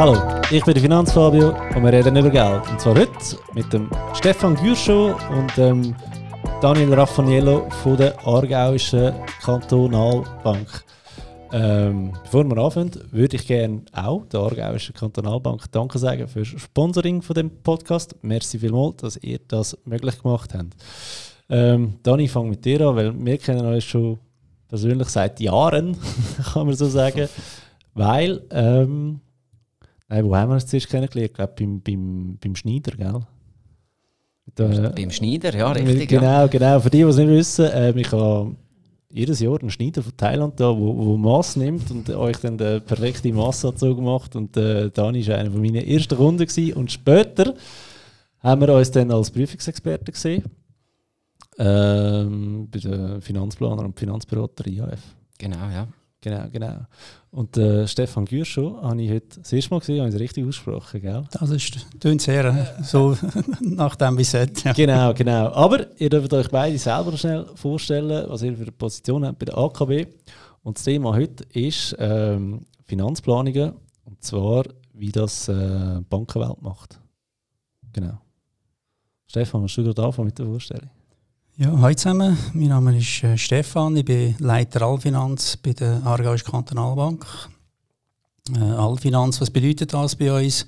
Hallo, 0.00 0.16
ich 0.50 0.64
bin 0.64 0.72
der 0.72 0.82
Finanzfabio 0.82 1.50
und 1.76 1.84
wir 1.84 1.92
reden 1.92 2.16
über 2.16 2.30
Geld. 2.30 2.66
Und 2.70 2.80
zwar 2.80 2.94
heute 2.94 3.12
mit 3.52 3.70
dem 3.70 3.90
Stefan 4.14 4.54
Gürschow 4.54 5.14
und 5.30 5.54
dem 5.58 5.94
Daniel 6.62 6.94
Raffaniello 6.94 7.68
von 7.68 7.98
der 7.98 8.18
Aargauischen 8.26 9.12
Kantonalbank. 9.42 10.84
Ähm, 11.52 12.14
bevor 12.22 12.44
wir 12.44 12.56
anfangen, 12.56 12.92
würde 13.10 13.36
ich 13.36 13.46
gerne 13.46 13.82
auch 13.92 14.24
der 14.24 14.40
Aargauischen 14.40 14.94
Kantonalbank 14.94 15.70
Danke 15.70 15.98
sagen 15.98 16.26
für 16.28 16.38
das 16.38 16.48
Sponsoring 16.48 17.20
von 17.20 17.34
dem 17.34 17.50
Podcast. 17.62 18.16
Merci 18.22 18.58
vielmals, 18.58 18.96
dass 19.02 19.16
ihr 19.18 19.38
das 19.48 19.76
möglich 19.84 20.22
gemacht 20.22 20.54
habt. 20.54 20.76
Ähm, 21.50 21.96
Dani, 22.02 22.22
ich 22.22 22.32
fange 22.32 22.48
mit 22.48 22.64
dir 22.64 22.80
an, 22.88 22.96
weil 22.96 23.12
wir 23.14 23.36
kennen 23.36 23.66
uns 23.66 23.84
schon 23.84 24.18
persönlich 24.66 25.08
seit 25.08 25.38
Jahren, 25.40 25.94
kann 26.54 26.66
man 26.66 26.74
so 26.74 26.88
sagen. 26.88 27.28
Weil, 27.92 28.40
ähm, 28.50 29.20
nein, 30.10 30.24
wo 30.24 30.36
haben 30.36 30.50
wir 30.50 30.54
uns 30.54 30.66
zuerst 30.66 30.88
kennengelernt? 30.88 31.30
Ich 31.30 31.36
glaube, 31.36 31.52
beim, 31.58 31.80
beim, 31.80 32.38
beim 32.38 32.54
Schneider, 32.54 32.92
gell? 32.96 33.20
Da, 34.54 34.90
beim 34.90 35.10
Schneider, 35.10 35.56
ja, 35.56 35.70
richtig. 35.72 36.08
Genau, 36.08 36.24
ja. 36.24 36.46
genau. 36.46 36.80
Für 36.80 36.90
die, 36.90 36.98
die 36.98 37.04
es 37.04 37.16
nicht 37.16 37.28
wissen, 37.28 37.66
äh, 37.66 37.90
ich 37.92 38.12
habe 38.12 38.56
jedes 39.12 39.40
Jahr 39.40 39.60
einen 39.60 39.70
Schneider 39.70 40.02
von 40.02 40.16
Thailand 40.16 40.58
da, 40.60 40.76
wo, 40.76 40.96
wo 40.96 41.16
Maß 41.16 41.56
nimmt 41.56 41.90
und 41.90 42.08
euch 42.10 42.36
dann 42.38 42.58
den 42.58 42.82
perfekten 42.82 43.34
Massanzug 43.34 44.00
macht. 44.00 44.36
Und 44.36 44.56
äh, 44.56 44.90
Dani 44.90 45.26
war 45.26 45.38
einer 45.38 45.50
meiner 45.50 45.84
ersten 45.86 46.16
Kunden. 46.16 46.46
Gewesen. 46.46 46.74
Und 46.74 46.92
später 46.92 47.54
haben 48.40 48.60
wir 48.60 48.74
uns 48.74 48.90
dann 48.90 49.10
als 49.10 49.30
Prüfungsexperten 49.30 50.12
gesehen. 50.12 50.44
Ähm, 51.58 52.68
bei 52.70 52.78
den 52.78 53.20
Finanzplaner 53.20 53.84
und 53.84 53.98
Finanzberater 53.98 54.66
IAF. 54.66 55.00
Genau, 55.38 55.68
ja. 55.70 55.88
Genau, 56.20 56.48
genau. 56.50 56.86
Und 57.32 57.56
äh, 57.56 57.86
Stefan 57.86 58.24
Gürschow 58.24 58.82
habe 58.82 59.00
ich 59.02 59.10
heute 59.10 59.38
das 59.38 59.52
erste 59.52 59.70
Mal 59.70 59.78
gesehen, 59.78 60.00
habe 60.00 60.08
ich 60.08 60.14
es 60.16 60.20
richtig 60.20 60.44
ausgesprochen, 60.44 61.00
gell? 61.00 61.24
Das 61.30 61.50
ist, 61.50 61.86
klingt 62.00 62.22
sehr 62.22 62.44
äh, 62.46 62.82
so 62.82 63.16
nach 63.60 63.94
dem, 63.94 64.18
wie 64.18 64.22
es. 64.22 64.32
Ja. 64.32 64.72
Genau, 64.72 65.14
genau. 65.14 65.52
Aber 65.52 65.86
ihr 66.00 66.10
dürft 66.10 66.32
euch 66.34 66.48
beide 66.48 66.76
selber 66.76 67.16
schnell 67.16 67.46
vorstellen, 67.54 68.28
was 68.28 68.42
ihr 68.42 68.56
für 68.56 68.62
eine 68.62 68.72
Position 68.72 69.24
habt 69.24 69.38
bei 69.38 69.46
der 69.46 69.56
AKB. 69.56 70.08
Und 70.64 70.76
das 70.76 70.84
Thema 70.84 71.14
heute 71.14 71.44
ist 71.52 71.94
ähm, 72.00 72.66
Finanzplanungen. 72.84 73.74
Und 74.04 74.24
zwar, 74.24 74.64
wie 74.92 75.12
das 75.12 75.48
äh, 75.48 76.00
Bankenwelt 76.08 76.60
macht. 76.60 76.98
Genau. 77.92 78.20
Stefan, 79.28 79.62
hast 79.62 79.76
du 79.76 79.84
gerade 79.84 80.02
anfangen 80.02 80.26
mit 80.26 80.38
der 80.38 80.46
Vorstellung? 80.46 80.90
Ja, 81.56 81.76
hallo 81.78 81.94
zusammen. 81.94 82.38
Mein 82.54 82.68
Name 82.68 82.96
ist 82.96 83.22
äh, 83.22 83.36
Stefan. 83.36 83.96
Ich 83.96 84.04
bin 84.04 84.34
Leiter 84.38 84.82
Allfinanz 84.82 85.56
bei 85.58 85.72
der 85.72 86.00
Aargauischen 86.04 86.50
Kantonalbank. 86.50 87.26
Äh, 88.56 88.60
Allfinanz, 88.60 89.40
was 89.40 89.50
bedeutet 89.50 89.92
das 89.92 90.16
bei 90.16 90.32
uns? 90.32 90.66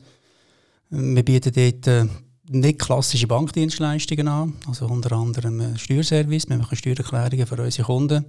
Wir 0.90 1.22
bieten 1.22 1.52
dort 1.54 1.86
äh, 1.86 2.06
nicht 2.50 2.78
klassische 2.80 3.26
Bankdienstleistungen 3.26 4.28
an, 4.28 4.54
also 4.66 4.86
unter 4.86 5.12
anderem 5.12 5.60
einen 5.60 5.78
Steuerservice. 5.78 6.48
Wir 6.48 6.58
machen 6.58 6.76
Steuererklärungen 6.76 7.46
für 7.46 7.62
unsere 7.62 7.86
Kunden. 7.86 8.26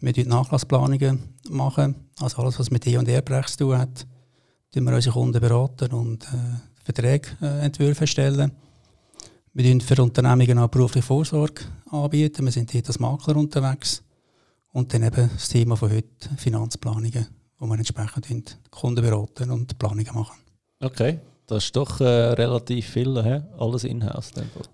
Wir 0.00 0.12
machen 0.12 0.28
Nachlassplanungen, 0.28 1.22
machen, 1.48 1.94
also 2.20 2.42
alles, 2.42 2.58
was 2.58 2.70
mit 2.70 2.86
E&R-Bereich 2.86 3.46
zu 3.46 3.58
tun 3.58 3.78
hat. 3.78 4.06
Wir 4.72 4.82
unsere 4.82 5.14
Kunden 5.14 5.40
beraten 5.40 5.92
und 5.92 6.24
äh, 6.24 6.36
Verträge 6.84 7.28
äh, 7.40 7.64
entwürfen 7.64 8.06
stellen. 8.06 8.52
Wir 9.52 9.64
bieten 9.64 9.80
für 9.80 10.00
Unternehmungen 10.00 10.58
auch 10.58 10.68
berufliche 10.68 11.04
Vorsorge 11.04 11.62
anbieten. 11.90 12.44
Wir 12.44 12.52
sind 12.52 12.70
hier 12.70 12.82
als 12.86 13.00
Makler 13.00 13.34
unterwegs. 13.34 14.00
Und 14.72 14.94
dann 14.94 15.02
eben 15.02 15.28
das 15.32 15.48
Thema 15.48 15.76
von 15.76 15.90
heute, 15.90 16.30
Finanzplanungen, 16.36 17.26
wo 17.58 17.66
wir 17.66 17.74
entsprechend 17.74 18.58
Kunden 18.70 19.02
beraten 19.02 19.50
und 19.50 19.76
Planungen 19.76 20.14
machen. 20.14 20.36
Okay, 20.78 21.18
das 21.48 21.64
ist 21.64 21.74
doch 21.74 22.00
äh, 22.00 22.04
relativ 22.04 22.90
viel, 22.90 23.20
he? 23.24 23.40
alles 23.58 23.82
in-house. 23.82 24.30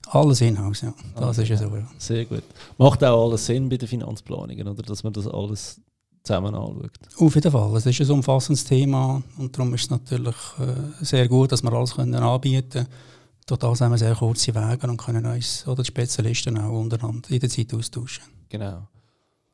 Alles 0.08 0.42
in-house, 0.42 0.82
ja. 0.82 0.92
Das 1.14 1.38
okay. 1.38 1.54
ist 1.54 1.60
ja 1.60 1.68
so. 1.68 1.74
Ja. 1.74 1.88
Sehr 1.96 2.26
gut. 2.26 2.42
Macht 2.76 3.02
auch 3.02 3.30
alles 3.30 3.46
Sinn 3.46 3.70
bei 3.70 3.78
den 3.78 3.88
Finanzplanungen, 3.88 4.68
oder? 4.68 4.82
Dass 4.82 5.02
man 5.02 5.14
das 5.14 5.26
alles 5.26 5.80
zusammen 6.22 6.54
anschaut? 6.54 6.90
Auf 7.16 7.34
jeden 7.34 7.50
Fall. 7.50 7.76
Es 7.78 7.86
ist 7.86 8.00
ein 8.02 8.10
umfassendes 8.10 8.64
Thema 8.64 9.22
und 9.38 9.56
darum 9.56 9.72
ist 9.72 9.84
es 9.84 9.90
natürlich 9.90 10.36
äh, 10.58 11.02
sehr 11.02 11.26
gut, 11.28 11.52
dass 11.52 11.62
wir 11.62 11.72
alles 11.72 11.94
können 11.94 12.14
anbieten 12.14 12.70
können 12.70 13.15
durch 13.46 13.60
das 13.60 13.80
haben 13.80 13.92
wir 13.92 13.98
sehr 13.98 14.14
kurze 14.16 14.54
Wege 14.54 14.88
und 14.88 14.96
können 14.96 15.24
uns 15.24 15.66
oder 15.68 15.82
die 15.82 15.86
Spezialisten 15.86 16.58
auch 16.58 16.80
untereinander 16.80 17.30
in 17.30 17.38
der 17.38 17.48
Zeit 17.48 17.72
austauschen. 17.72 18.24
Genau. 18.48 18.88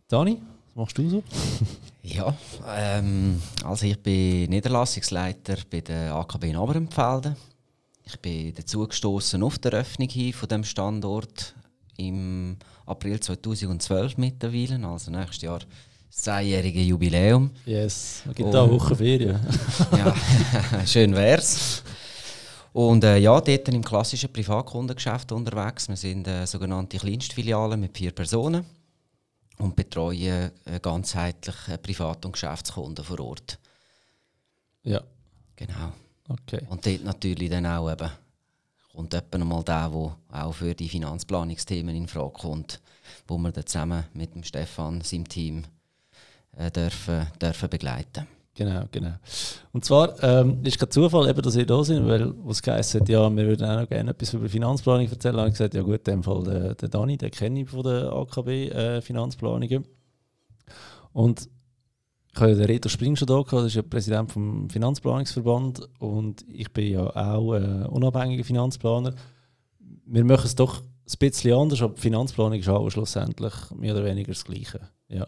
Dani, 0.08 0.40
was 0.68 0.76
machst 0.76 0.98
du 0.98 1.08
so? 1.08 1.22
ja, 2.02 2.34
ähm, 2.74 3.40
also 3.62 3.84
ich 3.84 3.98
bin 4.02 4.48
Niederlassungsleiter 4.48 5.58
bei 5.70 5.82
der 5.82 6.14
AKB 6.14 6.44
in 6.44 6.56
Oberempfelden. 6.56 7.36
Ich 8.04 8.18
bin 8.18 8.54
dazu 8.54 8.86
gestoßen 8.86 9.42
auf 9.42 9.58
der 9.58 9.74
Eröffnung 9.74 10.08
hier 10.08 10.32
von 10.32 10.48
dem 10.48 10.64
Standort 10.64 11.54
im 11.98 12.56
April 12.86 13.20
2012 13.20 14.16
mittlerweile, 14.16 14.86
also 14.86 15.10
nächstes 15.10 15.42
Jahr 15.42 15.58
das 15.58 16.22
zehnjährige 16.22 16.80
Jubiläum. 16.80 17.50
Yes, 17.66 18.22
es 18.26 18.34
gibt 18.34 18.52
da 18.52 18.64
eine 18.64 18.72
Woche 18.72 18.96
Ferien. 18.96 19.38
ja, 19.92 20.14
schön 20.86 21.14
wär's. 21.14 21.82
Und 22.72 23.04
äh, 23.04 23.18
ja, 23.18 23.38
dort 23.38 23.68
im 23.68 23.84
klassischen 23.84 24.32
Privatkundengeschäft 24.32 25.30
unterwegs. 25.32 25.88
Wir 25.88 25.96
sind 25.96 26.26
äh, 26.26 26.46
sogenannte 26.46 26.98
Kleinstfiliale 26.98 27.76
mit 27.76 27.96
vier 27.96 28.12
Personen 28.12 28.64
und 29.58 29.76
betreuen 29.76 30.50
äh, 30.64 30.80
ganzheitlich 30.80 31.56
äh, 31.68 31.76
Privat- 31.76 32.24
und 32.24 32.32
Geschäftskunden 32.32 33.04
vor 33.04 33.20
Ort. 33.20 33.58
Ja. 34.84 35.02
Genau. 35.56 35.92
Okay. 36.28 36.60
Und 36.70 36.86
dort 36.86 37.04
natürlich 37.04 37.50
dann 37.50 37.66
auch 37.66 37.92
eben, 37.92 38.10
kommt 38.94 39.12
jemand 39.12 39.46
mal 39.46 39.62
der, 39.62 39.90
der 39.90 40.46
auch 40.46 40.52
für 40.52 40.74
die 40.74 40.88
Finanzplanungsthemen 40.88 41.94
in 41.94 42.08
Frage 42.08 42.32
kommt, 42.32 42.80
wo 43.28 43.36
wir 43.36 43.52
dann 43.52 43.66
zusammen 43.66 44.04
mit 44.14 44.34
dem 44.34 44.44
Stefan, 44.44 45.02
seinem 45.02 45.28
Team, 45.28 45.64
äh, 46.56 46.70
dürfen, 46.70 47.26
dürfen 47.38 47.68
begleiten 47.68 48.26
Genau, 48.54 48.84
genau. 48.90 49.14
Und 49.72 49.84
zwar 49.84 50.22
ähm, 50.22 50.60
ist 50.62 50.78
kein 50.78 50.90
Zufall, 50.90 51.28
eben, 51.30 51.40
dass 51.40 51.56
ihr 51.56 51.64
da 51.64 51.82
sind, 51.82 52.06
weil 52.06 52.34
was 52.44 52.60
geheißen 52.60 53.00
hat, 53.00 53.08
ja, 53.08 53.34
wir 53.34 53.46
würden 53.46 53.66
auch 53.66 53.80
noch 53.80 53.88
gerne 53.88 54.10
etwas 54.10 54.34
über 54.34 54.48
Finanzplanung 54.48 55.08
erzählen. 55.08 55.36
habe 55.38 55.48
ich 55.48 55.54
gesagt, 55.54 55.72
ja 55.72 55.80
gut, 55.80 56.06
in 56.06 56.16
dem 56.16 56.22
Fall 56.22 56.42
der, 56.44 56.74
der 56.74 56.88
Dani, 56.88 57.16
den 57.16 57.30
kenne 57.30 57.62
ich 57.62 57.70
von 57.70 57.82
der 57.82 58.12
AKB 58.12 58.48
äh, 58.48 59.00
Finanzplanungen. 59.00 59.86
Und 61.14 61.48
ich 62.34 62.40
habe 62.40 62.50
ja 62.50 62.56
den 62.56 62.66
Reto 62.66 62.88
Spring 62.90 63.16
schon 63.16 63.26
da 63.26 63.36
gehabt, 63.36 63.52
das 63.52 63.66
ist 63.66 63.74
ja 63.74 63.82
Präsident 63.82 64.32
vom 64.32 64.68
Finanzplanungsverband 64.68 65.88
und 65.98 66.44
ich 66.48 66.70
bin 66.72 66.92
ja 66.92 67.04
auch 67.14 67.54
äh, 67.54 67.86
unabhängiger 67.88 68.44
Finanzplaner. 68.44 69.14
Wir 69.78 70.24
machen 70.24 70.46
es 70.46 70.54
doch 70.54 70.80
ein 70.80 71.18
bisschen 71.18 71.54
anders, 71.54 71.82
aber 71.82 71.96
Finanzplanung 71.96 72.58
ist 72.58 72.68
auch 72.68 72.88
schlussendlich 72.90 73.52
mehr 73.76 73.94
oder 73.94 74.04
weniger 74.04 74.32
das 74.32 74.44
Gleiche. 74.44 74.80
Ja. 75.08 75.26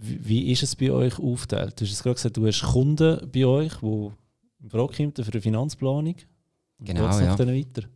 Wie, 0.00 0.50
ist 0.50 0.62
es 0.62 0.76
bei 0.76 0.90
euch 0.90 1.18
aufgeteilt? 1.18 1.80
Du 1.80 1.86
hast 1.86 2.02
gerade 2.02 2.14
gesagt, 2.14 2.36
du 2.36 2.46
hast 2.46 2.62
Kunden 2.62 3.30
bei 3.32 3.46
euch, 3.46 3.72
die 3.80 4.10
in 4.62 4.70
Frage 4.70 4.96
kommen 4.96 5.12
für 5.14 5.32
eine 5.32 5.40
Finanzplanung. 5.40 6.16
Genau, 6.80 7.04
ja. 7.04 7.36
Dann 7.36 7.48
weiter? 7.48 7.88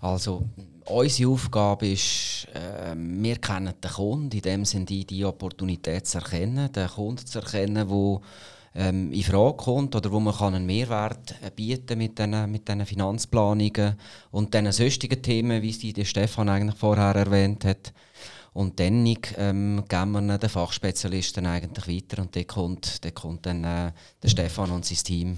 Also, 0.00 0.44
unsere 0.86 1.30
Aufgabe 1.30 1.88
ist, 1.88 2.46
äh, 2.54 2.94
wir 2.96 3.36
kennen 3.36 3.74
den 3.82 3.90
Kunden, 3.90 4.36
in 4.36 4.42
dem 4.42 4.64
Sinne 4.64 4.84
die, 4.86 5.04
die 5.04 5.24
Opportunität 5.24 6.06
zu 6.06 6.18
erkennen, 6.18 6.70
den 6.72 6.88
Kunden 6.88 7.26
zu 7.26 7.40
erkennen, 7.40 7.88
der 7.88 8.20
ähm, 8.74 9.12
in 9.12 9.22
Frage 9.22 9.56
kommt 9.56 9.94
oder 9.94 10.10
wo 10.10 10.20
man 10.20 10.34
kann 10.34 10.54
einen 10.54 10.66
Mehrwert 10.66 11.34
äh, 11.42 11.50
bieten 11.50 11.98
mit 11.98 12.18
diesen 12.18 12.50
mit 12.50 12.68
den 12.68 12.84
Finanzplanungen 12.84 13.94
und 14.30 14.52
diesen 14.52 14.72
sonstigen 14.72 15.22
Themen, 15.22 15.62
wie 15.62 15.72
sie 15.72 15.92
der 15.92 16.04
Stefan 16.04 16.48
eigentlich 16.48 16.78
vorher 16.78 17.14
erwähnt 17.14 17.64
hat. 17.64 17.92
Und 18.54 18.78
dann 18.78 19.04
ähm, 19.36 19.84
geben 19.88 20.12
wir 20.12 20.38
den 20.38 20.48
Fachspezialisten 20.48 21.44
eigentlich 21.44 21.88
weiter 21.88 22.22
und 22.22 22.34
dann 22.36 22.46
kommt, 22.46 23.04
dann 23.04 23.12
kommt 23.12 23.46
dann 23.46 23.64
äh, 23.64 23.92
der 24.22 24.28
Stefan 24.28 24.70
und 24.70 24.84
sein 24.84 24.98
Team 24.98 25.36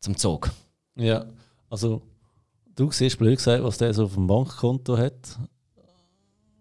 zum 0.00 0.16
Zug. 0.16 0.50
Ja, 0.96 1.26
also 1.68 2.00
du 2.74 2.90
siehst 2.90 3.18
blöd 3.18 3.36
gesagt, 3.36 3.62
was 3.62 3.76
der 3.76 3.92
so 3.92 4.04
auf 4.04 4.14
dem 4.14 4.26
Bankkonto 4.26 4.96
hat, 4.96 5.38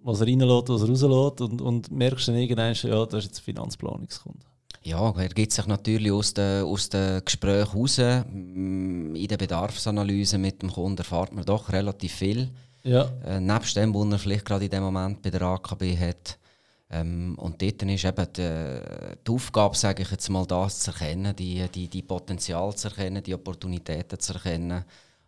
was 0.02 0.20
er 0.20 0.28
reinlässt, 0.28 0.68
was 0.68 0.82
er 0.82 0.90
rauslässt 0.90 1.42
und, 1.42 1.62
und 1.62 1.90
merkst 1.90 2.28
dann 2.28 2.36
irgendwann, 2.36 2.74
ja, 2.74 3.06
das 3.06 3.20
ist 3.20 3.26
jetzt 3.26 3.40
ein 3.40 3.44
Finanzplanungskunde. 3.46 4.46
Ja, 4.82 5.10
er 5.12 5.30
gibt 5.30 5.54
sich 5.54 5.66
natürlich 5.66 6.12
aus 6.12 6.34
den, 6.34 6.64
aus 6.66 6.90
den 6.90 7.24
Gesprächen 7.24 7.80
raus. 7.80 7.98
In 7.98 9.28
der 9.30 9.38
Bedarfsanalyse 9.38 10.38
mit 10.38 10.62
dem 10.62 10.70
Kunden 10.70 10.98
erfahrt 10.98 11.32
man 11.32 11.46
doch 11.46 11.72
relativ 11.72 12.12
viel. 12.12 12.52
Ja. 12.84 13.10
Äh, 13.26 13.40
nebst 13.40 13.76
dem, 13.76 13.94
was 13.94 14.12
er 14.12 14.20
vielleicht 14.20 14.46
gerade 14.46 14.66
in 14.66 14.72
dem 14.72 14.84
Moment 14.84 15.22
bei 15.22 15.30
der 15.30 15.42
AKB 15.42 15.98
hat. 15.98 16.38
Ähm, 16.90 17.36
und 17.40 17.62
dort 17.62 17.82
ist 17.82 18.06
eben 18.06 18.28
die, 18.38 19.18
die 19.26 19.32
Aufgabe, 19.32 19.76
sage 19.76 20.04
ich 20.04 20.12
jetzt 20.12 20.30
mal, 20.30 20.46
das 20.46 20.80
zu 20.82 20.92
erkennen, 20.92 21.36
die, 21.36 21.66
die, 21.74 21.88
die 21.88 22.02
Potenzial 22.02 22.76
zu 22.76 22.90
erkennen, 22.90 23.24
die 23.24 23.34
Opportunitäten 23.34 24.20
zu 24.20 24.34
erkennen 24.34 24.84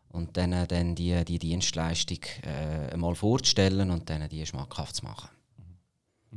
und 0.10 0.36
dann, 0.38 0.54
äh, 0.54 0.68
dann 0.68 0.96
die, 0.96 1.24
die 1.26 1.40
Dienstleistung 1.40 2.20
äh, 2.44 2.94
einmal 2.94 3.16
vorzustellen 3.16 3.90
und 3.90 4.10
dann 4.10 4.28
die 4.30 4.46
schmackhaft 4.46 4.98
zu 4.98 5.06
machen. 5.06 5.30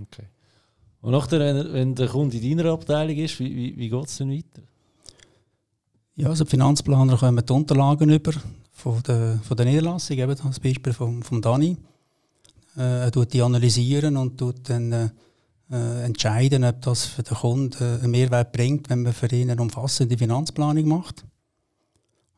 Okay. 0.00 0.24
Und 1.00 1.12
nachher, 1.12 1.40
wenn, 1.40 1.72
wenn 1.72 1.94
der 1.94 2.08
Kunde 2.08 2.38
in 2.38 2.56
deiner 2.56 2.72
Abteilung 2.72 3.16
ist, 3.16 3.38
wie, 3.38 3.54
wie, 3.54 3.76
wie 3.76 3.88
geht 3.88 4.06
es 4.06 4.16
dann 4.18 4.30
weiter? 4.30 4.62
Ja, 6.16 6.28
also 6.28 6.44
die 6.44 6.50
Finanzplaner 6.50 7.16
kommen 7.16 7.44
die 7.44 7.52
Unterlagen 7.52 8.10
über 8.10 8.32
von 8.78 9.02
der, 9.02 9.40
von 9.42 9.56
der 9.56 9.66
Niederlassung, 9.66 10.16
eben 10.16 10.36
das 10.36 10.60
Beispiel 10.60 10.92
von, 10.92 11.22
von 11.24 11.42
Dani. 11.42 11.76
Äh, 12.76 13.06
er 13.06 13.10
tut 13.10 13.32
die 13.32 13.42
analysieren 13.42 14.16
und 14.16 14.38
tut 14.38 14.70
dann 14.70 15.10
äh, 15.70 16.04
entscheiden, 16.04 16.62
ob 16.64 16.80
das 16.82 17.04
für 17.04 17.24
den 17.24 17.36
Kunden 17.36 17.82
einen 17.82 18.10
Mehrwert 18.10 18.52
bringt, 18.52 18.88
wenn 18.88 19.02
man 19.02 19.12
für 19.12 19.26
ihn 19.32 19.50
eine 19.50 19.60
umfassende 19.60 20.16
Finanzplanung 20.16 20.86
macht 20.86 21.24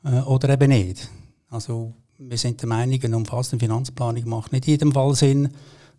äh, 0.03 0.21
oder 0.21 0.49
eben 0.49 0.71
nicht. 0.71 1.11
Also 1.51 1.93
wir 2.17 2.39
sind 2.39 2.61
der 2.63 2.69
Meinung, 2.69 3.03
eine 3.03 3.17
umfassende 3.19 3.63
Finanzplanung 3.63 4.27
macht 4.27 4.53
nicht 4.53 4.67
in 4.67 4.73
jedem 4.73 4.93
Fall 4.93 5.15
Sinn, 5.15 5.51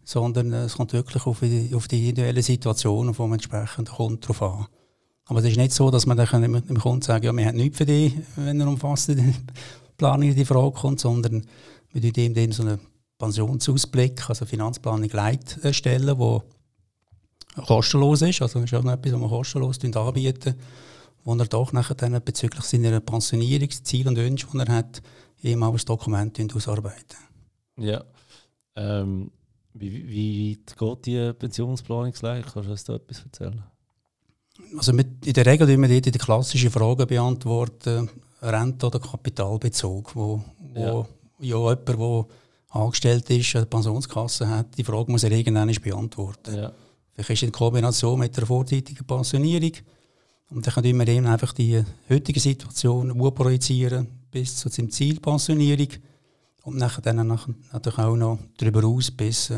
sondern 0.03 0.51
es 0.53 0.73
kommt 0.73 0.93
wirklich 0.93 1.23
auf 1.27 1.39
die, 1.41 1.71
auf 1.75 1.87
die 1.87 1.99
individuelle 1.99 2.41
Situation 2.41 3.13
vom 3.13 3.31
entsprechenden 3.33 3.93
Kunden 3.93 4.21
drauf 4.21 4.41
an. 4.41 4.65
Aber 5.25 5.39
es 5.39 5.45
ist 5.45 5.57
nicht 5.57 5.71
so, 5.71 5.91
dass 5.91 6.07
man 6.07 6.17
dann 6.17 6.41
dem 6.41 6.79
Kunden 6.79 7.03
sagen 7.03 7.25
ja, 7.25 7.31
wir 7.31 7.45
haben 7.45 7.57
nichts 7.57 7.77
für 7.77 7.85
dich, 7.85 8.15
wenn 8.37 8.59
er 8.59 8.67
umfassende 8.67 9.35
Planung 10.01 10.29
in 10.29 10.35
die 10.35 10.45
Frage 10.45 10.71
kommt, 10.71 10.99
sondern 10.99 11.45
wir 11.93 12.13
tun 12.13 12.35
ihm 12.35 12.51
so 12.51 12.63
einen 12.63 12.79
Pensionsausblick, 13.19 14.27
also 14.27 14.47
Finanzplanung 14.47 15.09
Leit 15.11 15.59
erstellen, 15.61 16.17
wo 16.17 16.41
kostenlos 17.67 18.23
ist, 18.23 18.41
also 18.41 18.61
ist 18.61 18.73
auch 18.73 18.81
noch 18.81 18.93
etwas, 18.93 19.13
was 19.13 19.21
wir 19.21 19.29
kostenlos 19.29 19.79
anbieten, 19.79 20.55
wo 21.23 21.35
er 21.35 21.45
doch 21.45 21.71
nachher 21.71 21.93
dann 21.93 22.19
bezüglich 22.23 22.63
seiner 22.63 22.99
Pensionierungsziele 22.99 24.09
und 24.09 24.17
Wünsche, 24.17 24.47
die 24.51 24.57
er 24.57 24.73
hat, 24.75 25.03
ihm 25.43 25.61
auch 25.61 25.75
ein 25.75 25.85
Dokument 25.85 26.55
ausarbeiten. 26.55 27.17
Ja. 27.77 28.03
Ähm, 28.75 29.29
wie, 29.75 30.07
wie 30.07 30.51
weit 30.53 30.75
geht 30.75 31.05
die 31.05 31.33
Pensionsplanungslehre? 31.33 32.41
Kannst 32.41 32.67
du 32.67 32.71
uns 32.71 32.83
da 32.85 32.95
etwas 32.95 33.21
erzählen? 33.23 33.63
Also 34.75 34.93
mit, 34.93 35.27
in 35.27 35.33
der 35.33 35.45
Regel 35.45 35.67
beantworten 35.67 35.79
wir 35.79 36.01
die 36.01 36.11
klassischen 36.11 36.71
Fragen 36.71 37.05
beantworten, 37.05 38.09
Rente 38.41 38.87
oder 38.87 38.99
Kapitalbezug, 38.99 40.15
wo, 40.15 40.41
wo 40.73 40.79
ja. 40.79 41.05
ja 41.39 41.57
jemand, 41.57 41.87
der 41.87 42.25
angestellt 42.69 43.29
ist, 43.29 43.55
eine 43.55 43.65
Pensionskasse 43.65 44.49
hat, 44.49 44.77
die 44.77 44.83
Frage 44.83 45.11
muss 45.11 45.23
er 45.23 45.31
irgendwann 45.31 45.71
beantworten. 45.71 46.55
Ja. 46.55 46.71
Vielleicht 47.13 47.29
ist 47.29 47.37
es 47.37 47.43
in 47.43 47.51
Kombination 47.51 48.19
mit 48.19 48.35
der 48.35 48.45
vorzeitigen 48.45 49.05
Pensionierung 49.05 49.73
und 50.49 50.65
dann 50.65 50.73
können 50.73 50.99
wir 50.99 51.07
eben 51.07 51.27
einfach 51.27 51.53
die 51.53 51.83
heutige 52.09 52.39
Situation 52.39 53.17
projizieren 53.33 54.07
bis 54.31 54.57
zu 54.57 54.69
seinem 54.69 54.89
Ziel 54.89 55.19
Pensionierung 55.19 55.89
und 56.63 56.77
nachher 56.77 57.01
dann 57.01 57.27
natürlich 57.27 57.99
auch 57.99 58.15
noch 58.15 58.39
darüber 58.57 58.87
aus 58.87 59.11
bis 59.11 59.49
äh, 59.49 59.57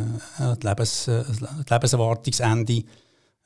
die, 0.62 0.68
Lebens, 0.68 1.08
äh, 1.08 1.24
das 1.24 1.70
Lebenserwartungsende 1.70 2.84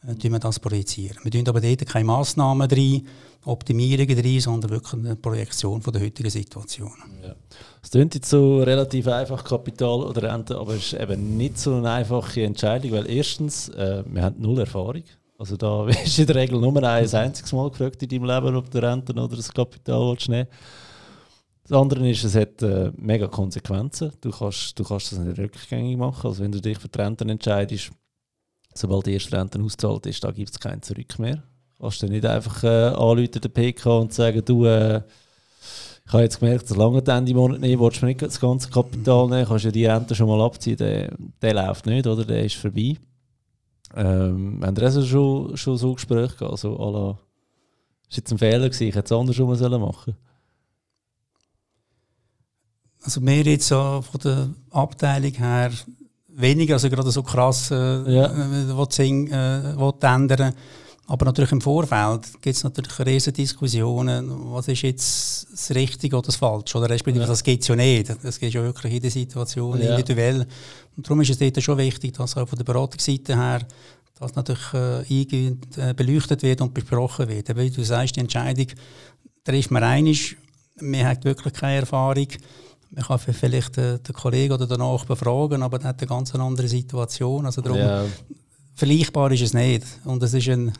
äh, 0.05 0.15
wir 0.21 0.39
das 0.39 0.59
projizieren. 0.59 1.17
Wir 1.23 1.31
tun 1.31 1.47
aber 1.47 1.61
dort 1.61 1.85
keine 1.85 2.05
Massnahmen 2.05 2.67
drin, 2.67 3.07
Optimierungen 3.45 4.21
drin, 4.21 4.39
sondern 4.39 4.71
wirklich 4.71 4.93
eine 4.93 5.15
Projektion 5.15 5.81
von 5.81 5.93
der 5.93 6.01
heutigen 6.01 6.29
Situation. 6.29 6.91
Ja. 7.23 7.35
Es 7.81 7.91
klingt 7.91 8.15
jetzt 8.15 8.29
so 8.29 8.61
relativ 8.61 9.07
einfach, 9.07 9.43
Kapital 9.43 10.03
oder 10.03 10.33
Rente, 10.33 10.57
aber 10.57 10.73
es 10.75 10.93
ist 10.93 10.99
eben 10.99 11.37
nicht 11.37 11.57
so 11.57 11.75
eine 11.75 11.91
einfache 11.91 12.43
Entscheidung, 12.43 12.91
weil 12.91 13.09
erstens, 13.09 13.69
äh, 13.69 14.03
wir 14.05 14.21
haben 14.21 14.41
null 14.41 14.59
Erfahrung. 14.59 15.03
Also 15.37 15.55
da 15.55 15.87
wirst 15.87 16.17
du 16.17 16.21
in 16.21 16.27
der 16.27 16.35
Regel 16.35 16.59
nur 16.59 16.75
ein 16.75 16.83
einziges 16.83 17.53
Mal 17.53 17.69
gefragt 17.69 18.03
in 18.03 18.09
deinem 18.09 18.25
Leben, 18.25 18.55
ob 18.55 18.69
du 18.69 18.81
Rente 18.81 19.13
oder 19.13 19.35
das 19.35 19.53
Kapital 19.53 20.11
willst 20.11 20.29
nehmen 20.29 20.47
das 21.67 21.77
andere 21.77 22.09
ist, 22.09 22.23
es 22.23 22.35
hat 22.35 22.61
äh, 22.61 22.91
mega 22.95 23.27
Konsequenzen. 23.27 24.13
Du 24.21 24.31
kannst, 24.31 24.79
du 24.79 24.85
kannst 24.85 25.11
das 25.11 25.19
nicht 25.19 25.37
rückgängig 25.37 25.97
machen. 25.97 26.27
Also 26.27 26.41
wenn 26.41 26.51
du 26.51 26.61
dich 26.61 26.77
für 26.77 26.87
die 26.87 26.97
Renten 26.97 27.27
entscheidest, 27.27 27.91
sobald 28.77 29.05
die 29.05 29.13
erste 29.13 29.37
Rente 29.37 29.61
ausgezahlt 29.61 30.05
ist, 30.05 30.23
da 30.23 30.31
gibt 30.31 30.51
es 30.51 30.59
kein 30.59 30.81
Zurück 30.81 31.19
mehr. 31.19 31.43
Du 31.77 31.83
kannst 31.83 32.01
du 32.01 32.07
nicht 32.07 32.25
einfach 32.25 32.63
äh, 32.63 32.87
anrufen, 32.87 33.41
den 33.41 33.51
PK 33.51 33.97
und 33.97 34.13
sagen, 34.13 34.43
du, 34.43 34.65
äh, 34.65 35.01
ich 36.05 36.13
habe 36.13 36.23
jetzt 36.23 36.39
gemerkt, 36.39 36.69
dass 36.69 36.77
lange 36.77 37.03
Ende 37.05 37.33
Monat 37.33 37.59
nicht, 37.59 37.79
willst 37.79 38.01
du 38.01 38.05
nicht 38.05 38.21
das 38.21 38.39
ganze 38.39 38.69
Kapital 38.69 39.27
nehmen, 39.27 39.45
kannst 39.45 39.65
ja 39.65 39.71
die 39.71 39.85
Rente 39.85 40.15
schon 40.15 40.27
mal 40.29 40.41
abziehen, 40.41 40.77
der, 40.77 41.13
der 41.41 41.53
läuft 41.53 41.85
nicht, 41.85 42.07
oder? 42.07 42.23
Der 42.23 42.45
ist 42.45 42.55
vorbei. 42.55 42.95
Ähm, 43.95 44.61
haben 44.63 44.77
wir 44.77 44.83
also 44.83 45.03
schon, 45.05 45.57
schon 45.57 45.77
so 45.77 45.93
Gespräche 45.93 46.35
gehabt, 46.35 46.51
also 46.51 46.77
à 46.77 46.91
la, 46.91 47.19
ist 48.09 48.17
jetzt 48.17 48.31
ein 48.31 48.37
Fehler 48.37 48.69
gewesen, 48.69 48.87
ich 48.87 48.95
hätte 48.95 49.13
es 49.13 49.19
andersrum 49.19 49.49
machen 49.49 49.57
sollen 49.59 50.15
Also 53.01 53.21
mehr 53.21 53.43
jetzt 53.43 53.69
von 53.69 54.03
der 54.23 54.49
Abteilung 54.71 55.33
her 55.33 55.71
weniger, 56.37 56.75
also 56.75 56.89
gerade 56.89 57.11
so 57.11 57.23
krass, 57.23 57.71
äh, 57.71 57.75
ja. 57.75 58.25
äh, 58.25 58.85
Sing, 58.89 59.27
äh, 59.27 59.73
ändern 60.01 60.53
aber 61.09 61.25
natürlich 61.25 61.53
im 61.53 61.61
Vorfeld 61.61 62.33
gibt 62.41 62.57
es 62.57 62.65
natürlich 62.65 62.99
riesige 62.99 63.31
Diskussionen, 63.31 64.29
was 64.51 64.67
ist 64.67 64.81
jetzt 64.81 65.47
das 65.53 65.73
Richtige 65.73 66.17
oder 66.17 66.25
das 66.25 66.35
Falsche, 66.35 66.77
oder 66.77 66.89
respektive 66.89 67.23
ja. 67.23 67.29
das 67.29 67.41
geht 67.41 67.65
ja 67.65 67.77
nicht. 67.77 68.13
Das 68.21 68.37
geht 68.37 68.53
ja 68.53 68.61
wirklich 68.61 68.93
in 68.93 69.01
der 69.01 69.11
Situation 69.11 69.81
ja. 69.81 69.95
individuell. 69.95 70.45
Und 70.97 71.07
darum 71.07 71.21
ist 71.21 71.29
es 71.29 71.37
dort 71.37 71.63
schon 71.63 71.77
wichtig, 71.77 72.13
dass 72.13 72.35
auch 72.35 72.47
von 72.47 72.57
der 72.57 72.65
Beratungsseite 72.65 73.37
her 73.37 73.61
das 74.19 74.35
natürlich 74.35 74.73
äh, 74.73 74.97
eingehend 75.09 75.77
äh, 75.77 75.93
beleuchtet 75.93 76.43
wird 76.43 76.59
und 76.59 76.73
besprochen 76.73 77.29
wird. 77.29 77.55
Wie 77.55 77.69
du 77.69 77.83
sagst, 77.83 78.17
die 78.17 78.19
Entscheidung 78.19 78.67
trifft 79.45 79.71
man 79.71 79.83
einig, 79.83 80.35
man 80.81 81.05
hat 81.05 81.23
wirklich 81.23 81.53
keine 81.53 81.79
Erfahrung, 81.81 82.27
man 82.91 83.03
kann 83.03 83.19
vielleicht 83.19 83.77
den, 83.77 84.01
den 84.01 84.13
Kollegen 84.13 84.53
oder 84.53 84.67
den 84.67 84.79
Nachbarn 84.79 85.17
fragen, 85.17 85.63
aber 85.63 85.79
der 85.79 85.89
hat 85.89 86.01
eine 86.01 86.07
ganz 86.07 86.33
andere 86.33 86.67
Situation. 86.67 87.45
Also 87.45 87.61
darum, 87.61 87.79
ja. 87.79 88.05
vergleichbar 88.75 89.31
ist 89.31 89.41
es 89.41 89.53
nicht. 89.53 89.85
Und 90.05 90.23
es 90.23 90.33
ist 90.33 90.49
eine, 90.49 90.73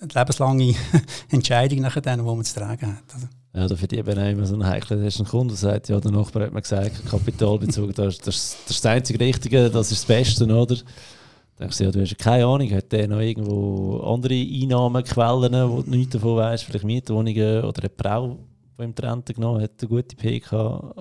eine 0.00 0.12
lebenslange 0.14 0.74
Entscheidung, 1.30 1.80
nachher 1.80 2.00
die 2.00 2.16
man 2.16 2.44
zu 2.44 2.54
tragen 2.54 2.96
hat. 2.96 3.14
Also. 3.14 3.26
Ja, 3.52 3.66
da 3.66 3.74
für 3.74 3.88
die 3.88 3.98
eben 3.98 4.16
immer 4.16 4.46
so 4.46 4.54
ein 4.54 4.64
heikler. 4.64 4.96
Da 4.96 5.06
ist 5.06 5.18
ein 5.18 5.26
Kunde, 5.26 5.54
der 5.54 5.58
sagt, 5.58 5.88
ja, 5.88 5.98
der 5.98 6.12
Nachbar 6.12 6.44
hat 6.44 6.52
mir 6.52 6.62
gesagt, 6.62 7.04
Kapitalbezug, 7.06 7.94
das, 7.94 8.18
das, 8.18 8.56
das 8.64 8.76
ist 8.76 8.84
das 8.84 8.86
einzige 8.86 9.18
Richtige, 9.18 9.70
das 9.70 9.90
ist 9.90 10.02
das 10.02 10.06
Beste, 10.06 10.44
oder? 10.44 10.76
Da 10.76 11.64
denkst 11.64 11.78
du, 11.78 11.84
ja, 11.84 11.90
du 11.90 12.00
hast 12.00 12.16
keine 12.16 12.46
Ahnung, 12.46 12.70
hat 12.70 12.92
der 12.92 13.08
noch 13.08 13.18
irgendwo 13.18 13.98
andere 14.00 14.34
Einnahmequellen, 14.34 15.70
wo 15.70 15.82
du 15.82 15.90
nichts 15.90 16.12
davon 16.12 16.36
weißt, 16.36 16.64
vielleicht 16.64 16.84
Mietwohnungen 16.84 17.64
oder 17.64 17.82
eine 17.82 17.90
Frau, 17.98 18.38
die 18.78 18.84
im 18.84 18.94
Rente 18.96 19.34
genommen 19.34 19.62
hat, 19.62 19.72
eine 19.80 19.88
gute 19.88 20.14
PK, 20.14 20.94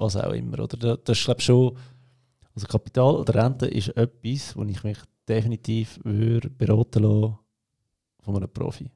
was 0.00 0.16
auch 0.16 0.32
immer. 0.32 0.60
Oder 0.60 0.96
das 0.96 1.18
ist 1.18 1.24
glaube 1.24 1.40
schon, 1.40 1.76
also 2.54 2.66
Kapital 2.66 3.14
oder 3.16 3.34
Rente 3.34 3.66
ist 3.66 3.96
etwas, 3.96 4.56
wo 4.56 4.64
ich 4.64 4.82
mich 4.82 4.98
definitiv 5.28 6.00
würde 6.02 6.50
beraten 6.50 7.02
lassen 7.02 7.38
von 8.20 8.36
einem 8.36 8.48
Profi. 8.48 8.90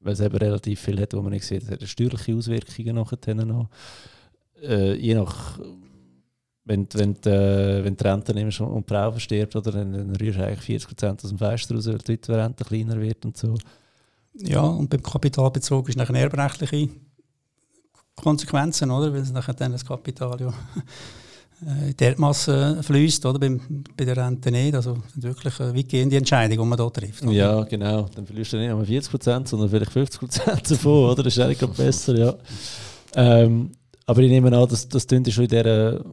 Weil 0.00 0.12
es 0.12 0.20
eben 0.20 0.36
relativ 0.36 0.80
viel 0.80 1.00
hat, 1.00 1.14
wo 1.14 1.22
man 1.22 1.32
nicht 1.32 1.46
sieht, 1.46 1.62
es 1.62 1.70
hat 1.70 1.82
steuerliche 1.82 2.34
Auswirkungen 2.34 2.96
nachher 2.96 3.34
noch. 3.34 3.68
Äh, 4.62 4.94
je 4.94 5.14
nach, 5.14 5.58
wenn, 6.64 6.86
wenn, 6.92 7.14
die, 7.14 7.28
äh, 7.28 7.84
wenn 7.84 7.96
die 7.96 8.04
Rente 8.04 8.34
nimmst 8.34 8.60
und 8.60 8.88
die 8.88 8.92
Frau 8.92 9.10
verstirbt, 9.10 9.56
oder, 9.56 9.72
dann, 9.72 9.92
dann 9.92 10.16
rührst 10.16 10.38
du 10.38 10.46
eigentlich 10.46 10.82
40% 10.82 11.24
aus 11.24 11.28
dem 11.30 11.38
Fenster 11.38 11.74
raus, 11.74 11.86
weil 11.86 11.98
die 11.98 12.32
Rente 12.32 12.64
kleiner 12.64 13.00
wird 13.00 13.24
und 13.24 13.36
so. 13.36 13.54
Ja, 14.34 14.60
und 14.62 14.90
beim 14.90 15.02
Kapitalbezug 15.02 15.88
ist 15.88 15.96
nachher 15.96 16.14
erbrechtliche 16.14 16.88
Konsequenzen, 18.16 18.90
oder? 18.90 19.12
Weil 19.12 19.20
es 19.20 19.32
nachher 19.32 19.54
dann 19.54 19.72
das 19.72 19.84
Kapital 19.84 20.40
ja 20.40 20.48
äh, 21.66 21.90
in 21.90 21.96
die 21.96 22.04
Erdmasse 22.04 22.82
fließt, 22.82 23.24
oder? 23.26 23.38
Bei, 23.38 23.58
bei 23.96 24.04
der 24.04 24.16
Rente 24.16 24.50
nicht. 24.50 24.74
Also 24.74 24.98
das 25.14 25.24
wirklich 25.24 25.60
eine 25.60 25.76
weitgehende 25.76 26.16
Entscheidung, 26.16 26.58
die 26.58 26.64
man 26.64 26.78
hier 26.78 26.92
trifft. 26.92 27.22
Oder? 27.22 27.32
Ja, 27.32 27.64
genau. 27.64 28.08
Dann 28.14 28.26
verlierst 28.26 28.52
du 28.52 28.56
nicht 28.56 28.70
nur 28.70 28.84
40 28.84 29.10
Prozent, 29.10 29.48
sondern 29.48 29.68
vielleicht 29.68 29.92
50 29.92 30.20
Prozent 30.20 30.70
davon, 30.70 31.10
oder? 31.10 31.22
Das 31.22 31.36
ist 31.36 31.42
eigentlich 31.42 31.70
besser, 31.70 32.16
ja. 32.16 32.34
Ähm, 33.14 33.70
aber 34.06 34.22
ich 34.22 34.30
nehme 34.30 34.56
an, 34.56 34.68
dass 34.68 34.88
das 34.88 35.02
schon 35.02 35.18
in 35.18 35.24
dieser 35.24 36.04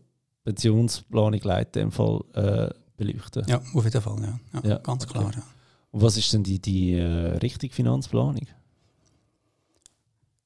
Pensionsplanung 0.44 1.40
leiten, 1.42 1.84
im 1.84 1.92
Fall 1.92 2.22
äh, 2.34 2.70
beleuchten. 2.98 3.46
Ja, 3.48 3.62
auf 3.74 3.84
jeden 3.84 4.02
Fall, 4.02 4.18
ja. 4.22 4.40
ja, 4.62 4.70
ja 4.70 4.78
ganz 4.80 5.04
okay. 5.04 5.14
klar. 5.14 5.32
Ja. 5.34 5.44
Und 5.92 6.02
was 6.02 6.18
ist 6.18 6.34
denn 6.34 6.44
die, 6.44 6.60
die 6.60 6.94
äh, 6.94 7.38
richtige 7.38 7.74
Finanzplanung? 7.74 8.48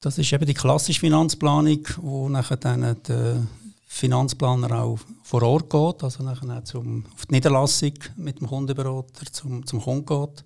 Das 0.00 0.16
ist 0.16 0.32
eben 0.32 0.46
die 0.46 0.54
klassische 0.54 1.00
Finanzplanung, 1.00 1.80
wo 2.00 2.28
nachher 2.28 2.56
dann 2.56 2.96
der 3.02 3.46
Finanzplaner 3.88 4.82
auch 4.84 5.00
vor 5.24 5.42
Ort 5.42 5.70
geht, 5.70 6.04
also 6.04 6.22
nachher 6.22 6.64
zum, 6.64 7.04
auf 7.14 7.26
die 7.26 7.34
Niederlassung 7.34 7.94
mit 8.16 8.38
dem 8.38 8.46
Kundenberater 8.46 9.26
zum, 9.32 9.66
zum 9.66 9.80
Kunden 9.80 10.06
geht, 10.06 10.44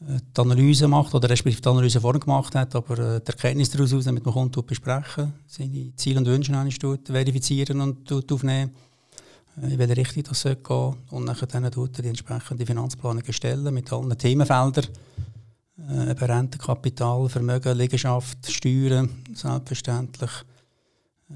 äh, 0.00 0.20
die 0.36 0.40
Analyse 0.40 0.86
macht 0.88 1.14
oder 1.14 1.30
respektive 1.30 1.62
die 1.62 1.68
Analyse 1.70 2.02
vorhin 2.02 2.20
gemacht 2.20 2.54
hat, 2.54 2.76
aber 2.76 2.98
äh, 2.98 3.20
die 3.22 3.28
Erkenntnis 3.28 3.70
daraus 3.70 3.92
mit 3.92 4.26
dem 4.26 4.32
Kunden 4.32 4.66
besprechen, 4.66 5.32
seine 5.46 5.96
Ziele 5.96 6.18
und 6.18 6.26
Wünsche 6.26 6.52
verifizieren 7.06 7.80
und 7.80 8.12
aufnehmen, 8.30 8.72
äh, 9.62 9.72
in 9.72 9.78
welche 9.78 9.96
Richtung 9.96 10.22
das 10.24 10.42
gehen. 10.42 10.58
Soll 10.62 10.96
und 11.12 11.54
dann 11.54 11.70
die 11.70 12.08
entsprechende 12.08 12.66
Finanzplanung 12.66 13.22
erstellen 13.22 13.72
mit 13.72 13.90
allen 13.90 14.18
Themenfeldern 14.18 14.88
äh, 15.78 16.10
eben 16.10 16.24
Rentenkapital, 16.24 17.28
Vermögen, 17.28 17.76
Liegenschaft, 17.76 18.50
Steuern, 18.50 19.08
selbstverständlich. 19.34 20.30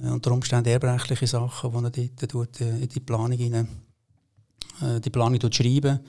Äh, 0.02 0.08
unter 0.08 0.32
Umständen 0.32 0.70
erbrechtliche 0.70 1.26
Sachen, 1.26 1.92
die 1.92 2.10
er 2.20 2.26
dort, 2.26 2.34
dort 2.34 2.60
äh, 2.60 2.78
in 2.78 2.88
die 2.88 3.00
Planung 3.00 3.38
rein, 3.38 3.68
äh, 4.82 5.00
die 5.00 5.10
Planung 5.10 5.40
schreiben 5.52 6.00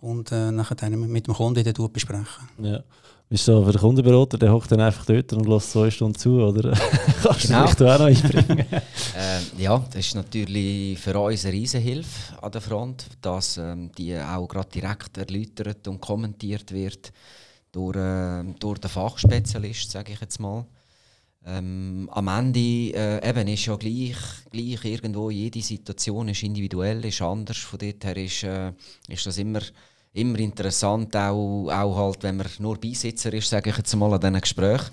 und 0.00 0.32
äh, 0.32 0.50
nachher 0.50 0.74
dann 0.74 0.98
mit 1.00 1.26
dem 1.26 1.34
Kunden 1.34 1.64
dann 1.64 1.92
besprechen. 1.92 2.48
Ja. 2.58 2.82
Bist 3.28 3.46
du 3.46 3.64
für 3.64 3.70
den 3.70 3.80
Kundenberater, 3.80 4.38
der 4.38 4.52
hockt 4.52 4.72
dann 4.72 4.80
einfach 4.80 5.04
dort 5.04 5.32
und 5.34 5.46
lässt 5.46 5.70
zwei 5.70 5.88
Stunden 5.88 6.18
zu, 6.18 6.40
oder? 6.40 6.72
Kannst 7.22 7.46
genau. 7.46 7.64
du 7.64 7.74
dich 7.74 7.86
auch 7.86 7.98
noch 8.00 8.06
einbringen? 8.06 8.58
äh, 8.72 9.62
ja, 9.62 9.78
das 9.86 10.06
ist 10.06 10.16
natürlich 10.16 10.98
für 10.98 11.16
uns 11.16 11.44
eine 11.44 11.54
Riesenhilfe 11.54 12.42
an 12.42 12.50
der 12.50 12.60
Front, 12.60 13.06
dass 13.22 13.56
ähm, 13.56 13.92
die 13.96 14.18
auch 14.18 14.48
gerade 14.48 14.70
direkt 14.70 15.16
erläutert 15.16 15.86
und 15.86 16.00
kommentiert 16.00 16.72
wird 16.72 17.12
durch, 17.72 17.96
äh, 17.96 18.44
durch 18.58 18.78
den 18.78 18.90
Fachspezialist, 18.90 19.90
sage 19.90 20.12
ich 20.12 20.20
jetzt 20.20 20.40
mal. 20.40 20.66
Ähm, 21.46 22.08
am 22.12 22.28
Ende 22.28 22.58
äh, 22.58 23.28
eben 23.28 23.48
ist 23.48 23.64
ja 23.64 23.76
gleich, 23.76 24.16
gleich 24.50 24.84
irgendwo, 24.84 25.30
jede 25.30 25.62
Situation 25.62 26.28
ist 26.28 26.42
individuell, 26.42 27.04
ist 27.04 27.22
anders. 27.22 27.58
Von 27.58 27.78
dort 27.78 28.04
her 28.04 28.16
ist, 28.16 28.42
äh, 28.42 28.72
ist 29.08 29.26
das 29.26 29.38
immer 29.38 29.60
immer 30.12 30.38
interessant, 30.38 31.14
auch, 31.16 31.68
auch 31.70 31.96
halt, 31.96 32.22
wenn 32.22 32.36
man 32.36 32.46
nur 32.58 32.78
Beisitzer 32.78 33.32
ist, 33.32 33.48
sage 33.48 33.70
ich 33.70 33.76
jetzt 33.76 33.94
mal, 33.94 34.12
an 34.12 34.20
diesen 34.20 34.40
Gesprächen. 34.40 34.90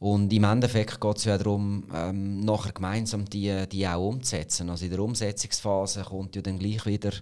Und 0.00 0.32
im 0.32 0.44
Endeffekt 0.44 1.00
geht 1.00 1.16
es 1.18 1.24
ja 1.24 1.36
darum, 1.36 1.84
ähm, 1.94 2.40
nachher 2.40 2.72
gemeinsam 2.72 3.26
die, 3.26 3.66
die 3.70 3.86
auch 3.86 4.08
umzusetzen. 4.08 4.70
Also 4.70 4.86
in 4.86 4.90
der 4.92 5.00
Umsetzungsphase 5.00 6.02
kommt 6.04 6.34
ja 6.36 6.42
dann 6.42 6.58
gleich 6.58 6.86
wieder 6.86 7.12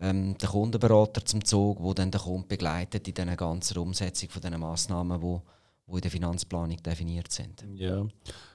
ähm, 0.00 0.36
der 0.38 0.48
Kundenberater 0.48 1.24
zum 1.24 1.44
Zug, 1.44 1.82
der 1.82 1.94
dann 1.94 2.10
den 2.10 2.20
Kunden 2.20 2.48
begleitet 2.48 3.06
in 3.06 3.14
dieser 3.14 3.36
ganzen 3.36 3.78
Umsetzung 3.78 4.30
von 4.30 4.42
diesen 4.42 4.60
Massnahmen, 4.60 5.18
die 5.18 5.22
wo, 5.24 5.42
wo 5.86 5.96
in 5.96 6.02
der 6.02 6.10
Finanzplanung 6.10 6.76
definiert 6.82 7.30
sind. 7.30 7.64
Ja. 7.74 8.06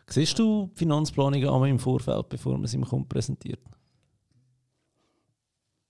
Siehst 0.08 0.38
du 0.40 0.70
die 0.74 0.80
Finanzplanung 0.80 1.44
einmal 1.44 1.70
im 1.70 1.80
Vorfeld, 1.80 2.30
bevor 2.30 2.58
man 2.58 2.68
sie 2.68 2.78
dem 2.78 2.86
Kunden 2.86 3.08
präsentiert? 3.08 3.60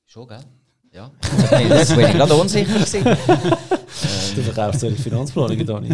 Schon, 0.05 0.27
gell? 0.27 0.39
Ja, 0.93 1.11
das 1.69 1.93
bin 1.93 2.05
ich 2.05 2.11
gerade 2.13 2.33
unsicher 2.33 2.73
gewesen. 2.73 3.03
du 4.35 4.41
verkaufst 4.41 4.79
solche 4.79 5.01
Finanzplanungen, 5.01 5.65
Dani. 5.65 5.89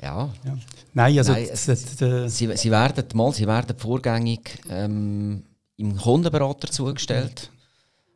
Ja. 0.00 0.28
ja. 0.44 0.58
Nein, 0.92 1.18
also 1.18 1.32
Nein, 1.32 1.48
es, 1.50 1.64
sie, 1.66 2.56
sie, 2.56 2.70
werden 2.70 3.04
mal, 3.14 3.32
sie 3.32 3.46
werden 3.46 3.78
vorgängig 3.78 4.58
ähm, 4.68 5.44
im 5.76 5.96
Kundenberater 5.96 6.70
zugestellt 6.70 7.50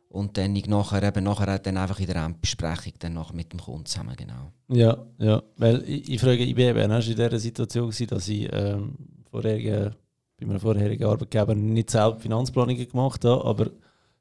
und 0.09 0.37
dann 0.37 0.53
nachher 0.53 1.03
eben 1.03 1.23
nachher 1.23 1.59
dann 1.59 1.77
einfach 1.77 1.99
in 1.99 2.07
der 2.07 2.25
Endbesprechung 2.25 2.93
dann 2.99 3.13
nachher 3.13 3.35
mit 3.35 3.53
dem 3.53 3.59
Kunden 3.59 3.85
zusammen 3.85 4.15
genau. 4.15 4.51
Ja, 4.67 4.97
ja, 5.19 5.41
weil 5.57 5.83
ich, 5.87 6.09
ich 6.09 6.19
frage, 6.19 6.43
ich 6.43 6.55
bin 6.55 6.67
eben 6.67 6.91
in 6.91 6.99
dieser 7.01 7.39
Situation 7.39 7.89
gewesen, 7.89 8.07
dass 8.07 8.27
ich 8.27 8.49
ähm, 8.51 8.95
vorherige, 9.29 9.95
bei 10.39 10.45
meinem 10.45 10.59
vorherigen 10.59 11.05
Arbeitgeber 11.05 11.53
nicht 11.53 11.91
selbst 11.91 12.23
Finanzplanungen 12.23 12.89
gemacht 12.89 13.23
habe, 13.23 13.45
aber 13.45 13.67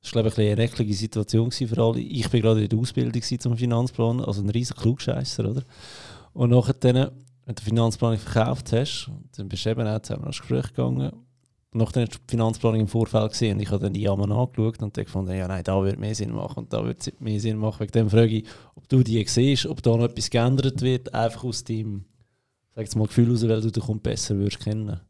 das 0.03 0.15
war, 0.15 0.25
eine 0.39 0.59
rechtliche 0.59 0.95
Situation 0.95 1.51
für 1.51 1.83
alle. 1.83 2.01
Ich 2.01 2.33
war 2.33 2.41
gerade 2.41 2.63
in 2.63 2.69
der 2.69 2.79
Ausbildung 2.79 3.23
zum 3.23 3.57
Finanzplan, 3.57 4.21
also 4.21 4.43
ein 4.43 4.51
riesiger 4.51 4.81
Klugscheisser, 4.81 5.51
oder? 5.51 5.63
Und 6.35 6.51
nachher, 6.51 6.75
wenn 6.83 6.95
du 6.95 7.55
die 7.55 7.65
Finanzplanung 7.65 8.19
verkauft 8.19 8.73
hast, 8.73 9.11
dann 9.37 9.49
bist 9.49 9.65
du 9.65 9.71
eben 9.71 9.87
auch 9.87 10.01
zusammen 10.01 10.27
ins 10.27 10.39
Gespräch 10.39 10.69
gegangen. 10.69 11.13
Du 11.71 11.85
die 11.85 12.07
Finanzplanung 12.27 12.81
im 12.81 12.89
Vorfeld 12.89 13.33
gesehen 13.33 13.57
und 13.57 13.63
ich 13.63 13.71
habe 13.71 13.85
dann 13.85 13.93
die 13.93 14.01
Jammern 14.01 14.33
angeschaut 14.33 14.83
und 14.83 14.95
gefunden, 14.95 15.37
ja 15.37 15.47
nein, 15.47 15.63
da 15.65 15.83
wird 15.85 15.99
mehr 15.99 16.15
Sinn 16.15 16.33
machen 16.33 16.61
und 16.61 16.73
da 16.73 16.85
wird 16.85 17.21
mehr 17.21 17.39
Sinn 17.41 17.59
machen. 17.59 17.81
Wegen 17.81 17.93
dem 17.93 18.11
frage 18.11 18.39
ich, 18.39 18.45
ob 18.75 18.89
du 18.89 19.03
die 19.03 19.23
siehst, 19.27 19.67
ob 19.67 19.83
da 19.83 19.97
noch 19.97 20.05
etwas 20.05 20.31
geändert 20.31 20.81
wird, 20.81 21.13
einfach 21.13 21.45
aus 21.45 21.65
deinem 21.65 22.07
sag 22.75 22.85
jetzt 22.85 22.97
mal, 22.97 23.07
Gefühl 23.07 23.27
heraus, 23.27 23.47
weil 23.47 23.61
du 23.61 23.71
den 23.71 24.01
besser 24.01 24.37
würdest 24.37 24.61
kennen 24.61 25.01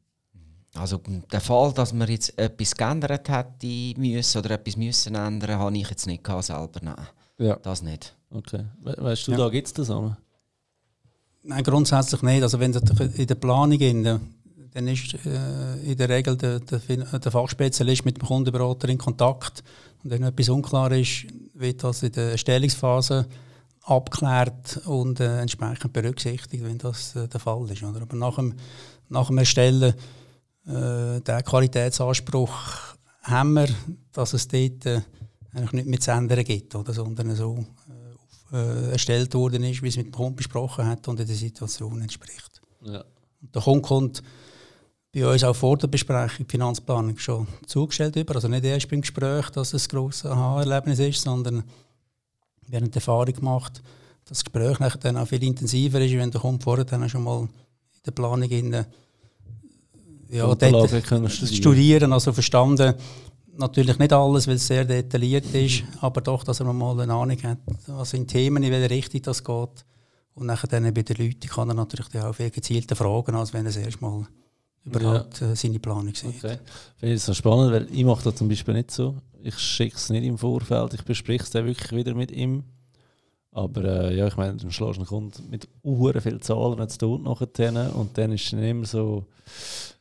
also 0.74 1.00
der 1.32 1.40
Fall, 1.40 1.72
dass 1.72 1.92
man 1.92 2.08
jetzt 2.08 2.38
etwas 2.38 2.74
geändert 2.74 3.28
hätte 3.28 4.00
müssen 4.00 4.38
oder 4.38 4.50
etwas 4.50 4.76
müssen 4.76 5.14
ändern, 5.14 5.58
habe 5.58 5.76
ich 5.76 5.88
jetzt 5.88 6.06
nicht 6.06 6.22
gehabt, 6.22 6.44
selber. 6.44 6.80
Nein, 6.82 7.06
ja. 7.38 7.56
das 7.56 7.82
nicht. 7.82 8.16
Okay. 8.30 8.64
We 8.82 8.94
weißt 8.98 9.28
du, 9.28 9.32
ja. 9.32 9.38
da 9.38 9.48
gibt 9.48 9.66
es 9.66 9.72
das 9.72 9.90
auch? 9.90 10.14
Nein, 11.42 11.62
grundsätzlich 11.62 12.22
nicht. 12.22 12.42
Also 12.42 12.60
wenn 12.60 12.72
in 12.72 13.26
der 13.26 13.34
Planung 13.34 13.80
in 13.80 14.04
der, 14.04 14.20
dann 14.72 14.88
ist 14.88 15.14
äh, 15.26 15.76
in 15.82 15.96
der 15.96 16.08
Regel 16.08 16.36
der, 16.36 16.60
der, 16.60 16.78
der, 16.78 17.32
Fachspezialist 17.32 18.04
mit 18.04 18.18
dem 18.18 18.26
Kundenberater 18.26 18.88
in 18.88 18.98
Kontakt. 18.98 19.62
Und 20.02 20.10
wenn 20.10 20.22
etwas 20.22 20.48
unklar 20.48 20.92
ist, 20.92 21.26
wird 21.54 21.82
das 21.82 22.02
in 22.02 22.12
der 22.12 22.32
Erstellungsphase 22.32 23.26
abgeklärt 23.82 24.80
und 24.86 25.20
äh, 25.20 25.40
entsprechend 25.40 25.92
berücksichtigt, 25.92 26.62
wenn 26.64 26.78
das 26.78 27.16
äh, 27.16 27.28
der 27.28 27.40
Fall 27.40 27.70
ist. 27.70 27.82
Oder? 27.82 28.02
Aber 28.02 28.16
nach 28.16 28.36
dem, 28.36 28.54
nach 29.08 29.28
dem 29.28 29.38
Erstellen 29.38 29.94
äh, 30.66 31.20
den 31.20 31.44
Qualitätsanspruch 31.44 32.96
haben 33.22 33.54
wir, 33.54 33.68
dass 34.12 34.34
es 34.34 34.46
dort 34.48 34.86
äh, 34.86 35.00
eigentlich 35.52 35.72
nicht 35.72 35.88
mehr 35.88 36.00
zu 36.00 36.10
ändern 36.10 36.44
gibt, 36.44 36.74
oder, 36.74 36.92
sondern 36.92 37.34
so 37.34 37.64
äh, 38.52 38.56
äh, 38.56 38.92
erstellt 38.92 39.34
worden 39.34 39.64
ist, 39.64 39.82
wie 39.82 39.88
es 39.88 39.96
mit 39.96 40.06
dem 40.06 40.12
Kunden 40.12 40.36
besprochen 40.36 40.86
hat 40.86 41.08
und 41.08 41.20
in 41.20 41.26
der 41.26 41.36
Situation 41.36 42.00
entspricht. 42.00 42.60
Ja. 42.82 43.04
Und 43.40 43.54
der 43.54 43.62
Kunde 43.62 43.82
kommt 43.82 44.22
bei 45.12 45.26
uns 45.26 45.44
auch 45.44 45.56
vor 45.56 45.76
der 45.78 45.88
Besprechung 45.88 46.46
die 46.46 46.50
Finanzplanung 46.50 47.18
schon 47.18 47.46
zugestellt 47.66 48.16
über, 48.16 48.34
also 48.34 48.48
nicht 48.48 48.64
erst 48.64 48.88
beim 48.90 49.00
Gespräch, 49.00 49.50
dass 49.50 49.72
es 49.72 49.86
ein 49.86 49.88
grosses 49.88 50.26
Aha-Erlebnis 50.26 50.98
ist, 50.98 51.22
sondern 51.22 51.64
wir 52.66 52.78
haben 52.78 52.90
die 52.90 52.94
Erfahrung 52.94 53.32
gemacht, 53.32 53.82
dass 54.24 54.38
das 54.38 54.44
Gespräch 54.44 54.78
dann 55.00 55.16
auch 55.16 55.26
viel 55.26 55.42
intensiver 55.42 56.00
ist, 56.00 56.12
wenn 56.12 56.30
der 56.30 56.40
Kunde 56.40 56.62
vorher 56.62 56.84
dann 56.84 57.08
schon 57.08 57.24
mal 57.24 57.40
in 57.40 57.48
der 58.04 58.12
Planung 58.12 58.50
in 58.50 58.84
ja, 60.30 60.54
studieren. 60.54 61.28
studieren, 61.28 62.12
also 62.12 62.32
verstanden. 62.32 62.94
Natürlich 63.56 63.98
nicht 63.98 64.12
alles, 64.12 64.46
weil 64.46 64.54
es 64.56 64.66
sehr 64.66 64.84
detailliert 64.84 65.52
ist, 65.54 65.82
aber 66.00 66.20
doch, 66.20 66.44
dass 66.44 66.60
er 66.60 66.72
mal 66.72 67.00
eine 67.00 67.12
Ahnung 67.12 67.42
hat, 67.42 67.58
was 67.86 68.12
in 68.12 68.26
Themen, 68.26 68.62
in 68.62 68.70
welche 68.70 68.90
Richtung 68.90 69.22
das 69.22 69.42
geht. 69.42 69.84
Und 70.34 70.46
nachher 70.46 70.68
dann 70.68 70.92
bei 70.94 71.02
den 71.02 71.16
Leuten 71.16 71.48
kann 71.48 71.68
er 71.70 71.74
natürlich 71.74 72.14
auch 72.22 72.34
viel 72.34 72.50
gezielter 72.50 72.94
fragen, 72.94 73.34
als 73.34 73.52
wenn 73.52 73.62
er 73.66 73.72
das 73.72 73.76
erste 73.76 74.00
Mal 74.00 74.26
überhaupt 74.84 75.40
ja. 75.40 75.52
Äh, 75.52 75.56
seine 75.56 75.78
Planung 75.78 76.14
sieht. 76.14 76.42
Okay. 76.42 76.58
Finde 76.96 77.14
ich 77.14 77.22
so 77.22 77.34
spannend, 77.34 77.72
weil 77.72 77.88
ich 77.92 78.04
mache 78.04 78.24
das 78.24 78.36
zum 78.36 78.48
Beispiel 78.48 78.74
nicht 78.74 78.90
so. 78.90 79.16
Ich 79.42 79.58
schicke 79.58 79.96
es 79.96 80.10
nicht 80.10 80.24
im 80.24 80.38
Vorfeld, 80.38 80.94
ich 80.94 81.04
bespreche 81.04 81.44
es 81.44 81.50
dann 81.50 81.66
wirklich 81.66 81.92
wieder 81.92 82.14
mit 82.14 82.30
ihm. 82.30 82.64
Aber 83.52 83.84
äh, 83.84 84.16
ja, 84.16 84.26
ich 84.26 84.36
meine, 84.36 84.56
dann 84.56 84.70
schlägst 84.70 84.96
du 84.96 85.00
einen 85.00 85.06
Kunden 85.06 85.50
mit 85.50 85.68
uhren 85.82 86.20
viel 86.20 86.40
Zahlen 86.40 86.88
zu 86.88 86.98
tun 86.98 87.22
nachher 87.22 87.96
und 87.96 88.16
dann 88.18 88.32
ist 88.32 88.46
es 88.46 88.52
immer 88.52 88.86
so 88.86 89.24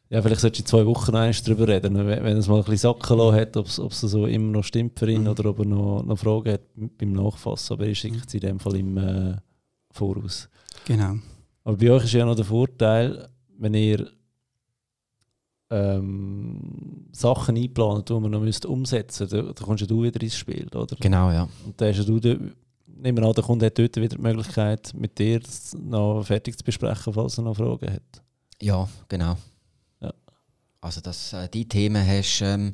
ja, 0.09 0.21
vielleicht 0.21 0.41
solltest 0.41 0.71
du 0.71 0.77
in 0.77 0.85
zwei 0.85 0.85
Wochen 0.85 1.11
noch 1.11 1.41
darüber 1.43 1.67
reden, 1.67 1.95
wenn, 1.95 2.23
wenn 2.23 2.37
es 2.37 2.47
mal 2.47 2.57
ein 2.57 2.63
bisschen 2.63 2.77
sacken 2.77 3.17
lassen 3.17 3.35
hat, 3.35 3.57
ob 3.57 3.65
es 3.67 4.01
so 4.01 4.25
immer 4.25 4.51
noch 4.51 4.63
stimmt 4.63 4.97
für 4.97 5.11
ihn 5.11 5.23
mhm. 5.23 5.27
oder 5.27 5.49
ob 5.49 5.59
er 5.59 5.65
noch, 5.65 6.03
noch 6.03 6.17
Fragen 6.17 6.53
hat 6.53 6.61
beim 6.97 7.11
Nachfassen. 7.11 7.73
Aber 7.73 7.87
er 7.87 7.95
schickt 7.95 8.27
es 8.27 8.33
in 8.33 8.39
dem 8.39 8.59
Fall 8.59 8.77
im 8.77 8.97
äh, 8.97 9.35
Voraus. 9.91 10.47
Genau. 10.85 11.15
Aber 11.65 11.75
bei 11.75 11.91
euch 11.91 12.05
ist 12.05 12.13
ja 12.13 12.25
noch 12.25 12.35
der 12.35 12.45
Vorteil, 12.45 13.27
wenn 13.57 13.73
ihr 13.73 14.09
ähm, 15.69 17.07
Sachen 17.11 17.57
einplant, 17.57 18.09
die 18.09 18.13
man 18.13 18.31
noch 18.31 18.41
müsst 18.41 18.65
umsetzen 18.65 19.23
müsst, 19.23 19.33
da, 19.33 19.41
da 19.41 19.65
kommst 19.65 19.81
ja 19.81 19.87
du 19.87 20.03
wieder 20.03 20.21
ins 20.21 20.37
Spiel, 20.37 20.67
oder? 20.73 20.95
Genau, 20.99 21.31
ja. 21.31 21.47
Und 21.65 21.79
da 21.79 21.87
hast 21.87 22.07
du, 22.07 22.19
nehmen 22.85 23.17
wir 23.17 23.27
an, 23.27 23.33
der 23.33 23.43
Kunde 23.43 23.65
hat 23.65 23.77
dort 23.77 23.95
wieder 23.95 24.15
die 24.15 24.21
Möglichkeit, 24.21 24.93
mit 24.93 25.17
dir 25.19 25.41
noch 25.77 26.23
fertig 26.23 26.57
zu 26.57 26.63
besprechen, 26.63 27.13
falls 27.13 27.37
er 27.37 27.43
noch 27.43 27.55
Fragen 27.55 27.91
hat. 27.91 28.23
Ja, 28.61 28.87
genau. 29.07 29.37
Also 30.81 31.01
dass 31.01 31.33
äh, 31.33 31.49
die 31.49 31.67
Themen 31.67 32.05
hast 32.05 32.41
ähm, 32.41 32.73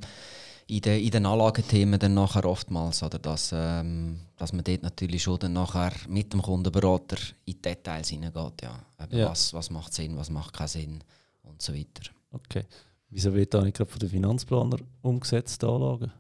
in, 0.68 0.82
de, 0.82 1.04
in 1.04 1.12
den 1.12 1.26
Anlagethemen 1.26 2.00
dann 2.00 2.14
nachher 2.14 2.46
oftmals, 2.46 3.02
oder 3.02 3.20
dass, 3.20 3.52
ähm, 3.54 4.20
dass 4.38 4.54
man 4.54 4.64
dort 4.64 4.84
natürlich 4.84 5.24
schon 5.24 5.40
dann 5.40 5.54
nachher 5.54 5.94
mit 6.08 6.32
dem 6.34 6.42
Kundenberater 6.42 7.18
in 7.46 7.54
die 7.54 7.62
Details 7.62 8.10
hineingeht. 8.10 8.62
Ja. 8.62 8.80
ja. 9.10 9.30
Was, 9.30 9.54
was 9.54 9.70
macht 9.70 9.94
Sinn, 9.94 10.18
was 10.18 10.30
macht 10.30 10.54
keinen 10.54 10.68
Sinn 10.68 11.04
und 11.44 11.62
so 11.62 11.74
weiter. 11.74 12.12
Okay. 12.34 12.66
Wieso 13.10 13.34
wird 13.34 13.54
da 13.54 13.62
nicht 13.62 13.78
gerade 13.78 13.92
von 13.92 14.00
den 14.00 14.10
Finanzplaner 14.10 14.78
umgesetzt, 15.02 15.64
Anlagen? 15.64 16.12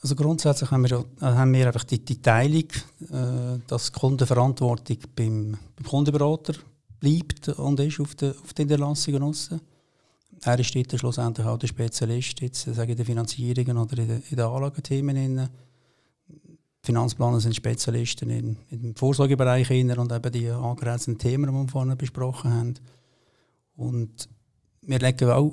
Also 0.00 0.14
grundsätzlich 0.14 0.70
haben 0.70 0.88
wir, 0.88 1.04
äh, 1.20 1.24
haben 1.24 1.52
wir 1.52 1.66
einfach 1.66 1.84
die, 1.84 2.04
die 2.04 2.22
Teilung, 2.22 2.68
äh, 3.10 3.58
dass 3.66 3.92
die 3.92 3.98
Kundenverantwortung 3.98 4.98
beim, 5.14 5.58
beim 5.76 5.86
Kundenberater 5.86 6.54
bleibt 7.00 7.48
und 7.50 7.80
ist 7.80 8.00
auf 8.00 8.14
der, 8.14 8.30
auf 8.30 8.54
der 8.54 8.64
Niederlassung 8.64 9.22
aussen. 9.22 9.60
Er 10.42 10.58
ist 10.58 10.74
dort 10.74 10.98
schlussendlich 10.98 11.46
auch 11.46 11.58
der 11.58 11.66
Spezialist 11.66 12.40
jetzt, 12.40 12.64
sage 12.64 12.92
in 12.92 12.96
der 12.96 13.06
Finanzierung 13.06 13.78
oder 13.78 13.98
in 13.98 14.08
den 14.08 14.22
in 14.30 14.36
der 14.36 14.46
Anlagethemen. 14.46 15.36
Die 16.28 16.86
Finanzplaner 16.86 17.40
sind 17.40 17.56
Spezialisten 17.56 18.30
in, 18.30 18.56
im 18.70 18.94
Vorsorgebereich 18.94 19.70
und 19.70 20.12
eben 20.12 20.32
die 20.32 20.48
angrenzenden 20.48 21.18
Themen, 21.18 21.50
die 21.50 21.52
wir 21.52 21.68
vorhin 21.68 21.96
besprochen 21.96 22.54
haben. 22.54 22.74
Und 23.76 24.28
wir 24.82 24.98
legen 24.98 25.30
auch 25.30 25.52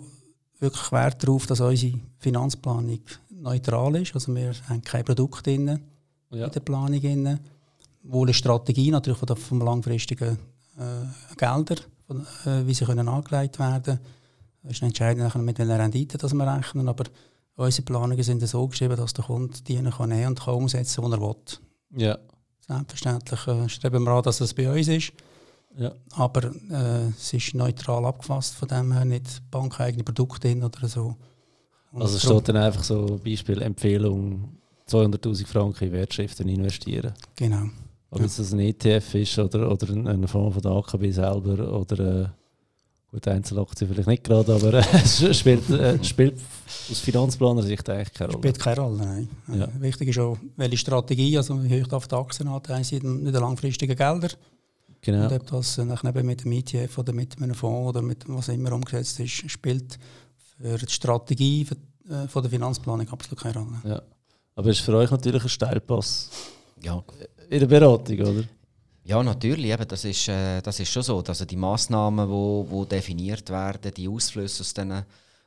wirklich 0.60 0.92
Wert 0.92 1.24
darauf, 1.24 1.46
dass 1.46 1.60
unsere 1.60 2.00
Finanzplanung 2.20 3.02
neutral 3.30 3.96
ist. 3.98 4.14
Also 4.14 4.34
wir 4.34 4.54
haben 4.70 4.82
kein 4.82 5.04
Produkt 5.04 5.46
drin 5.46 5.80
ja. 6.32 6.46
in 6.46 6.52
der 6.52 6.60
Planung. 6.60 7.00
Drin. 7.00 7.40
Wohl 8.04 8.28
eine 8.28 8.34
Strategie 8.34 8.92
natürlich 8.92 9.20
vom 9.20 9.62
langfristigen 9.62 10.38
äh, 10.78 11.36
Gelder, 11.38 11.76
von, 12.06 12.26
äh, 12.46 12.66
wie 12.68 12.74
sie 12.74 12.86
können 12.86 13.08
angelegt 13.08 13.60
werden 13.60 13.84
können. 13.84 14.00
Es 14.64 14.74
ist 14.74 14.84
entscheidend, 14.84 15.36
mit 15.36 15.60
welcher 15.60 15.80
Rendite 15.80 16.18
dass 16.18 16.34
wir 16.34 16.48
rechnen. 16.48 16.90
Aber 16.90 17.06
unsere 17.56 17.86
Planungen 17.86 18.22
sind 18.24 18.46
so 18.48 18.68
geschrieben, 18.68 18.98
dass 18.98 19.14
der 19.14 19.26
Kunde 19.26 19.62
die 19.62 19.82
kann 19.82 20.10
nehmen 20.10 20.28
und 20.28 20.40
kann 20.40 20.56
umsetzen, 20.56 21.04
was 21.04 21.12
er 21.12 21.22
will. 21.22 21.36
Ja, 21.96 22.18
Selbstverständlich 22.68 23.48
äh, 23.48 23.70
streben 23.70 24.04
wir 24.04 24.12
an, 24.12 24.24
dass 24.24 24.38
das 24.38 24.54
bei 24.54 24.72
uns 24.72 24.88
ist. 24.88 25.12
Ja. 25.78 25.92
Aber 26.12 26.52
äh, 26.70 27.10
es 27.10 27.34
ist 27.34 27.56
neutral 27.56 28.06
abgefasst, 28.06 28.56
von 28.56 28.68
dem 28.68 28.92
her 28.94 29.06
nicht 29.06 29.42
bankeigene 29.50 30.04
Produkte 30.04 30.48
drin 30.48 30.64
oder 30.64 30.88
so. 30.88 31.16
Und 31.92 32.02
also 32.02 32.18
steht 32.18 32.50
dann 32.50 32.58
einfach 32.58 32.84
so 32.84 33.20
Beispiel 33.24 33.62
Empfehlung 33.62 34.58
200'000 34.90 35.48
Franken 35.48 35.86
in 35.86 35.92
Wertschriften 35.94 36.48
investieren. 36.50 37.14
Genau. 37.36 37.70
Ob 38.10 38.20
ja. 38.20 38.26
es 38.26 38.54
ein 38.54 38.60
ETF 38.60 39.16
ist 39.16 39.40
oder, 39.40 39.72
oder 39.72 39.90
ein 39.90 40.28
Fonds 40.28 40.54
von 40.54 40.62
der 40.62 40.72
AKB 40.72 41.12
selber 41.12 41.80
oder 41.80 42.22
äh, 42.24 42.28
gut, 43.12 43.28
Einzelaktien 43.28 43.90
vielleicht 43.90 44.08
nicht 44.08 44.24
gerade, 44.24 44.54
aber 44.54 44.74
äh, 44.74 44.84
es 45.04 45.38
spielt, 45.38 45.68
äh, 45.72 46.04
spielt 46.04 46.36
aus 46.92 47.00
Finanzplaner-Sicht 47.00 47.90
eigentlich 47.90 48.14
keine 48.14 48.34
Rolle. 48.34 48.40
Spielt 48.40 48.60
keine 48.60 48.82
Rolle, 48.82 48.98
nein. 48.98 49.30
Ja. 49.52 49.68
Wichtig 49.80 50.10
ist 50.10 50.20
auch, 50.20 50.38
welche 50.58 50.78
Strategie, 50.78 51.38
also 51.38 51.64
wie 51.64 51.82
hoch 51.82 51.92
auf 51.92 52.08
die 52.08 52.16
Aktienanteile 52.16 52.84
sind, 52.84 53.24
nicht 53.24 53.34
langfristige 53.34 53.96
Gelder. 53.96 54.30
Genau. 55.04 55.26
Und 55.26 55.34
ob 55.34 55.48
das 55.48 55.78
neben 55.78 56.26
mit 56.26 56.44
dem 56.46 56.52
ETF 56.54 56.98
oder 56.98 57.12
mit 57.12 57.42
einem 57.42 57.54
Fonds 57.54 57.90
oder 57.90 58.02
mit 58.02 58.24
was 58.28 58.48
immer 58.48 58.72
umgesetzt 58.72 59.20
ist, 59.20 59.52
spielt 59.52 60.00
für 60.58 60.78
die 60.78 60.92
Strategie 60.92 61.66
für, 61.66 61.76
äh, 62.10 62.28
von 62.28 62.42
der 62.42 62.50
Finanzplanung 62.50 63.10
absolut 63.10 63.44
keine 63.44 63.56
Rolle. 63.56 63.82
Ja. 63.84 64.02
Aber 64.56 64.70
es 64.70 64.80
ist 64.80 64.86
für 64.86 64.96
euch 64.96 65.12
natürlich 65.12 65.44
ein 65.44 65.50
Steilpass 65.50 66.30
ja. 66.82 67.04
in 67.50 67.60
der 67.60 67.68
Beratung, 67.68 68.20
oder? 68.20 68.44
Ja, 69.04 69.22
natürlich. 69.22 69.72
Eben, 69.72 69.88
das, 69.88 70.06
ist, 70.06 70.30
äh, 70.30 70.62
das 70.62 70.80
ist 70.80 70.90
schon 70.90 71.04
so. 71.04 71.22
Also 71.22 71.44
die 71.44 71.58
Massnahmen, 71.58 72.26
die 72.26 72.32
wo, 72.32 72.66
wo 72.70 72.86
definiert 72.86 73.50
werden, 73.50 73.94
die 73.94 74.08
Ausflüsse 74.08 74.62
aus 74.62 74.74
diesen 74.74 75.04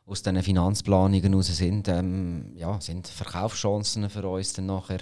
aus 0.07 0.23
diesen 0.23 0.41
Finanzplanungen 0.43 1.33
heraus 1.33 1.49
sind, 1.49 1.89
ähm, 1.89 2.53
ja, 2.55 2.81
sind 2.81 3.09
Verkaufschancen 3.09 4.09
für 4.09 4.27
uns 4.29 4.53
dann 4.53 4.67
nachher, 4.67 5.01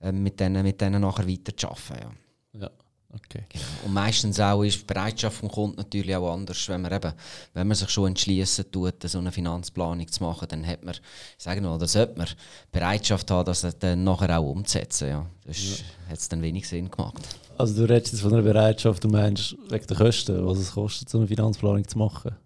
ähm, 0.00 0.22
mit 0.22 0.38
denen, 0.38 0.62
mit 0.62 0.80
denen 0.80 1.02
nachher 1.02 1.26
weiter 1.26 1.56
zu 1.56 1.68
arbeiten. 1.68 2.16
Ja. 2.52 2.60
ja. 2.60 2.70
Okay. 3.16 3.44
Genau. 3.48 3.64
Und 3.86 3.94
meistens 3.94 4.38
auch 4.40 4.62
ist 4.62 4.80
die 4.80 4.84
Bereitschaft 4.84 5.38
vom 5.38 5.50
Kunden 5.50 5.76
natürlich 5.76 6.14
auch 6.14 6.32
anders. 6.32 6.68
Wenn 6.68 6.82
man, 6.82 6.92
eben, 6.92 7.12
wenn 7.54 7.66
man 7.66 7.76
sich 7.76 7.88
schon 7.90 8.08
entschließen 8.08 8.70
tut, 8.70 9.02
so 9.02 9.18
eine 9.18 9.32
Finanzplanung 9.32 10.06
zu 10.08 10.22
machen, 10.22 10.46
dann 10.48 10.66
hat 10.66 10.84
man, 10.84 10.94
sagen 11.38 11.62
wir, 11.62 11.74
oder 11.74 11.86
sollte 11.86 12.18
man 12.18 12.28
Bereitschaft 12.70 13.30
haben, 13.30 13.46
das 13.46 13.66
dann 13.78 14.04
nachher 14.04 14.38
auch 14.38 14.50
umzusetzen. 14.50 15.08
Ja. 15.08 15.26
Das 15.44 15.56
ja. 15.56 16.10
hat 16.10 16.18
es 16.18 16.28
dann 16.28 16.42
wenig 16.42 16.68
Sinn 16.68 16.90
gemacht. 16.90 17.22
Also 17.58 17.74
du 17.74 17.92
redest 17.92 18.12
jetzt 18.12 18.22
von 18.22 18.32
einer 18.32 18.42
Bereitschaft, 18.42 19.02
du 19.02 19.08
meinst 19.08 19.56
wegen 19.70 19.86
der 19.86 19.96
Kosten, 19.96 20.46
was 20.46 20.58
es 20.58 20.72
kostet, 20.72 21.08
so 21.08 21.18
eine 21.18 21.26
Finanzplanung 21.26 21.86
zu 21.88 21.98
machen? 21.98 22.36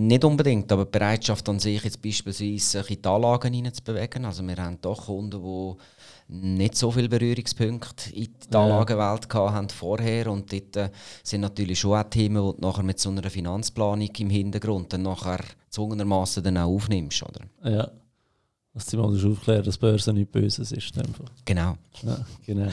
Nicht 0.00 0.24
unbedingt, 0.24 0.70
aber 0.70 0.84
die 0.84 0.92
Bereitschaft 0.92 1.48
an 1.48 1.58
sich, 1.58 1.82
jetzt 1.82 2.00
beispielsweise 2.00 2.82
sich 2.84 2.90
in 2.90 3.02
die 3.02 3.08
Anlagen 3.08 3.52
hineinzubewegen. 3.52 4.26
Also 4.26 4.46
wir 4.46 4.56
haben 4.56 4.78
doch 4.80 5.06
Kunden, 5.06 5.42
die 5.42 5.74
nicht 6.28 6.76
so 6.76 6.92
viele 6.92 7.08
Berührungspunkte 7.08 8.14
in 8.14 8.28
die 8.48 8.56
Anlagenwelt 8.56 9.26
ja. 9.34 9.52
haben 9.52 9.68
vorher 9.68 10.30
und 10.30 10.52
dort 10.52 10.76
äh, 10.76 10.90
sind 11.24 11.40
natürlich 11.40 11.80
schon 11.80 11.98
auch 11.98 12.04
Themen, 12.04 12.36
die 12.36 12.60
du 12.60 12.64
nachher 12.64 12.84
mit 12.84 13.00
so 13.00 13.10
einer 13.10 13.28
Finanzplanung 13.28 14.08
im 14.16 14.30
Hintergrund 14.30 14.92
dann 14.92 15.02
nachher 15.02 15.40
zwungenermaßen 15.70 16.44
dann 16.44 16.58
auch 16.58 16.68
aufnimmst, 16.68 17.24
oder? 17.24 17.40
Ja. 17.68 17.90
Dass 18.74 18.86
du 18.86 18.98
mal 18.98 19.12
aufklären, 19.12 19.64
dass 19.64 19.78
Börse 19.78 20.12
nicht 20.12 20.30
Böses 20.30 20.70
ist. 20.70 20.92
Genau. 21.44 21.76
Ja, 22.04 22.24
genau. 22.46 22.68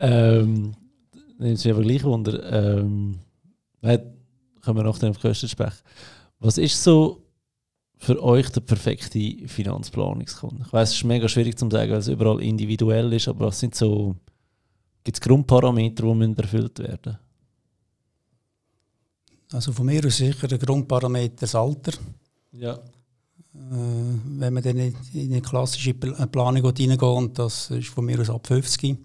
ähm, 0.00 0.74
nimmt 1.38 1.64
mich 1.64 1.70
aber 1.70 1.82
gleich 1.82 2.02
Wunder. 2.02 2.82
Ähm, 2.82 3.20
können 3.80 4.78
wir 4.78 4.82
nachher 4.82 5.10
auf 5.10 5.20
Kosten 5.20 5.48
sprechen. 5.48 5.78
Was 6.40 6.58
ist 6.58 6.82
so 6.82 7.22
für 7.96 8.22
euch 8.22 8.50
der 8.50 8.60
perfekte 8.60 9.48
Finanzplanungskunde? 9.48 10.64
Ich 10.66 10.72
weiß, 10.72 10.90
es 10.90 10.96
ist 10.96 11.04
mega 11.04 11.28
schwierig 11.28 11.58
zu 11.58 11.68
sagen, 11.70 11.92
weil 11.92 11.98
es 11.98 12.08
überall 12.08 12.42
individuell 12.42 13.12
ist, 13.12 13.28
aber 13.28 13.46
was 13.46 13.60
sind 13.60 13.74
so, 13.74 14.14
gibt 15.02 15.16
es 15.16 15.20
Grundparameter, 15.20 16.02
die 16.02 16.34
erfüllt 16.36 16.78
werden 16.80 17.18
Also 19.52 19.72
von 19.72 19.86
mir 19.86 20.04
aus 20.04 20.16
sicher 20.16 20.48
der 20.48 20.58
Grundparameter 20.58 21.36
das 21.40 21.54
Alter. 21.54 21.92
Ja. 22.52 22.74
Äh, 22.74 22.78
wenn 23.54 24.52
man 24.52 24.62
dann 24.62 24.76
in 24.76 24.94
eine 25.14 25.40
klassische 25.40 25.94
Planung 25.94 26.64
reingeht, 26.64 27.38
das 27.38 27.70
ist 27.70 27.88
von 27.88 28.04
mir 28.04 28.20
aus 28.20 28.30
ab 28.30 28.46
50 28.46 28.90
äh, 28.90 28.96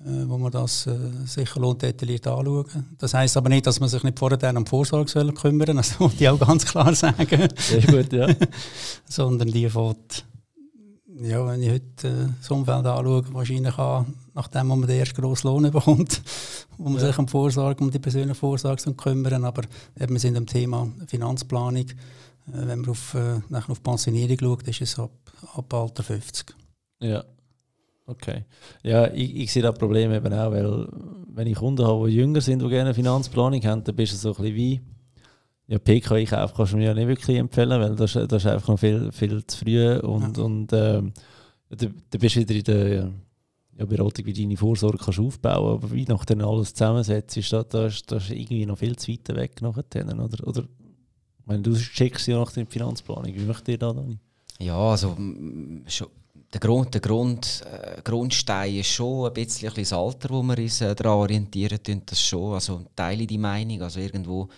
wo 0.00 0.38
man 0.38 0.52
das 0.52 0.86
äh, 0.86 0.96
sicher 1.26 1.60
lohnt, 1.60 1.82
detailliert 1.82 2.26
anschauen. 2.26 2.66
Das 2.98 3.14
heisst 3.14 3.36
aber 3.36 3.48
nicht, 3.48 3.66
dass 3.66 3.80
man 3.80 3.88
sich 3.88 4.02
nicht 4.04 4.18
vorher 4.18 4.56
um 4.56 4.64
Vorsorge 4.64 5.10
soll 5.10 5.32
kümmern 5.32 5.66
soll, 5.66 5.76
das 5.76 5.98
muss 5.98 6.20
ich 6.20 6.28
auch 6.28 6.38
ganz 6.38 6.64
klar 6.64 6.94
sagen. 6.94 7.48
Sehr 7.56 7.82
gut, 7.82 8.12
ja. 8.12 8.28
Sondern 9.08 9.48
die 9.48 9.68
fährt, 9.68 10.24
ja, 11.20 11.44
wenn 11.46 11.62
ich 11.62 11.70
heute 11.70 12.08
äh, 12.08 12.28
das 12.38 12.50
Umfeld 12.50 12.86
anschaue, 12.86 13.24
wahrscheinlich 13.32 13.76
an, 13.76 14.14
nachdem 14.34 14.68
man 14.68 14.82
den 14.82 15.00
ersten 15.00 15.20
grossen 15.20 15.48
Lohn 15.48 15.70
bekommt, 15.70 16.22
wo 16.78 16.88
man 16.90 17.00
ja. 17.00 17.08
sich 17.08 17.18
um 17.18 17.26
Vorsorge, 17.26 17.82
um 17.82 17.90
die 17.90 17.98
persönliche 17.98 18.36
Vorsorge 18.36 18.94
kümmern 18.94 19.44
aber 19.44 19.62
eben, 19.98 20.12
wir 20.12 20.20
sind 20.20 20.36
am 20.36 20.46
Thema 20.46 20.88
Finanzplanung. 21.08 21.86
Äh, 21.86 21.92
wenn 22.52 22.80
man 22.80 22.90
auf, 22.90 23.14
äh, 23.14 23.40
auf 23.50 23.82
Pensionierung 23.82 24.38
schaut, 24.38 24.68
ist 24.68 24.80
es 24.80 24.98
ab, 24.98 25.10
ab 25.54 25.74
Alter 25.74 26.04
50. 26.04 26.54
Ja. 27.00 27.24
Okay. 28.08 28.44
Ja, 28.82 29.06
ich, 29.12 29.36
ich 29.36 29.52
sehe 29.52 29.62
das 29.62 29.76
Problem 29.76 30.10
eben 30.12 30.32
auch, 30.32 30.50
weil 30.50 30.88
wenn 31.28 31.46
ich 31.46 31.56
Kunden 31.56 31.86
habe, 31.86 32.08
die 32.08 32.16
jünger 32.16 32.40
sind, 32.40 32.62
die 32.62 32.68
gerne 32.68 32.94
Finanzplanung 32.94 33.62
haben, 33.64 33.84
dann 33.84 33.94
bist 33.94 34.14
du 34.14 34.16
so 34.16 34.30
ein 34.30 34.36
bisschen 34.36 34.56
wie 34.56 34.80
ja, 35.66 35.78
PKI-Kauf 35.78 36.54
kannst 36.54 36.72
du 36.72 36.78
mir 36.78 36.86
ja 36.86 36.94
nicht 36.94 37.06
wirklich 37.06 37.36
empfehlen, 37.36 37.78
weil 37.78 37.94
das, 37.94 38.14
das 38.14 38.32
ist 38.32 38.46
einfach 38.46 38.68
noch 38.68 38.78
viel, 38.78 39.12
viel 39.12 39.46
zu 39.46 39.58
früh 39.58 39.98
und, 39.98 40.38
ja. 40.38 40.42
und 40.42 40.72
ähm, 40.72 41.12
da, 41.68 41.86
da 42.10 42.18
bist 42.18 42.36
du 42.36 42.40
wieder 42.40 42.54
in 42.54 42.64
der 42.64 43.12
ja, 43.76 43.84
Beratung, 43.84 44.24
wie 44.24 44.32
deine 44.32 44.56
Vorsorge 44.56 44.96
kannst 44.96 45.20
aufbauen 45.20 45.74
aber 45.74 45.92
wie 45.92 46.06
nach 46.06 46.24
dann 46.24 46.40
alles 46.40 46.72
zusammensetzt, 46.72 47.36
ist 47.36 47.52
das, 47.52 47.68
das, 47.68 48.02
das 48.04 48.24
ist 48.24 48.30
irgendwie 48.30 48.64
noch 48.64 48.78
viel 48.78 48.96
zu 48.96 49.12
weit 49.12 49.28
weg 49.36 49.60
nachher, 49.60 49.84
oder? 50.18 50.46
oder 50.46 50.62
ich 50.62 51.46
meine, 51.46 51.62
du 51.62 51.74
checkst 51.74 52.26
ja 52.26 52.38
nach 52.38 52.52
der 52.52 52.66
Finanzplanung, 52.66 53.34
wie 53.34 53.44
möchtest 53.44 53.68
ihr 53.68 53.78
da, 53.78 53.92
Dani? 53.92 54.18
Ja, 54.60 54.78
also 54.78 55.14
schon 55.86 56.08
der, 56.52 56.60
Grund, 56.60 56.94
der 56.94 57.00
Grund, 57.00 57.62
äh, 57.70 58.00
Grundstein 58.02 58.76
ist 58.76 58.88
schon 58.88 59.26
ein 59.26 59.34
bisschen 59.34 59.72
das 59.74 59.92
Alter, 59.92 60.30
wo 60.30 60.42
wir 60.42 60.58
uns 60.58 60.80
äh, 60.80 60.94
daran 60.94 61.18
orientieren. 61.18 61.78
Das 62.06 62.22
schon. 62.22 62.54
Also 62.54 62.84
teile 62.96 63.26
die 63.26 63.38
Meinung. 63.38 63.82
Also 63.82 64.00
irgendwo 64.00 64.48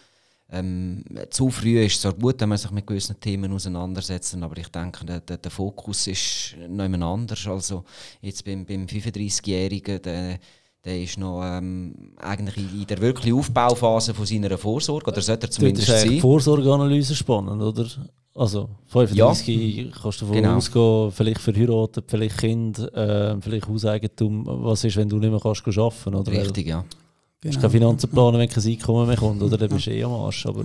ähm, 0.53 1.05
zu 1.31 1.51
früh 1.51 1.81
ist 1.81 1.97
es 1.97 2.01
zwar 2.03 2.15
gut, 2.15 2.41
wenn 2.41 2.49
man 2.49 2.59
sich 2.59 2.71
mit 2.71 2.87
gewissen 2.87 3.19
Themen 3.21 3.53
auseinandersetzt, 3.53 4.37
aber 4.41 4.57
ich 4.59 4.69
denke, 4.69 5.05
der, 5.05 5.21
der, 5.21 5.39
der 5.39 5.51
Fokus 5.51 6.07
ist 6.07 6.57
noch 6.69 6.85
jemand 6.85 7.05
anders. 7.05 7.47
Also 7.47 7.85
jetzt 8.21 8.45
beim, 8.45 8.65
beim 8.65 8.87
35-Jährigen, 8.87 10.03
der, 10.03 10.39
der 10.85 11.03
ist 11.03 11.19
noch 11.19 11.43
ähm, 11.45 12.15
eigentlich 12.17 12.57
in 12.57 12.87
der 12.87 13.01
wirklichen 13.01 13.39
Aufbauphase 13.39 14.13
von 14.13 14.27
seiner 14.27 14.59
Vorsorge, 14.59 15.11
oder 15.11 15.21
sollte 15.21 15.47
er 15.47 15.51
zumindest 15.51 15.87
sein. 15.87 16.05
Das 16.05 16.15
ist 16.15 16.21
Vorsorgeanalyse 16.21 17.15
spannend, 17.15 17.63
oder? 17.63 17.87
Also 18.35 18.71
35 18.87 19.77
ja. 19.77 19.85
kannst 19.91 20.21
du 20.21 20.27
davon 20.27 20.43
genau. 20.43 20.57
ausgehen, 20.57 21.11
vielleicht 21.11 21.41
verheiratet, 21.41 22.05
vielleicht 22.07 22.39
Kind, 22.39 22.79
äh, 22.79 23.41
vielleicht 23.41 23.67
Hauseigentum. 23.67 24.47
Was 24.47 24.85
ist, 24.85 24.97
wenn 24.97 25.09
du 25.09 25.19
nicht 25.19 25.31
mehr 25.31 25.41
kannst 25.41 25.67
arbeiten 25.67 26.13
kannst? 26.13 26.31
Richtig, 26.31 26.67
ja. 26.69 26.83
Du 26.83 26.87
genau. 26.87 27.53
kannst 27.53 27.61
keine 27.61 27.71
Finanzen 27.71 28.11
planen, 28.11 28.39
wenn 28.39 28.49
kein 28.49 28.65
Einkommen 28.65 29.09
mehr 29.09 29.17
kommt, 29.17 29.43
oder? 29.43 29.59
Dann 29.59 29.69
bist 29.71 29.87
du 29.87 29.91
eh 29.91 30.05
am 30.05 30.13
Arsch. 30.13 30.47
Aber 30.47 30.65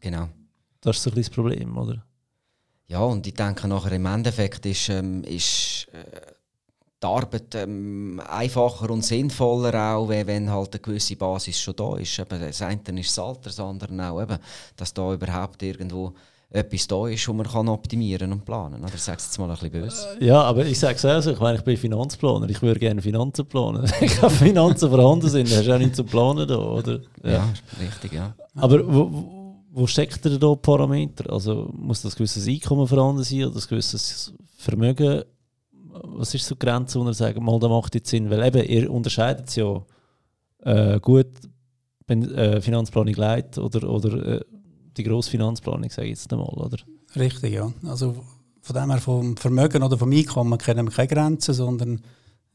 genau. 0.00 0.28
Das 0.80 0.96
ist 0.96 1.02
so 1.02 1.10
ein 1.10 1.16
das 1.16 1.30
Problem, 1.30 1.76
oder? 1.76 2.02
Ja, 2.86 3.00
und 3.00 3.26
ich 3.26 3.34
denke 3.34 3.68
nachher 3.68 3.92
im 3.92 4.06
Endeffekt 4.06 4.64
ist, 4.66 4.88
ähm, 4.88 5.22
ist 5.24 5.86
äh, 5.92 6.32
die 7.02 7.06
Arbeit 7.06 7.54
ähm, 7.54 8.22
einfacher 8.26 8.88
und 8.90 9.04
sinnvoller 9.04 9.94
auch, 9.94 10.08
wenn 10.08 10.50
halt 10.50 10.74
eine 10.74 10.80
gewisse 10.80 11.16
Basis 11.16 11.60
schon 11.60 11.76
da 11.76 11.96
ist. 11.96 12.18
Eben, 12.18 12.40
das 12.40 12.62
eine 12.62 12.80
ist 13.00 13.16
das 13.16 13.18
Alter, 13.18 13.42
das 13.44 13.60
andere 13.60 14.10
auch, 14.10 14.22
eben, 14.22 14.38
dass 14.76 14.94
da 14.94 15.12
überhaupt 15.12 15.62
irgendwo 15.62 16.14
etwas 16.54 16.86
da 16.86 17.08
ist, 17.08 17.26
das 17.26 17.34
man 17.34 17.46
kann 17.46 17.68
optimieren 17.68 18.32
und 18.32 18.44
planen 18.44 18.80
kann. 18.80 18.92
Ich 18.94 19.02
sage 19.02 19.18
es 19.18 19.26
jetzt 19.26 19.38
mal 19.38 19.50
ein 19.50 19.56
bisschen 19.56 19.72
böse. 19.72 20.06
Ja, 20.20 20.42
aber 20.42 20.64
ich 20.64 20.78
sage 20.78 20.94
es 20.94 21.04
auch 21.04 21.20
so, 21.20 21.32
ich 21.32 21.40
meine, 21.40 21.58
ich 21.58 21.64
bin 21.64 21.76
Finanzplaner, 21.76 22.48
ich 22.48 22.62
würde 22.62 22.78
gerne 22.78 23.02
Finanzen 23.02 23.44
planen. 23.46 23.82
Wenn 24.00 24.08
keine 24.08 24.30
Finanzen 24.30 24.88
vorhanden 24.88 25.28
sind, 25.28 25.50
dann 25.50 25.58
hast 25.58 25.66
du 25.66 25.74
auch 25.74 25.78
nichts 25.78 25.96
zu 25.96 26.04
planen 26.04 26.46
da, 26.46 26.56
oder? 26.56 27.00
Ja, 27.24 27.30
ja 27.30 27.54
richtig, 27.80 28.12
ja. 28.12 28.34
Aber 28.54 28.86
wo, 28.86 29.56
wo 29.72 29.86
steckt 29.88 30.24
ihr 30.26 30.38
da 30.38 30.54
Parameter? 30.54 31.32
Also 31.32 31.70
muss 31.76 32.02
das 32.02 32.14
gewisses 32.14 32.46
Einkommen 32.46 32.86
vorhanden 32.86 33.24
sein 33.24 33.46
oder 33.46 33.56
ein 33.56 33.68
gewisses 33.68 34.32
Vermögen? 34.56 35.24
Was 35.90 36.34
ist 36.34 36.46
so 36.46 36.54
die 36.54 36.60
Grenze, 36.60 37.00
wo 37.00 37.04
ihr 37.04 37.14
sagt, 37.14 37.40
mal, 37.40 37.58
da 37.58 37.68
macht 37.68 37.96
jetzt 37.96 38.10
Sinn? 38.10 38.30
Weil 38.30 38.44
eben, 38.44 38.64
ihr 38.64 38.92
unterscheidet 38.92 39.48
es 39.48 39.56
ja 39.56 39.82
äh, 40.60 41.00
gut, 41.00 41.26
wenn 42.06 42.32
äh, 42.32 42.60
Finanzplanung 42.60 43.14
leitet 43.14 43.58
oder, 43.58 43.88
oder 43.88 44.36
äh, 44.36 44.40
die 44.96 45.04
grosse 45.04 45.30
Finanzplanung, 45.30 45.90
sage 45.90 46.08
ich 46.08 46.18
jetzt 46.18 46.32
einmal, 46.32 46.48
oder? 46.48 46.78
Richtig, 47.16 47.52
ja. 47.52 47.72
Also 47.86 48.16
von 48.60 48.76
dem 48.76 48.90
her 48.90 49.00
vom 49.00 49.36
Vermögen 49.36 49.82
oder 49.82 49.98
vom 49.98 50.12
Einkommen 50.12 50.58
kennen 50.58 50.86
wir 50.86 50.92
keine 50.92 51.08
Grenzen, 51.08 51.54
sondern 51.54 52.00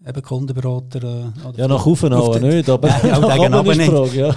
eben 0.05 0.21
Kundenberater. 0.21 1.03
Äh, 1.03 1.57
ja, 1.57 1.67
nach 1.67 1.85
oben 1.85 2.13
auch 2.13 2.39
nicht, 2.39 2.69
aber 2.69 2.87
Nein, 3.03 3.13
auch 3.13 3.21
nach 3.49 3.59
oben 3.59 3.77
nicht. 3.77 3.91
Frage, 3.91 4.17
ja. 4.17 4.35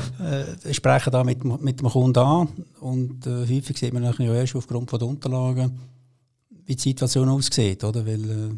äh, 0.69 0.75
sprechen 0.75 1.11
da 1.11 1.25
mit, 1.25 1.45
mit 1.45 1.81
dem 1.81 1.89
Kunden 1.89 2.19
an 2.19 2.49
und 2.81 3.27
äh, 3.27 3.41
häufig 3.41 3.79
sieht 3.79 3.93
man 3.93 4.03
ja 4.03 4.35
erst 4.35 4.57
aufgrund 4.57 4.91
von 4.91 4.99
der 4.99 5.09
Unterlagen, 5.09 5.79
wie 6.65 6.77
die 6.77 6.83
Situation 6.83 7.29
aussieht, 7.29 7.85
oder? 7.85 8.07
Weil 8.07 8.31
äh, 8.31 8.51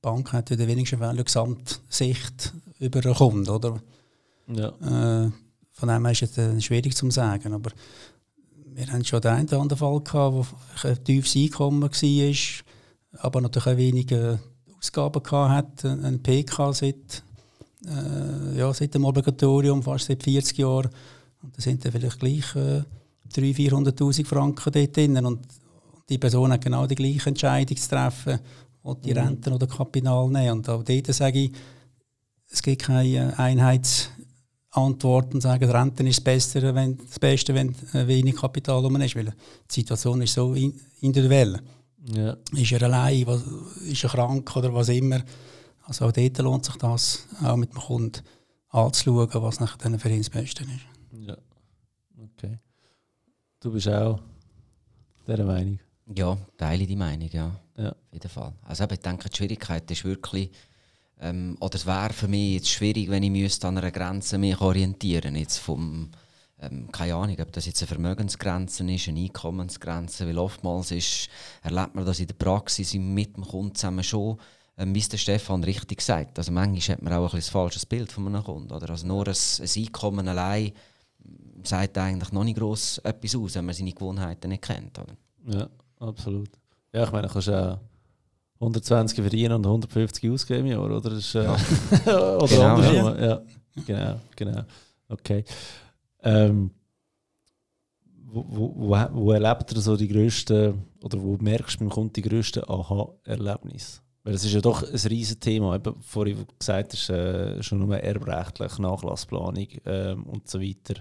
Bank 0.00 0.32
hat 0.32 0.50
in 0.50 0.58
den 0.58 0.68
wenigsten 0.68 0.98
Fällen 0.98 1.10
eine 1.10 1.24
Gesamtsicht 1.24 2.52
über 2.80 3.04
einen 3.04 3.14
Kunden, 3.14 3.48
oder? 3.48 3.80
Ja. 4.48 4.68
Äh, 4.68 5.30
von 5.70 5.88
dem 5.88 6.04
her 6.04 6.12
ist 6.12 6.22
es 6.22 6.38
äh, 6.38 6.60
schwierig 6.60 6.96
zu 6.96 7.10
sagen, 7.10 7.54
aber 7.54 7.70
wir 8.74 8.86
haben 8.92 9.04
schon 9.04 9.20
den 9.20 9.32
einen 9.32 9.48
oder 9.48 9.60
anderen 9.60 9.78
Fall 9.78 10.00
gehabt, 10.00 10.34
wo 10.34 10.46
ein 10.88 11.04
tiefes 11.04 11.36
Einkommen 11.36 11.82
war, 11.82 13.20
aber 13.20 13.40
natürlich 13.40 13.66
auch 13.66 13.76
wenige 13.76 14.40
Ausgaben 14.78 15.22
gehabt 15.22 15.84
hat, 15.84 15.84
ein 15.84 16.22
PK 16.22 16.72
seit, 16.72 17.22
äh, 17.86 18.58
ja, 18.58 18.72
seit 18.72 18.94
dem 18.94 19.04
Obligatorium, 19.04 19.82
fast 19.82 20.06
seit 20.06 20.22
40 20.22 20.58
Jahren. 20.58 20.90
Und 21.42 21.56
da 21.56 21.62
sind 21.62 21.84
dann 21.84 21.92
vielleicht 21.92 22.18
gleich 22.18 22.56
äh, 22.56 22.82
300.000, 23.34 23.70
400.000 23.94 24.26
Franken 24.26 24.72
dort 24.72 24.96
drin. 24.96 25.24
Und 25.24 25.46
die 26.08 26.18
Person 26.18 26.52
hat 26.52 26.64
genau 26.64 26.86
die 26.86 26.94
gleiche 26.94 27.28
Entscheidung 27.28 27.76
zu 27.76 27.88
treffen, 27.88 28.38
ob 28.82 29.02
die 29.02 29.12
mhm. 29.12 29.18
Renten 29.18 29.52
oder 29.52 29.66
Kapital 29.66 30.28
nehmen. 30.28 30.58
Und 30.58 30.68
auch 30.68 30.82
dort 30.82 31.06
sage 31.06 31.38
ich, 31.44 31.52
es 32.50 32.62
gibt 32.62 32.82
keine 32.82 33.38
Einheitsantwort 34.72 35.34
und 35.34 35.40
sagen, 35.40 35.70
Renten 35.70 36.06
ist 36.06 36.18
das 36.18 36.24
Beste, 36.24 36.74
wenn, 36.74 36.96
das 36.96 37.18
Beste, 37.18 37.54
wenn 37.54 37.74
wenig 37.92 38.36
Kapital 38.36 38.80
rum 38.80 38.96
ist. 39.00 39.14
Weil 39.14 39.26
die 39.26 39.34
Situation 39.74 40.22
ist 40.22 40.34
so 40.34 40.54
individuell. 40.54 41.60
Ja. 42.14 42.36
Ist 42.52 42.72
er 42.72 42.82
allein, 42.82 43.26
was, 43.26 43.42
ist 43.86 44.02
er 44.04 44.10
krank 44.10 44.56
oder 44.56 44.72
was 44.74 44.88
immer. 44.88 45.22
Also 45.84 46.06
auch 46.06 46.12
dort 46.12 46.38
lohnt 46.38 46.64
sich 46.64 46.76
das, 46.76 47.26
auch 47.42 47.56
mit 47.56 47.72
dem 47.72 47.80
Kunden 47.80 48.22
anzuschauen, 48.70 49.28
was 49.34 49.60
nachher 49.60 49.98
für 49.98 50.08
ihn 50.08 50.18
das 50.18 50.30
Beste 50.30 50.64
ist. 50.64 51.26
Ja, 51.26 51.36
okay. 52.18 52.58
Du 53.60 53.72
bist 53.72 53.88
auch 53.88 54.20
dieser 55.26 55.44
Meinung? 55.44 55.78
Ja, 56.14 56.36
teile 56.56 56.86
die 56.86 56.96
Meinung, 56.96 57.28
ja. 57.30 57.52
ja. 57.76 57.90
Auf 57.90 58.12
jeden 58.12 58.28
Fall. 58.28 58.52
Also 58.62 58.84
ich 58.84 58.98
denke, 59.00 59.28
die 59.28 59.36
Schwierigkeit 59.36 59.88
ist 59.90 60.04
wirklich, 60.04 60.50
ähm, 61.20 61.56
oder 61.60 61.76
es 61.76 61.86
wäre 61.86 62.12
für 62.12 62.28
mich 62.28 62.54
jetzt 62.54 62.70
schwierig, 62.70 63.10
wenn 63.10 63.22
ich 63.22 63.30
müsste 63.30 63.68
an 63.68 63.78
einer 63.78 63.90
Grenze 63.90 64.38
mich 64.38 64.60
orientieren 64.60 65.44
vom 65.46 66.10
ähm, 66.62 66.90
keine 66.92 67.14
Ahnung, 67.16 67.36
ob 67.40 67.52
das 67.52 67.66
jetzt 67.66 67.82
eine 67.82 67.88
Vermögensgrenze 67.88 68.84
ist, 68.90 69.08
eine 69.08 69.20
Einkommensgrenze, 69.20 70.26
weil 70.26 70.38
oftmals 70.38 70.92
ist, 70.92 71.28
erlebt 71.62 71.94
man 71.94 72.06
das 72.06 72.20
in 72.20 72.28
der 72.28 72.34
Praxis 72.34 72.94
mit 72.94 73.36
dem 73.36 73.44
Kunden 73.44 73.74
zusammen 73.74 74.04
schon, 74.04 74.38
ähm, 74.78 74.94
wie 74.94 75.00
es 75.00 75.08
der 75.08 75.18
Stefan 75.18 75.64
richtig 75.64 76.00
sagt. 76.00 76.38
Also 76.38 76.52
manchmal 76.52 76.96
hat 76.96 77.02
man 77.02 77.12
auch 77.12 77.34
ein, 77.34 77.40
ein 77.40 77.42
falsches 77.42 77.84
Bild 77.84 78.12
von 78.12 78.26
einem 78.28 78.44
Kunden. 78.44 78.72
Oder? 78.72 78.90
Also 78.90 79.06
nur 79.06 79.26
ein, 79.26 79.34
ein 79.34 79.70
Einkommen 79.76 80.28
allein 80.28 80.72
sagt 81.64 81.98
eigentlich 81.98 82.32
noch 82.32 82.44
nicht 82.44 82.58
gross 82.58 82.98
etwas 82.98 83.36
aus, 83.36 83.54
wenn 83.54 83.66
man 83.66 83.74
seine 83.74 83.92
Gewohnheiten 83.92 84.48
nicht 84.48 84.62
kennt. 84.62 84.98
Oder? 84.98 85.16
Ja, 85.46 85.68
absolut. 85.98 86.50
Ja, 86.92 87.04
ich 87.04 87.12
meine, 87.12 87.26
du 87.26 87.32
kannst 87.32 87.48
ja 87.48 87.80
120 88.62 89.20
verdienen 89.20 89.54
und 89.54 89.66
150 89.66 90.30
ausgeben 90.30 90.66
im 90.66 90.72
Jahr, 90.72 90.84
oder? 90.84 91.00
Das 91.00 91.18
ist, 91.18 91.34
äh, 91.34 91.44
ja. 91.44 91.54
oder 92.36 92.46
genau, 92.46 92.74
andersrum. 92.74 93.18
Ja. 93.18 93.26
ja. 93.26 93.42
genau, 93.86 94.20
genau. 94.36 94.62
Okay. 95.08 95.44
Ähm, 96.22 96.70
wo, 98.14 98.72
wo, 98.74 98.96
wo, 99.12 99.32
erlebt 99.32 99.72
ihr 99.72 99.80
so 99.80 99.96
die 99.96 100.08
grössten, 100.08 100.82
oder 101.02 101.20
wo 101.20 101.36
merkst 101.38 101.76
du 101.76 101.80
beim 101.80 101.90
Kunden 101.90 102.14
die 102.14 102.22
grössten 102.22 102.64
Aha-Erlebnisse? 102.64 104.00
Weil 104.24 104.34
es 104.34 104.44
ist 104.44 104.54
ja 104.54 104.60
doch 104.60 104.82
ein 104.82 104.88
riesiges 104.88 105.40
Thema. 105.40 105.74
Eben, 105.74 106.00
vorhin 106.00 106.46
gesagt 106.58 106.92
hast, 106.92 107.10
äh, 107.10 107.62
schon 107.62 107.80
nur 107.80 107.98
erbrechtlich, 107.98 108.78
Nachlassplanung 108.78 109.66
ähm, 109.84 110.22
und 110.24 110.48
so 110.48 110.60
weiter. 110.60 110.94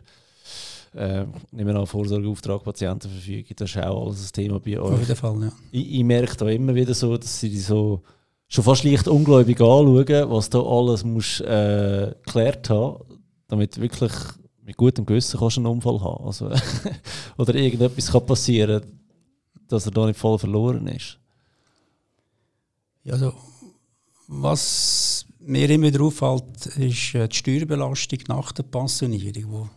Äh, 0.93 1.25
nehmen 1.51 1.73
wir 1.73 1.75
an, 1.80 1.88
Vorsorgeauftrag, 1.88 2.63
Patientenverfügung, 2.63 3.56
das 3.56 3.69
ist 3.69 3.77
auch 3.77 4.08
alles 4.08 4.30
ein 4.30 4.34
Thema 4.34 4.60
bei 4.60 4.80
euch. 4.80 4.91
Auf 4.91 4.99
jeden 4.99 5.15
Fall, 5.15 5.41
ja. 5.41 5.51
Ich, 5.71 5.99
ich 5.99 6.04
merke 6.04 6.36
da 6.36 6.47
immer 6.49 6.75
wieder 6.75 6.93
so, 6.93 7.15
dass 7.15 7.39
sie 7.39 7.58
so 7.58 8.01
schon 8.49 8.63
fast 8.65 8.84
leicht 8.84 9.08
ungläubig 9.08 9.62
anschauen, 9.62 10.30
was 10.30 10.49
da 10.49 10.60
alles 10.60 11.06
muss 11.06 11.39
äh, 11.39 12.13
geklärt 12.25 12.69
haben, 12.69 13.06
damit 13.47 13.80
wirklich 13.80 14.12
mit 14.63 14.75
gutem 14.75 15.06
Gewissen 15.06 15.39
kannst 15.39 15.58
du 15.58 15.62
einen 15.62 15.67
Unfall 15.67 16.01
haben. 16.01 16.25
Also, 16.25 16.51
oder 17.38 17.56
irgendetwas 17.56 18.12
kann 18.12 18.25
passieren, 18.25 18.82
dass 19.69 19.86
er 19.86 19.91
da 19.91 20.06
nicht 20.06 20.19
voll 20.19 20.38
verloren 20.38 20.88
ist. 20.88 21.17
Ja, 23.04 23.13
also, 23.13 23.34
was 24.27 25.25
mir 25.39 25.69
immer 25.69 25.88
wieder 25.88 26.01
auffällt, 26.01 26.65
ist 26.77 27.15
äh, 27.15 27.27
die 27.27 27.36
Steuerbelastung 27.36 28.19
nach 28.27 28.51
der 28.51 28.63
Pensionierung, 28.63 29.69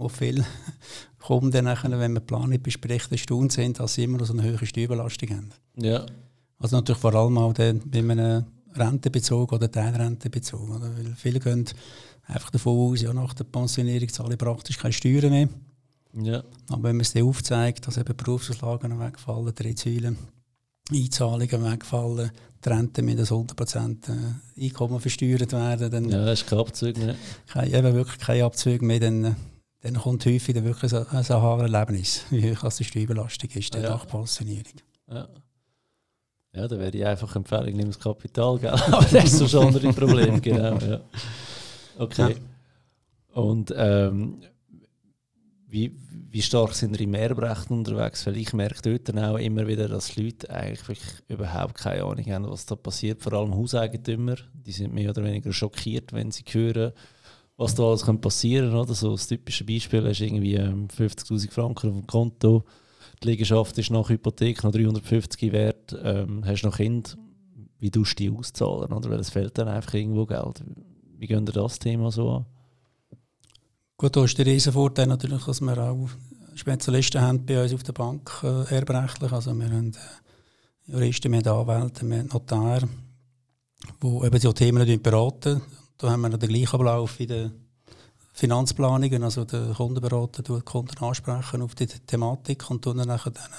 wo, 0.00 0.08
viele 0.08 0.44
Kunden, 1.18 1.64
nachher, 1.64 1.90
wenn 1.98 2.14
man 2.14 2.26
Planung 2.26 2.60
bespricht, 2.62 3.12
erstaunt 3.12 3.52
sind, 3.52 3.78
dass 3.78 3.94
sie 3.94 4.04
immer 4.04 4.18
noch 4.18 4.26
so 4.26 4.32
eine 4.32 4.42
hohe 4.42 4.66
Steuerbelastung 4.66 5.30
haben. 5.30 5.50
Ja. 5.76 6.06
Also 6.58 6.76
natürlich 6.76 7.00
vor 7.00 7.14
allem 7.14 7.38
auch 7.38 7.52
dann 7.52 7.80
bei 7.86 7.98
einem 7.98 8.44
Rentenbezug 8.74 9.52
oder 9.52 9.70
Teilrentenbezug. 9.70 10.68
Oder? 10.68 10.96
Weil 10.96 11.14
viele 11.16 11.40
gehen 11.40 11.64
einfach 12.26 12.50
davon 12.50 12.92
aus, 12.92 13.02
ja, 13.02 13.12
nach 13.12 13.34
der 13.34 13.44
Pensionierung 13.44 14.08
zahle 14.08 14.32
ich 14.32 14.38
praktisch 14.38 14.78
keine 14.78 14.92
Steuern 14.92 15.30
mehr. 15.30 15.48
Ja. 16.14 16.42
Aber 16.68 16.84
wenn 16.84 16.96
man 16.96 17.00
es 17.00 17.12
dann 17.12 17.24
aufzeigt, 17.24 17.86
dass 17.86 17.96
eben 17.96 18.16
Berufsauslagen 18.16 18.98
wegfallen, 18.98 19.54
drei 19.54 19.74
Säulen, 19.76 20.16
Einzahlungen 20.92 21.72
wegfallen, 21.72 22.30
die 22.64 22.68
Rente 22.68 23.02
mit 23.02 23.18
100% 23.18 24.08
äh, 24.08 24.64
Einkommen 24.64 25.00
versteuert 25.00 25.52
werden, 25.52 25.90
dann 25.90 26.08
ja, 26.08 26.32
ist 26.32 26.46
kein 26.46 26.58
Abzug 26.58 26.98
mehr. 26.98 27.14
Kein, 27.46 27.72
eben 27.72 27.94
wirklich 27.94 28.18
kein 28.18 28.42
Abzug 28.42 28.82
mehr, 28.82 29.00
dann, 29.00 29.36
dann 29.82 29.94
kommt 29.94 30.26
häufig 30.26 30.54
dann 30.54 30.64
wirklich 30.64 30.92
ein, 30.94 31.06
ein 31.06 31.60
Erlebnis, 31.60 32.24
wie 32.30 32.54
hoch 32.54 32.72
die 32.72 32.84
Steuerbelastung 32.84 33.50
ist, 33.50 33.74
ja. 33.74 33.80
nach 33.82 34.06
Pensionierung. 34.06 34.80
Ja. 35.10 35.28
Ja, 36.52 36.66
da 36.66 36.78
wäre 36.78 36.96
ich 36.96 37.06
einfach 37.06 37.34
Empfehlung, 37.36 37.76
nimm 37.76 37.86
das 37.86 37.98
Kapital, 37.98 38.58
gell? 38.58 38.70
aber 38.90 39.04
das 39.04 39.24
ist 39.24 39.38
so 39.38 39.46
schon 39.46 39.68
andere 39.68 39.92
Problem, 39.92 40.42
genau. 40.42 40.78
Ja. 40.78 41.00
Okay. 41.96 42.32
Ja. 42.32 43.40
Und 43.40 43.72
ähm, 43.76 44.42
wie, 45.68 45.96
wie 46.30 46.42
stark 46.42 46.74
sind 46.74 46.98
ihr 46.98 47.02
im 47.02 47.14
Erbrecht 47.14 47.70
unterwegs? 47.70 48.26
Weil 48.26 48.36
ich 48.36 48.52
merke 48.52 48.82
dort 48.82 49.08
dann 49.08 49.24
auch 49.24 49.36
immer 49.36 49.66
wieder, 49.68 49.88
dass 49.88 50.06
die 50.06 50.24
Leute 50.24 50.50
eigentlich 50.50 50.98
überhaupt 51.28 51.76
keine 51.76 52.02
Ahnung 52.02 52.24
haben, 52.26 52.50
was 52.50 52.66
da 52.66 52.74
passiert. 52.74 53.22
Vor 53.22 53.32
allem 53.34 53.54
Hauseigentümer, 53.54 54.34
die 54.52 54.72
sind 54.72 54.92
mehr 54.92 55.10
oder 55.10 55.22
weniger 55.22 55.52
schockiert, 55.52 56.12
wenn 56.12 56.32
sie 56.32 56.42
hören, 56.50 56.92
was 57.60 57.74
da 57.74 57.82
alles 57.82 58.06
passieren 58.20 58.72
kann. 58.72 58.94
So 58.94 59.12
das 59.12 59.28
typische 59.28 59.64
Beispiel 59.64 60.06
ist 60.06 60.20
irgendwie 60.20 60.54
ähm, 60.54 60.88
50'000 60.88 61.50
Franken 61.50 61.90
auf 61.90 61.96
dem 61.96 62.06
Konto, 62.06 62.64
die 63.22 63.28
Liegenschaft 63.28 63.76
ist 63.76 63.90
nach 63.90 64.08
Hypothek 64.08 64.64
noch 64.64 64.72
350 64.72 65.52
wert, 65.52 65.94
ähm, 66.02 66.42
hast 66.46 66.62
noch 66.62 66.78
Kind, 66.78 67.18
wie 67.78 67.90
tust 67.90 68.18
du 68.18 68.24
die 68.24 68.30
auszahlen? 68.30 68.90
Oder? 68.90 69.10
Weil 69.10 69.20
es 69.20 69.28
fehlt 69.28 69.58
dann 69.58 69.68
einfach 69.68 69.92
irgendwo 69.92 70.24
Geld. 70.24 70.64
Wie 71.18 71.26
gehen 71.26 71.46
ihr 71.46 71.52
das 71.52 71.78
Thema 71.78 72.10
so 72.10 72.30
an? 72.30 72.46
Gut, 73.98 74.16
da 74.16 74.24
ist 74.24 74.38
der 74.38 74.46
Riesenvorteil 74.46 75.06
natürlich, 75.06 75.44
dass 75.44 75.60
wir 75.60 75.76
auch 75.76 76.08
Spezialisten 76.54 77.20
haben 77.20 77.44
bei 77.44 77.62
uns 77.62 77.74
auf 77.74 77.82
der 77.82 77.92
Bank 77.92 78.30
äh, 78.42 78.74
erbrechtlich. 78.74 79.32
Also 79.32 79.54
wir 79.54 79.66
haben 79.66 79.92
äh, 80.86 80.92
Juristen, 80.92 81.30
wir 81.30 81.40
haben 81.40 81.68
Anwälte, 81.68 82.08
wir 82.08 82.20
haben 82.20 82.28
Notar, 82.28 82.80
die 84.02 84.06
eben 84.06 84.40
diese 84.40 84.54
Themen 84.54 85.02
beraten. 85.02 85.60
Da 86.00 86.10
haben 86.10 86.22
wir 86.22 86.30
den 86.30 86.48
gleichen 86.48 86.76
Ablauf 86.76 87.18
wie 87.18 87.26
den 87.26 87.52
Finanzplanungen, 88.32 89.22
also 89.22 89.44
der 89.44 89.74
Kundenberater 89.74 90.42
tut 90.42 90.64
Kunden 90.64 90.96
ansprechen 91.04 91.60
auf 91.60 91.74
die 91.74 91.86
Thematik 91.86 92.70
und 92.70 92.86
dann 92.86 92.96
nachher 92.96 93.32
dann 93.32 93.50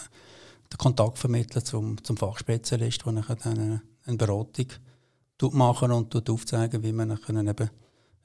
den 0.74 0.78
Kontakt 0.80 1.20
vermitteln 1.20 1.64
zum, 1.64 2.04
zum 2.04 2.18
Fachspezialist, 2.18 3.06
der 3.06 3.14
nachher 3.14 3.36
dann 3.36 3.82
eine 4.06 4.18
Beratung 4.18 4.68
machen 5.52 5.92
und 5.92 6.30
aufzeigen, 6.30 6.82
wie 6.82 6.94
man 6.94 7.10
nachher 7.10 7.36
eben 7.36 7.70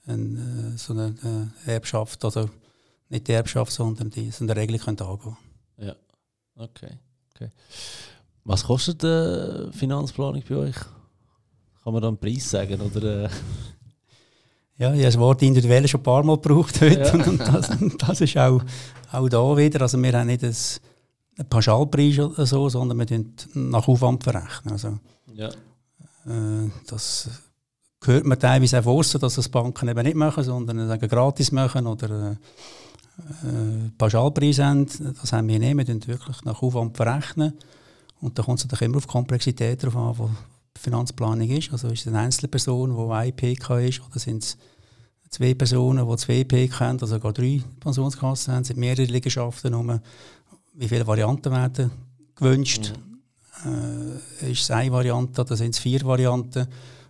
eine, 0.06 0.72
äh, 0.74 0.78
so 0.78 0.94
eine 0.94 1.52
äh, 1.66 1.72
Erbschaft, 1.72 2.24
also 2.24 2.48
nicht 3.10 3.28
die 3.28 3.32
Erbschaft, 3.32 3.72
sondern 3.72 4.08
die, 4.08 4.30
so 4.30 4.44
eine 4.44 4.56
Regel 4.56 4.80
angehen 4.86 5.36
Ja, 5.76 5.94
okay. 6.54 6.98
okay. 7.34 7.50
Was 8.44 8.64
kostet 8.64 9.02
die 9.02 9.68
Finanzplanung 9.72 10.42
bei 10.48 10.56
euch? 10.56 10.76
Kann 11.84 11.92
man 11.92 12.00
da 12.00 12.08
einen 12.08 12.18
Preis 12.18 12.48
sagen? 12.48 12.80
Oder, 12.80 13.24
äh? 13.24 13.28
Ja, 14.78 14.90
ich 14.90 14.98
habe 14.98 15.04
das 15.04 15.18
Wort 15.18 15.42
individuell 15.42 15.88
schon 15.88 16.00
ein 16.00 16.04
paar 16.04 16.22
Mal 16.22 16.36
gebraucht 16.36 16.80
heute. 16.82 17.00
Ja. 17.00 17.12
Und 17.12 17.40
das, 17.40 17.70
das, 17.98 18.20
ist 18.20 18.36
auch, 18.36 18.62
auch 19.12 19.28
da 19.28 19.56
wieder. 19.56 19.80
Also 19.82 20.02
wir 20.02 20.12
haben 20.12 20.26
nicht 20.26 20.44
einen 20.44 21.48
Pauschalpreis 21.48 22.18
oder 22.18 22.44
so, 22.44 22.68
sondern 22.68 22.98
wir 22.98 23.24
nach 23.54 23.88
Aufwand 23.88 24.22
verrechnen. 24.22 24.72
Also, 24.72 24.98
ja. 25.34 25.48
äh, 25.48 26.70
das 26.86 27.30
hört 28.04 28.26
man 28.26 28.38
teilweise 28.38 28.80
auch 28.80 28.84
vor, 28.84 29.02
dass 29.02 29.34
das 29.34 29.48
Banken 29.48 29.88
eben 29.88 30.02
nicht 30.02 30.16
machen, 30.16 30.44
sondern 30.44 30.86
sagen, 30.86 31.08
gratis 31.08 31.52
machen 31.52 31.86
oder 31.86 32.36
äh, 33.18 33.90
Pauschalpreis 33.96 34.58
haben. 34.58 34.86
Das 35.20 35.32
haben 35.32 35.48
wir 35.48 35.58
nicht. 35.58 35.76
Wir 35.76 36.06
wirklich 36.06 36.44
nach 36.44 36.62
Aufwand 36.62 36.96
verrechnen. 36.96 37.54
Und 38.20 38.38
da 38.38 38.42
kommt 38.42 38.58
es 38.58 38.64
natürlich 38.64 38.82
immer 38.82 38.98
auf 38.98 39.06
die 39.06 39.12
Komplexität 39.12 39.82
darauf 39.82 40.20
an, 40.20 40.36
Finanzplanung 40.78 41.48
ist. 41.48 41.72
Also 41.72 41.88
ist 41.88 42.00
es 42.00 42.08
eine 42.08 42.20
Einzelperson, 42.20 42.96
die 42.96 43.12
eine 43.12 43.32
PK 43.32 43.80
ist, 43.80 44.02
oder 44.08 44.18
sind 44.18 44.42
es 44.42 44.56
zwei 45.30 45.54
Personen, 45.54 46.08
die 46.08 46.16
zwei 46.16 46.44
PK 46.44 46.80
haben, 46.80 47.00
also 47.00 47.14
sogar 47.14 47.32
drei 47.32 47.62
Pensionskassen 47.80 48.54
haben, 48.54 48.64
sind 48.64 48.78
mehrere 48.78 49.04
Liegenschaften 49.04 49.74
um. 49.74 50.00
Wie 50.74 50.88
viele 50.88 51.06
Varianten 51.06 51.50
werden 51.50 51.90
gewünscht? 52.34 52.92
Mhm. 53.64 54.20
äh, 54.42 54.52
ist 54.52 54.62
es 54.62 54.70
eine 54.70 54.92
Variante 54.92 55.40
oder 55.40 55.56
sind 55.56 55.74
es 55.74 55.78
vier 55.78 56.02
Varianten. 56.02 56.66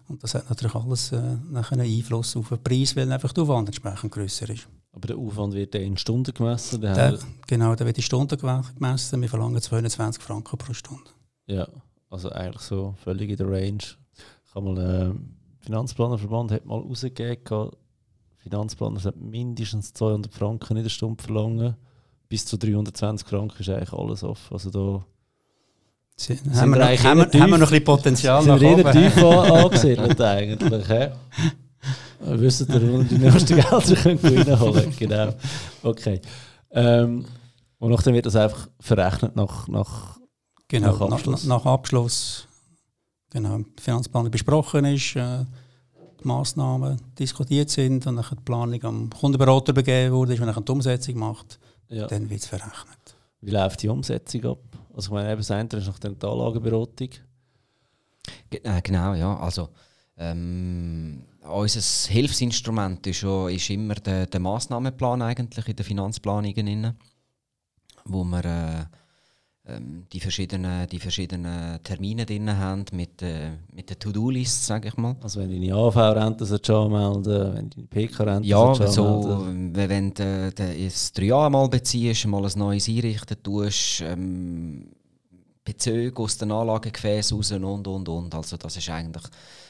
Und 0.09 0.22
das 0.22 0.35
hat 0.35 0.48
natürlich 0.48 0.74
alles 0.74 1.12
äh, 1.12 1.16
einen 1.16 1.81
Einfluss 1.81 2.37
auf 2.37 2.48
den 2.48 2.62
Preis, 2.62 2.94
weil 2.94 3.11
einfach 3.11 3.33
der 3.33 3.42
Aufwand 3.42 3.68
entsprechend 3.68 4.12
grösser 4.12 4.48
ist. 4.50 4.68
Aber 4.92 5.09
der 5.09 5.18
Aufwand 5.18 5.55
wird 5.55 5.74
in 5.74 5.96
Stunden 5.96 6.33
gemessen? 6.33 6.81
Der, 6.81 7.18
genau, 7.46 7.74
der 7.74 7.87
wird 7.87 7.98
in 7.98 8.02
Stunden 8.02 8.38
gemessen. 8.38 9.20
Wir 9.20 9.29
verlangen 9.29 9.61
22 9.61 10.22
Franken 10.22 10.57
pro 10.57 10.72
Stunde. 10.72 11.11
Ja, 11.46 11.68
also 12.16 12.31
eigentlich 12.31 12.62
so 12.62 12.94
völlig 13.05 13.29
in 13.29 13.37
der 13.37 13.46
Range. 13.46 13.79
Ich 13.79 14.55
habe 14.55 14.72
mal 14.72 14.79
äh, 14.79 15.14
Finanzplanerverband 15.61 16.50
hat 16.50 16.64
mal 16.64 16.81
rausgegeben, 16.81 17.70
Finanzplaner 18.38 19.00
sollten 19.00 19.29
mindestens 19.29 19.92
200 19.92 20.33
Franken 20.33 20.79
in 20.79 20.83
der 20.83 20.90
Stunde 20.90 21.22
verlangen. 21.22 21.76
Bis 22.29 22.46
zu 22.46 22.57
320 22.57 23.29
Franken 23.29 23.61
ist 23.61 23.68
eigentlich 23.68 23.92
alles 23.92 24.22
offen. 24.22 24.55
Also 24.55 24.70
da 24.70 25.05
sind 26.16 26.40
haben, 26.55 26.70
wir 26.70 26.79
noch, 26.79 27.05
haben, 27.05 27.33
wir, 27.33 27.40
haben 27.40 27.50
wir 27.50 27.59
noch 27.59 27.66
ein 27.66 27.70
bisschen 27.70 27.85
Potenzial 27.85 28.42
sind 28.42 28.52
nach 28.52 28.61
wir 28.61 28.79
oben? 28.79 28.92
tief 28.92 29.16
angesiedelt 29.24 30.20
eigentlich. 30.20 30.88
He? 30.88 31.09
Wir 32.20 32.40
wissen, 32.40 32.68
wo 32.68 33.02
die 33.02 33.18
nächsten 33.18 33.57
Gelder 33.57 33.81
können 34.20 34.48
reinholen 34.48 34.96
Genau. 34.96 35.35
Okay. 35.83 36.20
Ähm, 36.70 37.26
und 37.79 37.90
nachdem 37.90 38.14
wird 38.14 38.26
das 38.26 38.37
einfach 38.37 38.68
verrechnet 38.81 39.37
nach, 39.37 39.68
nach, 39.68 40.18
genau, 40.68 40.92
nach 40.92 41.12
Abschluss. 41.12 41.44
Nach, 41.44 41.64
nach 41.64 41.72
Abschluss. 41.72 42.48
Genau, 43.31 43.59
der 43.59 43.83
Finanzplan 43.83 44.31
besprochen 44.31 44.85
ist, 44.85 45.16
äh, 45.16 45.44
die 46.20 46.26
Massnahmen 46.26 47.00
diskutiert 47.18 47.70
sind 47.70 48.07
und 48.07 48.16
dann 48.16 48.24
die 48.31 48.44
Planung 48.44 48.83
am 48.85 49.11
Kundenberater 49.11 49.72
begeben 49.72 50.14
wurde, 50.14 50.35
ist, 50.35 50.40
wenn 50.40 50.48
er 50.48 50.61
die 50.61 50.72
Umsetzung 50.72 51.18
macht, 51.18 51.59
ja. 51.88 52.07
dann 52.07 52.31
wird 52.31 52.40
es 52.40 52.46
verrechnet. 52.46 53.16
Wie 53.40 53.50
läuft 53.50 53.83
die 53.83 53.88
Umsetzung 53.88 54.44
ab? 54.44 54.59
Also 54.94 55.09
ich 55.09 55.12
meine, 55.12 55.31
eben 55.31 55.40
das 55.40 55.50
eine 55.50 55.68
ist 55.68 55.87
nach 55.87 55.98
der 55.98 56.11
Anlageberatung. 56.11 57.11
Äh, 58.50 58.83
genau, 58.83 59.14
ja. 59.14 59.37
Also 59.38 59.68
ähm, 60.16 61.22
unser 61.42 62.11
Hilfsinstrument 62.11 63.07
ist, 63.07 63.18
schon, 63.18 63.50
ist 63.50 63.68
immer 63.70 63.94
der, 63.96 64.26
der 64.26 64.40
Massnahmenplan 64.40 65.22
eigentlich 65.22 65.68
in 65.68 65.76
der 65.76 65.85
Finanzplanung, 65.85 66.94
wo 68.05 68.24
wir 68.24 68.44
äh, 68.44 68.85
ähm, 69.68 70.07
die, 70.12 70.20
verschiedenen, 70.20 70.88
die 70.88 71.00
verschiedenen 71.00 71.83
Termine 71.83 72.24
drin 72.24 72.57
haben 72.57 72.85
mit, 72.92 73.20
äh, 73.22 73.50
mit 73.72 73.90
der 73.90 73.98
To-Do-List, 73.98 74.64
sage 74.64 74.88
ich 74.88 74.96
mal. 74.96 75.16
Also 75.20 75.40
wenn 75.40 75.50
du 75.50 75.59
deine 75.59 75.74
AV-Rente 75.74 76.44
anmelden 76.72 77.55
wenn 77.55 77.70
du 77.70 77.76
deine 77.76 77.87
PK-Rente 77.88 78.48
Ja, 78.48 78.74
so, 78.74 79.46
wenn 79.74 80.14
du 80.14 80.52
das 80.52 81.12
drei 81.12 81.24
Jahre 81.24 81.50
mal 81.50 81.68
beziehst, 81.68 82.26
mal 82.26 82.44
ein 82.44 82.52
neues 82.57 82.88
einrichten 82.88 83.42
tust, 83.42 84.02
ähm, 84.02 84.88
Bezüge 85.64 86.22
aus 86.22 86.38
den 86.38 86.52
Anlagegefäßen 86.52 87.37
raus 87.37 87.50
und 87.50 87.88
und 87.88 88.09
und. 88.09 88.35
Also 88.35 88.57
das 88.57 88.76
ist 88.76 88.88
eigentlich 88.88 89.24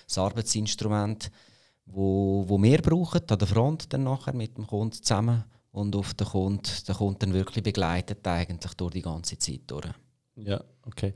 das 0.06 0.18
Arbeitsinstrument, 0.18 1.30
wo, 1.86 2.44
wo 2.46 2.62
wir 2.62 2.82
brauchen 2.82 3.22
an 3.26 3.38
der 3.38 3.48
Front 3.48 3.92
dann 3.92 4.04
nachher 4.04 4.34
mit 4.34 4.58
dem 4.58 4.66
Kunden 4.66 4.92
zusammen 4.92 5.44
und 5.76 5.94
auf 5.94 6.14
den 6.14 6.26
Kunden, 6.26 6.62
der 6.88 6.94
Kunde 6.94 7.18
dann 7.18 7.34
wirklich 7.34 7.62
begleitet 7.62 8.26
eigentlich 8.26 8.72
durch 8.74 8.94
die 8.94 9.02
ganze 9.02 9.36
Zeit 9.36 9.60
durch. 9.66 9.84
Ja, 10.36 10.58
okay. 10.86 11.12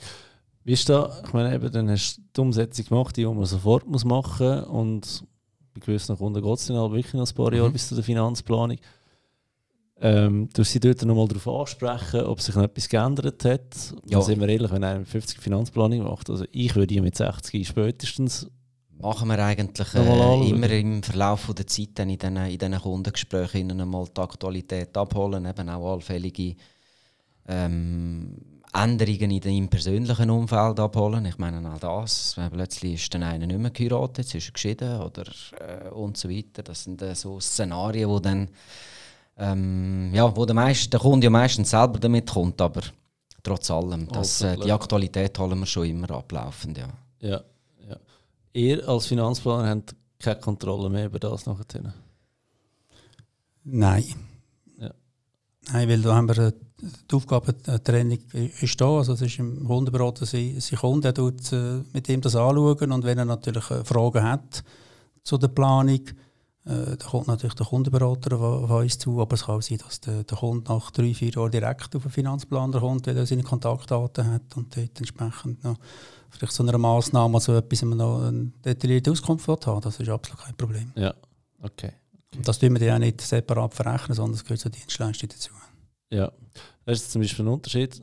Wie 0.64 0.74
ist 0.74 0.86
da, 0.86 1.22
ich 1.24 1.32
meine, 1.32 1.54
eben, 1.54 1.72
dann 1.72 1.88
hast 1.88 2.18
du 2.18 2.22
die 2.36 2.40
Umsetzung 2.42 2.84
gemacht, 2.84 3.16
die 3.16 3.24
man 3.24 3.46
sofort 3.46 3.88
muss 3.88 4.04
machen 4.04 4.58
muss 4.58 4.68
und 4.68 5.24
bei 5.72 5.80
gewissen 5.80 6.16
Kunden 6.16 6.42
geht 6.42 6.58
es 6.58 6.66
dann 6.66 6.76
halt 6.76 6.92
wirklich 6.92 7.14
noch 7.14 7.26
ein 7.26 7.34
paar 7.34 7.54
Jahre 7.54 7.68
mhm. 7.70 7.72
bis 7.72 7.88
zu 7.88 7.94
der 7.94 8.04
Finanzplanung. 8.04 8.76
Ähm, 10.02 10.48
du 10.52 10.62
sie 10.62 10.80
dort 10.80 11.02
nochmal 11.06 11.28
darauf 11.28 11.48
ansprechen, 11.48 12.20
ob 12.20 12.40
sich 12.42 12.54
noch 12.54 12.64
etwas 12.64 12.88
geändert 12.88 13.42
hat. 13.46 13.94
Ja. 14.06 14.20
sind 14.20 14.40
wir 14.40 14.48
ehrlich, 14.48 14.70
wenn 14.70 14.84
einer 14.84 15.06
50 15.06 15.40
Finanzplanung 15.40 16.02
macht, 16.02 16.28
also 16.28 16.44
ich 16.52 16.74
würde 16.74 16.88
die 16.88 17.00
mit 17.00 17.16
60 17.16 17.66
spätestens 17.66 18.46
machen 19.00 19.28
wir 19.28 19.38
eigentlich 19.38 19.94
äh, 19.94 20.48
immer 20.48 20.70
im 20.70 21.02
Verlauf 21.02 21.52
der 21.54 21.66
Zeit 21.66 21.90
dann 21.94 22.10
in 22.10 22.18
diesen 22.18 22.36
in 22.36 22.58
den 22.58 22.78
Kundengesprächen 22.78 23.88
mal 23.88 24.06
die 24.14 24.20
Aktualität 24.20 24.96
abholen, 24.96 25.46
eben 25.46 25.68
auch 25.68 25.92
allfällige 25.92 26.56
ähm, 27.48 28.36
Änderungen 28.72 29.30
in 29.30 29.40
dem 29.40 29.68
persönlichen 29.68 30.30
Umfeld 30.30 30.78
abholen. 30.78 31.26
Ich 31.26 31.38
meine 31.38 31.72
auch 31.72 31.78
das, 31.78 32.36
plötzlich 32.52 32.94
ist 32.94 33.14
dann 33.14 33.24
einer 33.24 33.46
nicht 33.46 33.58
mehr 33.58 33.70
geheiratet, 33.70 34.18
jetzt 34.18 34.34
ist 34.34 34.48
er 34.48 34.52
geschieden 34.52 35.00
oder 35.00 35.24
äh, 35.58 35.88
und 35.88 36.16
so 36.16 36.30
weiter. 36.30 36.62
Das 36.62 36.84
sind 36.84 37.02
äh, 37.02 37.14
so 37.14 37.40
Szenarien, 37.40 38.08
wo 38.08 38.20
dann 38.20 38.48
ähm, 39.36 40.10
ja, 40.12 40.36
wo 40.36 40.44
der, 40.44 40.54
meist, 40.54 40.92
der 40.92 41.00
Kunde 41.00 41.24
ja 41.24 41.30
meistens 41.30 41.70
selber 41.70 41.98
damit 41.98 42.30
kommt, 42.30 42.60
aber 42.60 42.82
trotz 43.42 43.70
allem, 43.70 44.06
das, 44.08 44.42
äh, 44.42 44.56
die 44.56 44.70
Aktualität 44.70 45.38
holen 45.38 45.58
wir 45.58 45.66
schon 45.66 45.86
immer 45.86 46.10
ablaufend, 46.10 46.78
ja. 46.78 46.88
Ja, 47.20 47.42
ihr 48.52 48.88
als 48.88 49.06
Finanzplaner 49.06 49.68
habt 49.68 49.94
keine 50.18 50.40
Kontrolle 50.40 50.90
mehr 50.90 51.06
über 51.06 51.18
das 51.18 51.46
nachher? 51.46 51.94
Nein. 53.64 54.04
Ja. 54.78 54.90
Nein, 55.72 55.88
weil 55.88 56.02
da 56.02 56.14
haben 56.14 56.28
wir 56.28 56.38
äh, 56.38 56.52
die 57.10 57.14
Aufgabentrennung 57.14 58.18
ist 58.32 58.80
da. 58.80 58.96
Also 58.98 59.12
es 59.12 59.22
ist 59.22 59.38
im 59.38 59.66
Kundenberater, 59.66 60.26
sein 60.26 60.60
Kunde 60.78 61.12
tut 61.12 61.52
äh, 61.52 61.82
mit 61.92 62.08
ihm 62.08 62.20
das 62.20 62.36
anschauen 62.36 62.92
und 62.92 63.04
wenn 63.04 63.18
er 63.18 63.24
natürlich 63.24 63.70
äh, 63.70 63.84
Fragen 63.84 64.22
hat 64.22 64.64
zu 65.22 65.38
der 65.38 65.48
Planung, 65.48 66.00
äh, 66.66 66.96
da 66.96 67.06
kommt 67.06 67.26
natürlich 67.26 67.54
der 67.54 67.66
Kundenberater 67.66 68.38
auf 68.38 68.70
uns 68.70 68.98
zu, 68.98 69.20
aber 69.20 69.34
es 69.34 69.44
kann 69.44 69.56
auch 69.56 69.62
sein, 69.62 69.78
dass 69.78 70.00
der, 70.00 70.24
der 70.24 70.36
Kunde 70.36 70.70
nach 70.70 70.90
drei, 70.90 71.14
vier 71.14 71.30
Jahren 71.30 71.50
direkt 71.50 71.96
auf 71.96 72.02
den 72.02 72.10
Finanzplaner 72.10 72.80
kommt, 72.80 73.06
weil 73.06 73.16
er 73.16 73.24
seine 73.24 73.42
Kontaktdaten 73.42 74.30
hat 74.30 74.56
und 74.56 74.76
dort 74.76 74.98
entsprechend 74.98 75.64
noch 75.64 75.78
vielleicht 76.28 76.52
so 76.52 76.62
einer 76.62 76.76
Massnahme 76.76 77.40
so 77.40 77.54
etwas 77.54 77.82
noch 77.82 78.22
eine 78.22 78.52
detaillierte 78.64 79.10
Auskunft 79.10 79.48
haben. 79.48 79.80
Das 79.80 79.98
ist 79.98 80.08
absolut 80.08 80.44
kein 80.44 80.54
Problem. 80.54 80.92
Ja, 80.96 81.14
okay. 81.62 81.92
okay. 82.32 82.42
Das 82.44 82.58
tun 82.58 82.78
wir 82.78 82.86
ja 82.86 82.98
nicht 82.98 83.20
separat 83.22 83.74
verrechnen, 83.74 84.14
sondern 84.14 84.34
es 84.34 84.44
gehört 84.44 84.60
zur 84.60 84.70
Dienstleistung 84.70 85.30
dazu. 85.30 85.50
Ja, 86.10 86.30
das 86.84 87.02
ist 87.02 87.12
zum 87.12 87.22
Beispiel 87.22 87.44
ein 87.46 87.52
Unterschied 87.52 88.02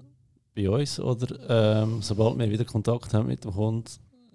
bei 0.56 0.70
uns, 0.70 1.00
oder? 1.00 1.84
Ähm, 1.84 2.02
sobald 2.02 2.39
wir 2.39 2.50
wieder 2.50 2.65
Kontakt 2.65 3.13
haben 3.13 3.28
mit 3.28 3.43
dem 3.43 3.54
Kunden, 3.54 3.86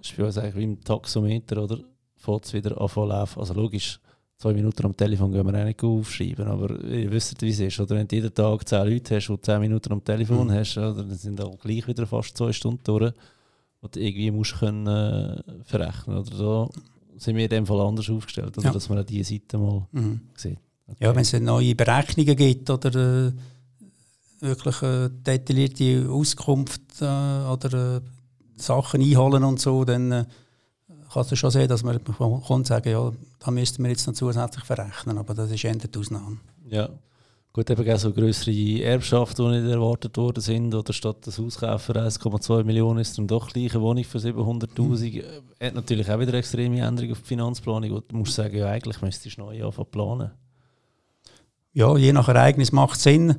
ist 0.00 0.16
bei 0.16 0.24
uns 0.24 0.38
eigentlich 0.38 0.56
wie 0.56 0.64
im 0.64 0.84
Taxometer, 0.84 1.62
oder? 1.62 1.78
Fährt 2.16 2.44
es 2.44 2.52
wieder 2.52 2.80
an 2.80 3.08
laufen. 3.08 3.40
Also 3.40 3.54
logisch, 3.54 3.98
zwei 4.42 4.52
Minuten 4.52 4.84
am 4.84 4.96
Telefon 4.96 5.32
gehen 5.32 5.46
wir 5.46 5.60
auch 5.60 5.64
nicht 5.64 5.82
aufschreiben, 5.82 6.46
aber 6.46 6.82
ihr 6.84 7.10
wisst, 7.10 7.40
wie 7.42 7.50
es 7.50 7.60
ist. 7.60 7.80
Oder 7.80 7.96
wenn 7.96 8.08
du 8.08 8.16
jeden 8.16 8.34
Tag 8.34 8.68
zehn 8.68 8.86
Leute 8.86 9.16
hast 9.16 9.30
und 9.30 9.44
zehn 9.44 9.60
Minuten 9.60 9.92
am 9.92 10.04
Telefon 10.04 10.48
mhm. 10.48 10.52
hast, 10.52 10.76
oder, 10.76 10.94
dann 10.94 11.14
sind 11.14 11.40
auch 11.40 11.58
gleich 11.58 11.86
wieder 11.86 12.06
fast 12.06 12.36
zwei 12.36 12.52
Stunden 12.52 12.82
durch 12.84 13.12
die 13.84 13.88
du 13.90 14.00
irgendwie 14.00 14.30
musst 14.30 14.60
können, 14.60 14.86
äh, 14.86 15.42
verrechnen 15.64 16.18
oder 16.18 16.36
so 16.36 16.70
sind 17.22 17.36
wir 17.36 17.44
in 17.44 17.50
dem 17.50 17.66
Fall 17.66 17.80
anders 17.80 18.10
aufgestellt, 18.10 18.56
oder? 18.58 18.66
Ja. 18.66 18.72
dass 18.72 18.88
man 18.88 18.98
auch 18.98 19.04
diese 19.04 19.32
Seite 19.32 19.58
mal 19.58 19.86
mhm. 19.92 20.20
sieht. 20.34 20.58
Okay. 20.86 21.04
Ja, 21.04 21.14
wenn 21.14 21.22
es 21.22 21.32
neue 21.32 21.74
Berechnungen 21.74 22.36
gibt 22.36 22.68
oder 22.68 22.94
äh, 22.94 23.32
wirklich 24.40 24.82
eine 24.82 25.10
detaillierte 25.10 26.10
Auskunft 26.10 27.00
äh, 27.00 27.04
oder 27.04 27.96
äh, 27.96 28.00
Sachen 28.56 29.00
einholen 29.00 29.44
und 29.44 29.60
so, 29.60 29.84
dann 29.84 30.26
äh, 31.12 31.14
kannst 31.14 31.32
du 31.32 31.36
schon 31.36 31.50
sehen, 31.50 31.68
dass 31.68 31.82
man 31.82 32.00
kann 32.04 32.64
sagen, 32.64 32.90
ja, 32.90 33.12
da 33.38 33.50
müssten 33.50 33.82
wir 33.82 33.90
jetzt 33.90 34.06
noch 34.06 34.14
zusätzlich 34.14 34.64
verrechnen, 34.64 35.18
aber 35.18 35.34
das 35.34 35.50
ist 35.50 35.64
eher 35.64 35.74
die 35.74 35.98
Ausnahme. 35.98 36.38
Ja. 36.68 36.88
Gut, 37.54 37.68
eben 37.68 37.98
so 37.98 38.10
größere 38.10 38.82
Erbschaften, 38.82 39.44
die 39.44 39.60
nicht 39.60 39.70
erwartet 39.70 40.16
worden 40.16 40.40
sind, 40.40 40.74
oder 40.74 40.90
statt 40.94 41.18
das 41.26 41.38
Haus 41.38 41.58
kaufen 41.58 41.96
1,2 41.96 42.64
Millionen 42.64 43.00
ist 43.00 43.18
dann 43.18 43.26
doch 43.26 43.52
gleich 43.52 43.74
eine 43.74 43.82
Wohnung 43.82 44.04
für 44.04 44.16
700'000. 44.16 45.22
Mhm. 45.22 45.22
Hat 45.60 45.74
natürlich 45.74 46.10
auch 46.10 46.18
wieder 46.18 46.32
extreme 46.32 46.80
Änderungen 46.80 47.12
auf 47.12 47.20
die 47.20 47.26
Finanzplanung. 47.26 47.90
Und 47.90 48.10
du 48.10 48.16
musst 48.16 48.32
sagen, 48.32 48.56
ja, 48.56 48.68
eigentlich 48.68 49.02
müsstest 49.02 49.36
du 49.36 49.42
neu 49.42 49.66
anfangen 49.66 49.90
planen. 49.90 50.30
Ja, 51.74 51.94
je 51.98 52.14
nach 52.14 52.28
Ereignis 52.28 52.72
macht 52.72 52.96
es 52.96 53.02
Sinn. 53.02 53.36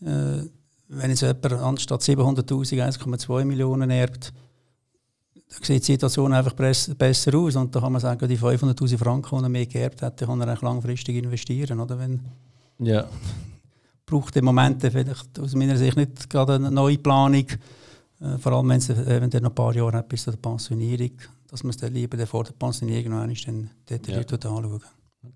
Äh, 0.00 0.42
wenn 0.88 1.10
jetzt 1.10 1.22
jemand 1.22 1.52
anstatt 1.52 2.02
700'000 2.02 2.84
1,2 2.84 3.44
Millionen 3.44 3.90
erbt, 3.90 4.32
sieht 5.48 5.82
die 5.82 5.92
Situation 5.92 6.32
einfach 6.32 6.52
besser 6.52 7.34
aus. 7.36 7.56
Und 7.56 7.74
da 7.74 7.80
kann 7.80 7.92
man 7.92 8.00
sagen, 8.00 8.28
die 8.28 8.38
500'000 8.38 8.98
Franken, 8.98 9.38
die 9.38 9.44
er 9.44 9.48
mehr 9.48 9.66
geerbt 9.66 10.02
hat, 10.02 10.18
kann 10.18 10.40
er 10.40 10.58
langfristig 10.60 11.16
investieren. 11.16 11.80
Oder? 11.80 11.98
Wenn 11.98 12.20
ja 12.78 13.08
braucht 14.06 14.36
im 14.36 14.44
Moment 14.44 14.80
vielleicht 14.80 15.38
aus 15.38 15.54
meiner 15.54 15.76
Sicht 15.76 15.96
nicht 15.96 16.30
gerade 16.30 16.54
eine 16.54 16.70
neue 16.70 16.96
Planung, 16.96 17.46
äh, 18.20 18.38
vor 18.38 18.52
allem 18.52 18.68
wenn 18.68 18.78
es 18.78 18.88
eventuell 18.88 19.42
noch 19.42 19.50
ein 19.50 19.54
paar 19.54 19.74
Jahre 19.74 19.98
hat 19.98 20.08
bis 20.08 20.22
zur 20.22 20.36
Pensionierung, 20.36 21.10
dass 21.48 21.64
man 21.64 21.70
es 21.70 21.76
dann 21.76 21.92
lieber 21.92 22.24
vor 22.26 22.44
der 22.44 22.52
Pensionierung 22.52 23.10
noch 23.10 23.20
einmal 23.22 23.36
dann 23.44 23.70
detailliert 23.90 24.30
ja. 24.30 24.36
anschauen. 24.36 24.80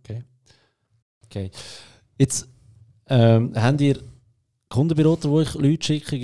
Okay. 0.00 0.22
okay. 1.24 1.50
Jetzt 2.16 2.48
ähm, 3.06 3.52
habt 3.56 3.80
ihr 3.80 3.98
Kundenberater, 4.68 5.28
wo 5.28 5.40
ich 5.40 5.52
Leute 5.54 5.84
schicke, 5.84 6.16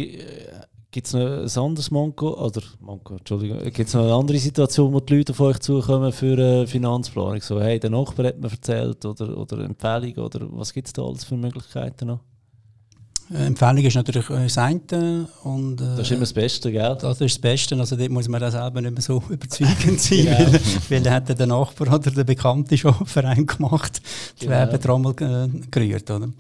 gibt 0.96 1.08
es 1.08 1.12
noch 1.12 1.20
ein 1.20 1.64
anderes 1.64 1.90
Manko, 1.90 2.42
oder 2.42 2.62
Manko, 2.80 3.16
Entschuldigung, 3.16 3.58
gibt 3.64 3.80
es 3.86 3.92
noch 3.92 4.04
eine 4.04 4.14
andere 4.14 4.38
Situation, 4.38 4.94
wo 4.94 5.00
die 5.00 5.16
Leute 5.16 5.32
auf 5.32 5.40
euch 5.40 5.58
zukommen 5.58 6.10
für 6.10 6.32
eine 6.32 6.66
Finanzplanung? 6.66 7.42
So, 7.42 7.60
hey, 7.60 7.78
der 7.78 7.90
Nachbar 7.90 8.28
hat 8.28 8.40
mir 8.40 8.50
erzählt 8.50 9.04
oder, 9.04 9.36
oder 9.36 9.58
Empfehlung 9.62 10.24
oder 10.24 10.46
was 10.52 10.72
gibt 10.72 10.86
es 10.86 10.94
da 10.94 11.02
alles 11.02 11.24
für 11.24 11.36
Möglichkeiten 11.36 12.06
noch? 12.06 12.20
Äh, 13.30 13.44
Empfehlung 13.44 13.84
ist 13.84 13.94
natürlich 13.94 14.30
äh, 14.30 14.44
das 14.44 14.56
eine. 14.56 15.28
Und, 15.44 15.82
äh, 15.82 15.84
das 15.84 16.00
ist 16.00 16.12
immer 16.12 16.20
das 16.20 16.32
Beste, 16.32 16.72
gell? 16.72 16.96
Das 16.98 17.20
ist 17.20 17.34
das 17.34 17.42
Beste. 17.42 17.76
Also 17.76 17.94
dort 17.94 18.10
muss 18.10 18.26
man 18.28 18.42
auch 18.42 18.50
selber 18.50 18.80
nicht 18.80 18.94
mehr 18.94 19.02
so 19.02 19.22
überzeugend 19.28 20.00
sein, 20.00 20.24
genau. 20.24 20.38
weil, 20.38 20.60
weil 20.88 21.02
da 21.02 21.10
hat 21.10 21.38
der 21.38 21.46
Nachbar 21.46 21.92
oder 21.92 22.10
der 22.10 22.24
Bekannte 22.24 22.78
schon 22.78 22.94
einen 22.94 23.04
Verein 23.04 23.44
gemacht, 23.44 24.00
die 24.40 24.46
genau. 24.46 24.56
Werbetrommel 24.56 25.12
äh, 25.20 25.66
gerührt. 25.70 26.10
Oder? 26.10 26.30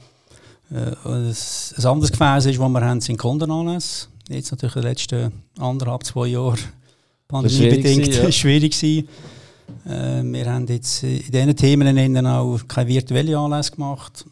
Äh, 0.70 0.92
ein, 1.04 1.26
ein 1.26 1.84
anderes 1.84 2.10
Gefäß 2.10 2.46
ist, 2.46 2.58
das 2.58 2.68
wir 2.68 2.80
haben, 2.80 3.02
sind 3.02 3.18
Kundenanlässe. 3.18 4.15
Jetzt 4.28 4.50
natürlich 4.50 4.76
in 4.76 4.82
den 4.82 4.88
letzten 4.88 5.32
anderthalb, 5.58 6.04
zwei 6.04 6.26
Jahren 6.28 6.58
pandemiebedingt 7.28 8.06
schwierig, 8.06 8.22
ja. 8.22 8.32
schwierig 8.32 8.80
gewesen. 8.80 9.08
Äh, 9.84 10.22
wir 10.22 10.52
haben 10.52 10.66
jetzt 10.66 11.02
in 11.02 11.30
diesen 11.30 11.56
Themen 11.56 12.26
auch 12.26 12.60
keine 12.66 12.88
virtuellen 12.88 13.34
Anlässe 13.34 13.72
gemacht 13.72 14.24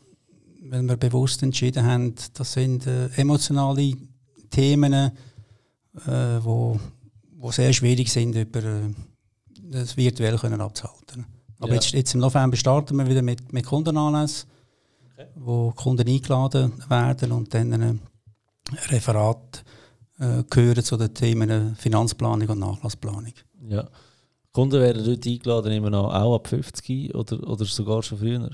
weil 0.74 0.83
wir 0.88 0.96
bewusst 0.96 1.42
entschieden 1.42 1.85
haben, 1.85 2.14
das 2.35 2.52
sind 2.52 2.87
äh, 2.87 3.07
emotionale 3.16 3.92
Themen, 4.50 4.92
äh, 4.92 5.11
wo, 6.40 6.78
wo 7.37 7.50
sehr 7.52 7.72
schwierig 7.72 8.11
sind, 8.11 8.35
über 8.35 8.62
äh, 8.62 8.90
das 9.70 9.96
virtuell 9.96 10.37
können 10.37 10.61
abzuhalten. 10.61 11.26
Aber 11.61 11.68
ja. 11.68 11.74
jetzt, 11.74 11.92
jetzt 11.92 12.14
im 12.14 12.20
November 12.20 12.57
starten 12.57 12.96
wir 12.96 13.07
wieder 13.07 13.22
mit, 13.22 13.52
mit 13.52 13.64
Kundenanlässen, 13.64 14.48
okay. 15.12 15.28
wo 15.37 15.70
Kunden 15.70 16.09
eingeladen 16.09 16.72
werden 16.88 17.33
und 17.33 17.54
dann 17.54 17.72
ein 17.72 18.00
Referat 18.88 19.64
äh, 20.18 20.42
gehören 20.48 20.85
zu 20.85 20.96
den 20.96 21.14
Themen 21.14 21.77
Finanzplanung 21.77 22.48
und 22.48 22.59
Nachlassplanung. 22.59 23.33
Ja. 23.68 23.88
Kunden 24.53 24.81
werden 24.81 25.05
dort 25.05 25.27
eingeladen, 25.27 25.72
immer 25.72 25.90
noch 25.90 26.14
auch 26.14 26.37
ab 26.37 26.46
50 26.46 27.14
oder, 27.14 27.42
oder 27.48 27.64
sogar 27.64 28.03
schon 28.03 28.18
früher? 28.18 28.50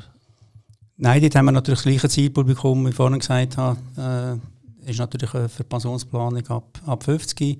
Nein, 0.97 1.21
dort 1.21 1.35
haben 1.35 1.47
wir 1.47 1.53
natürlich 1.53 1.81
das 1.81 1.85
gleiche 1.85 2.09
Zielpublikum, 2.09 2.85
wie 2.85 2.91
ich 2.91 2.95
vorhin 2.95 3.19
gesagt 3.19 3.57
habe. 3.57 4.41
Äh, 4.85 4.91
ist 4.91 4.99
natürlich 4.99 5.33
äh, 5.35 5.49
für 5.49 5.63
die 5.63 5.69
Pensionsplanung 5.69 6.47
ab, 6.49 6.79
ab 6.87 7.05
50. 7.05 7.59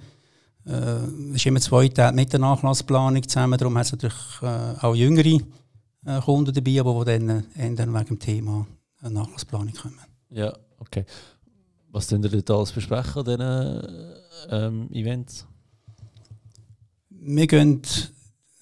Äh, 0.67 0.71
es 0.71 1.37
ist 1.37 1.47
immer 1.47 1.61
zwei 1.61 1.89
Teile 1.89 2.15
mit 2.15 2.33
der 2.33 2.41
Nachlassplanung 2.41 3.27
zusammen. 3.27 3.59
Darum 3.59 3.77
hat 3.77 3.87
es 3.87 3.93
natürlich 3.93 4.17
äh, 4.43 4.85
auch 4.85 4.95
jüngere 4.95 5.41
äh, 6.07 6.21
Kunden 6.25 6.55
dabei, 6.55 6.81
aber 6.81 7.05
die 7.05 7.19
dann, 7.19 7.45
äh, 7.57 7.75
dann 7.75 7.95
wegen 7.95 8.07
dem 8.07 8.19
Thema 8.19 8.67
äh, 9.03 9.11
Nachlassplanung 9.11 9.75
kommen. 9.75 10.01
Ja, 10.31 10.53
okay. 10.79 11.05
Was 11.93 12.07
tun 12.07 12.23
ihr 12.23 12.31
dort 12.31 12.51
alles 12.51 12.73
besprechen 12.73 13.19
an 13.19 13.25
diesen 13.25 14.15
ähm, 14.51 14.93
Events? 14.93 15.47
Wir 17.09 17.47
gehen 17.47 17.83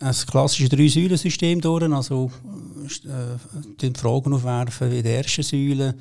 ein 0.01 0.15
klassisches 0.27 0.71
Drei-Säulen-System 0.71 1.61
durch. 1.61 1.93
Also 1.93 2.31
äh, 3.07 3.91
Fragen 3.95 4.33
aufwerfen 4.33 4.93
in 4.93 5.03
der 5.03 5.19
ersten 5.19 5.43
Säule. 5.43 5.95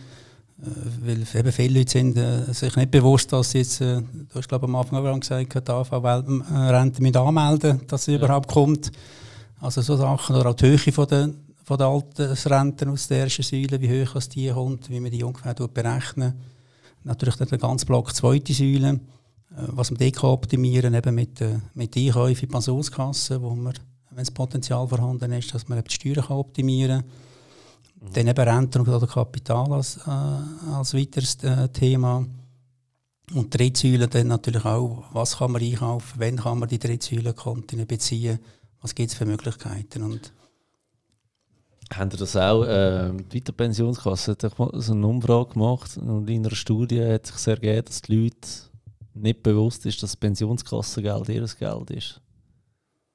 Äh, 0.60 1.06
weil 1.06 1.40
eben 1.40 1.52
viele 1.52 1.80
Leute 1.80 1.92
sind 1.92 2.18
äh, 2.18 2.52
sich 2.54 2.76
nicht 2.76 2.92
bewusst, 2.92 3.32
dass 3.32 3.52
sie 3.52 3.60
jetzt, 3.60 3.82
äh, 3.82 4.02
du 4.02 4.36
hast 4.36 4.48
glaube 4.48 4.66
am 4.66 4.76
Anfang 4.76 5.06
auch 5.06 5.20
gesagt, 5.20 5.68
die 5.68 5.72
AV-Rente 5.72 7.02
mit 7.02 7.16
anmelden, 7.16 7.82
dass 7.88 8.06
sie 8.06 8.14
ja. 8.14 8.18
überhaupt 8.18 8.52
kommt. 8.52 8.92
Also 9.60 9.82
so 9.82 9.98
Sachen, 9.98 10.36
oder 10.36 10.50
auch 10.50 10.56
die 10.56 10.66
Höhe 10.66 10.78
von 10.78 11.08
der, 11.08 11.30
von 11.64 11.78
der 11.78 11.88
Altersrenten 11.88 12.90
aus 12.90 13.08
der 13.08 13.24
ersten 13.24 13.44
Säule, 13.44 13.80
wie 13.82 14.04
hoch 14.04 14.20
die 14.24 14.50
kommt, 14.50 14.90
wie 14.90 15.00
man 15.00 15.12
die 15.12 15.24
ungefähr 15.24 15.54
berechnen. 15.54 16.34
Natürlich 17.08 17.36
der 17.36 17.58
ganze 17.58 17.86
Block 17.86 18.14
zweite 18.14 18.54
Säule 18.54 19.00
äh, 19.52 19.64
was 19.68 19.92
wir 19.92 19.98
dort 19.98 20.24
optimieren 20.24 20.94
eben 20.94 21.16
mit, 21.16 21.42
äh, 21.42 21.60
mit 21.74 21.96
Einkäufen 21.96 22.46
in 22.46 22.52
Pensionskassen, 22.52 23.42
wo 23.42 23.56
wir, 23.56 23.74
wenn 24.10 24.18
das 24.18 24.32
Potenzial 24.32 24.88
vorhanden 24.88 25.32
ist, 25.32 25.54
dass 25.54 25.68
man 25.68 25.84
die 25.84 25.94
Steuern 25.94 26.26
kann 26.26 26.38
optimieren 26.38 27.02
kann. 27.02 28.10
Mhm. 28.10 28.14
Dann 28.14 28.28
eben 28.28 28.50
Renten 28.50 28.82
oder 28.82 29.08
Kapital 29.08 29.74
als, 29.74 29.98
äh, 29.98 30.72
als 30.74 30.94
weiteres 30.94 31.36
äh, 31.44 31.70
Thema. 31.70 32.26
Und 33.34 33.54
die 33.54 33.58
Drittsäule 33.58 34.08
dann 34.08 34.28
natürlich 34.28 34.64
auch, 34.64 35.06
was 35.12 35.38
kann 35.38 35.52
man 35.52 35.62
einkaufen, 35.62 36.20
wann 36.20 36.38
kann 36.38 36.60
man 36.60 36.70
die 36.70 36.80
Drittsäulenkonten 36.80 37.86
beziehen, 37.86 38.40
was 38.82 38.96
gibt 38.96 39.12
es 39.12 39.18
für 39.18 39.26
Möglichkeiten. 39.26 40.04
Und 40.04 40.32
haben 41.94 42.12
Sie 42.12 42.18
das 42.18 42.36
auch? 42.36 42.64
Äh, 42.64 43.12
die 43.32 43.38
Weiterpensionskasse 43.38 44.32
hat 44.32 44.42
so 44.42 44.94
eine 44.94 45.08
Umfrage 45.08 45.54
gemacht 45.54 45.98
und 45.98 46.30
in 46.30 46.46
einer 46.46 46.56
Studie 46.56 47.04
hat 47.04 47.28
sich 47.28 47.38
sehr 47.38 47.56
ergeben, 47.56 47.86
dass 47.86 48.02
die 48.02 48.16
Leute 48.16 48.48
nicht 49.14 49.44
bewusst 49.44 49.86
ist, 49.86 50.04
dass 50.04 50.12
das 50.12 50.18
Pensionskassengeld 50.18 51.30
ihr 51.30 51.46
Geld 51.60 51.92
ist. 51.92 52.22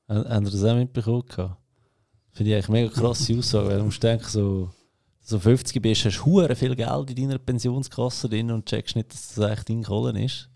Haben 0.08 0.46
Sie 0.46 0.52
das 0.52 0.64
auch 0.64 0.76
mitbekommen? 0.76 1.56
Finde 2.32 2.50
ich 2.50 2.54
eigentlich 2.54 2.68
mega 2.68 2.88
krasse 2.88 3.36
Aussage, 3.38 3.68
weil 3.68 3.78
du 3.78 3.84
musst 3.84 4.02
denken, 4.02 4.26
so, 4.28 4.70
so 5.20 5.38
50 5.38 5.80
bist, 5.80 6.04
hast 6.04 6.24
du 6.24 6.54
viel 6.54 6.76
Geld 6.76 7.10
in 7.10 7.16
deiner 7.16 7.38
Pensionskasse 7.38 8.28
drin 8.28 8.50
und 8.50 8.66
checkst 8.66 8.96
nicht, 8.96 9.12
dass 9.12 9.34
das 9.34 9.44
eigentlich 9.44 9.64
dein 9.64 9.82
Kohlen 9.82 10.16
ist. 10.16 10.48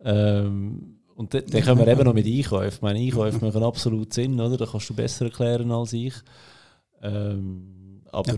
Ähm, 0.00 0.98
und 1.14 1.34
dann, 1.34 1.44
können 1.46 1.80
wir 1.80 1.88
eben 1.88 2.04
noch 2.04 2.14
mit 2.14 2.26
Einkäufen. 2.26 2.78
Meine 2.82 3.00
Einkäufe 3.00 3.44
machen 3.44 3.62
absolut 3.62 4.12
Sinn, 4.12 4.40
oder? 4.40 4.56
Da 4.56 4.66
kannst 4.66 4.88
du 4.90 4.94
besser 4.94 5.24
erklären 5.26 5.70
als 5.72 5.92
ich. 5.92 6.14
Ähm, 7.02 8.02
aber... 8.10 8.36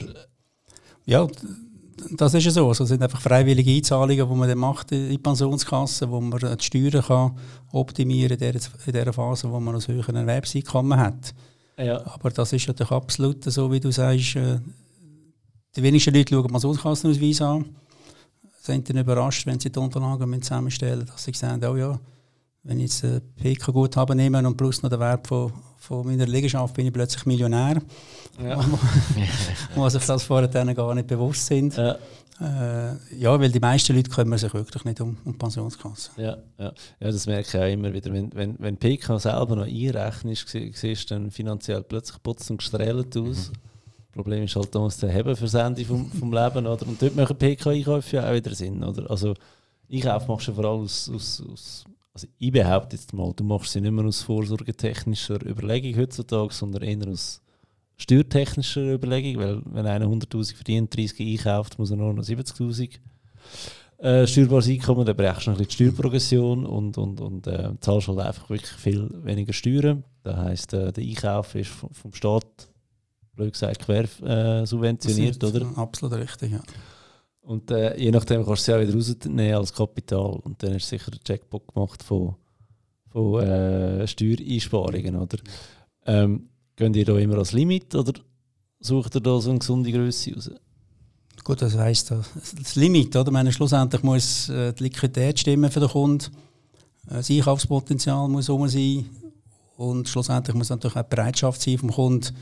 ja. 1.07 1.25
ja 1.25 1.29
das 2.16 2.35
ist 2.35 2.44
ja 2.44 2.51
so. 2.51 2.68
Also, 2.68 2.85
es 2.85 2.90
sind 2.90 3.03
einfach 3.03 3.20
freiwillige 3.20 3.70
Einzahlungen, 3.70 4.29
die 4.29 4.35
man 4.35 4.49
dann 4.49 4.59
macht 4.59 4.92
in 4.92 5.11
die 5.11 5.18
Pensionskasse, 5.18 6.11
wo 6.11 6.20
man 6.20 6.38
die 6.38 6.64
Steuern 6.64 7.03
kann 7.03 7.38
optimieren 7.73 8.38
kann 8.38 8.61
in 8.87 8.92
dieser 8.92 9.12
Phase, 9.12 9.51
wo 9.51 9.61
man 9.61 9.75
ein 9.75 9.87
höheres 9.87 10.14
Erwerbseinkommen 10.14 10.99
hat. 10.99 11.35
Ja. 11.79 12.05
Aber 12.07 12.31
das 12.31 12.53
ist 12.53 12.68
natürlich 12.68 12.92
absolut 12.92 13.44
so, 13.44 13.70
wie 13.73 13.81
du 13.81 13.90
sagst. 13.90 14.37
Äh, 14.37 14.61
die 15.77 15.83
wenigsten 15.83 16.14
Leute 16.14 16.35
schauen 16.35 16.49
Pensionskassenausweis 16.49 17.42
an. 17.42 17.77
Sind 18.61 18.88
dann 18.88 18.99
überrascht, 18.99 19.46
wenn 19.46 19.61
sie 19.61 19.70
die 19.70 19.79
Unterlagen 19.79 20.42
zusammenstellen, 20.42 21.07
dass 21.07 21.25
sie 21.25 21.33
sehen, 21.33 21.64
oh 21.64 21.77
ja, 21.77 21.99
wenn 22.62 22.79
ich 22.79 22.85
jetzt 22.85 23.05
ein 23.05 23.23
PK-Guthaben 23.37 24.16
nehme 24.16 24.46
und 24.46 24.57
plus 24.57 24.83
noch 24.83 24.90
den 24.90 25.01
Wert 25.01 25.27
von, 25.27 25.53
von 25.79 26.07
meiner 26.07 26.27
Liegenschaft, 26.27 26.75
bin 26.75 26.87
ich 26.87 26.92
plötzlich 26.92 27.25
Millionär. 27.27 27.81
Ja. 28.42 28.64
wo 29.75 29.88
sich 29.88 30.05
das 30.05 30.23
vorher 30.23 30.49
dann 30.49 30.75
gar 30.75 30.94
nicht 30.94 31.07
bewusst 31.07 31.46
sind. 31.46 31.77
Ja. 31.77 31.96
Äh, 32.40 32.96
ja, 33.18 33.38
weil 33.38 33.53
die 33.53 33.61
meisten 33.61 33.94
Leute 33.94 34.11
kümmern 34.11 34.38
sich 34.38 34.53
wirklich 34.55 34.85
nicht 34.85 35.01
um, 35.01 35.16
um 35.25 35.37
Pensionskasse. 35.37 36.11
Ja, 36.16 36.38
ja. 36.59 36.73
ja, 37.01 37.11
das 37.11 37.27
merke 37.27 37.49
ich 37.49 37.62
auch 37.62 37.70
immer 37.70 37.92
wieder. 37.92 38.11
Wenn, 38.12 38.33
wenn, 38.35 38.57
wenn 38.59 38.79
PK 38.79 39.18
selber 39.18 39.57
noch 39.57 39.66
einrechnet, 39.66 40.46
siehst 40.49 41.11
du 41.11 41.14
dann 41.14 41.31
finanziell 41.31 41.83
plötzlich 41.83 42.23
putzt 42.23 42.51
und 42.51 42.59
gestrahlt 42.59 43.14
aus. 43.16 43.51
Mhm. 43.51 43.53
Das 43.53 44.14
Problem 44.14 44.44
ist 44.44 44.57
halt, 44.57 44.75
da 44.75 44.79
muss 44.79 44.96
der 44.96 45.11
Heben 45.11 45.37
fürs 45.37 45.55
Ende 45.55 45.85
vom, 45.85 46.11
vom 46.11 46.33
Leben. 46.33 46.66
Oder? 46.66 46.87
Und 46.87 47.01
dort 47.01 47.14
machen 47.14 47.37
PK-Einkäufe 47.37 48.16
ja 48.16 48.29
auch 48.29 48.35
wieder 48.35 48.55
Sinn. 48.55 48.83
Oder? 48.83 49.11
Also, 49.11 49.35
Einkauf 49.92 50.27
machst 50.27 50.49
du 50.49 50.55
vor 50.55 50.64
allem 50.64 50.83
aus, 50.83 51.11
aus, 51.14 51.42
aus 51.53 51.85
also 52.12 52.27
ich 52.38 52.53
behaupte 52.53 52.96
jetzt 52.96 53.12
mal, 53.12 53.33
du 53.35 53.44
machst 53.44 53.73
sie 53.73 53.81
nicht 53.81 53.92
mehr 53.92 54.05
aus 54.05 54.23
vorsorgetechnischer 54.23 55.44
Überlegung 55.46 56.01
heutzutage, 56.01 56.53
sondern 56.53 56.83
eher 56.83 57.09
aus 57.09 57.40
steuertechnischer 57.96 58.94
Überlegung, 58.94 59.42
weil 59.42 59.62
wenn 59.66 59.87
einer 59.87 60.07
100'000 60.07 60.55
verdient, 60.55 60.96
30 60.96 61.20
einkauft, 61.20 61.79
muss 61.79 61.90
er 61.90 61.96
nur 61.96 62.12
noch 62.12 62.25
70'000 62.25 62.99
äh, 63.99 64.27
steuerbares 64.27 64.68
Einkommen, 64.68 65.05
dann 65.05 65.16
brauchst 65.16 65.46
du 65.46 65.51
noch 65.51 65.59
ein 65.59 65.64
bisschen 65.64 65.68
die 65.68 65.90
Steuerprogression 65.90 66.66
und, 66.66 66.96
und, 66.96 67.20
und 67.20 67.46
äh, 67.46 67.73
zahlst 67.81 68.09
halt 68.09 68.18
einfach 68.20 68.49
wirklich 68.49 68.70
viel 68.73 69.11
weniger 69.25 69.53
Steuern. 69.53 70.05
Das 70.23 70.37
heisst, 70.37 70.73
äh, 70.73 70.92
der 70.92 71.05
Einkauf 71.05 71.55
ist 71.55 71.68
vom, 71.68 71.90
vom 71.90 72.14
Staat, 72.14 72.46
blöd 73.35 73.53
gesagt, 73.53 73.81
quer 73.81 74.05
äh, 74.23 74.66
subventioniert, 74.66 75.42
oder? 75.44 75.70
Absolut 75.77 76.18
richtig, 76.18 76.53
ja. 76.53 76.61
Und 77.42 77.70
äh, 77.70 77.96
je 77.96 78.11
nachdem 78.11 78.44
kannst 78.44 78.68
du 78.68 78.72
sie 78.72 78.76
auch 78.76 78.81
wieder 78.81 78.94
rausnehmen 78.94 79.55
als 79.55 79.72
Kapital. 79.72 80.38
Und 80.42 80.62
dann 80.62 80.74
ist 80.74 80.88
sicher 80.88 81.11
ein 81.12 81.20
Jackpot 81.26 81.66
gemacht 81.66 82.03
von, 82.03 82.37
von 83.09 83.42
äh, 83.42 84.07
Steuereinsparungen, 84.07 85.16
oder? 85.16 85.38
Ähm, 86.07 86.50
Gehen 86.81 86.94
ihr 86.94 87.05
da 87.05 87.18
immer 87.18 87.37
als 87.37 87.53
Limit 87.53 87.94
oder 87.94 88.14
sucht 88.79 89.14
ihr 89.14 89.20
da 89.20 89.38
so 89.38 89.50
eine 89.50 89.59
gesunde 89.59 89.92
Größe 89.92 90.35
raus? 90.35 90.50
Gut, 91.44 91.60
das 91.60 91.77
heisst 91.77 92.10
das 92.10 92.75
Limit, 92.75 93.15
oder? 93.17 93.31
meine, 93.31 93.52
schlussendlich 93.52 94.02
muss 94.02 94.48
äh, 94.48 94.73
die 94.73 94.85
Liquidität 94.85 95.38
stimmen 95.40 95.71
für 95.71 95.81
den 95.81 95.90
Kunden, 95.90 96.33
äh, 97.06 97.17
das 97.17 97.29
Einkaufspotenzial 97.29 98.29
muss 98.29 98.48
rum 98.48 98.67
sein 98.67 99.04
und 99.77 100.08
schlussendlich 100.08 100.56
muss 100.56 100.71
natürlich 100.71 100.96
auch 100.96 101.02
die 101.02 101.15
Bereitschaft 101.15 101.60
sein 101.60 101.77
vom 101.77 101.90
Kunden, 101.90 102.35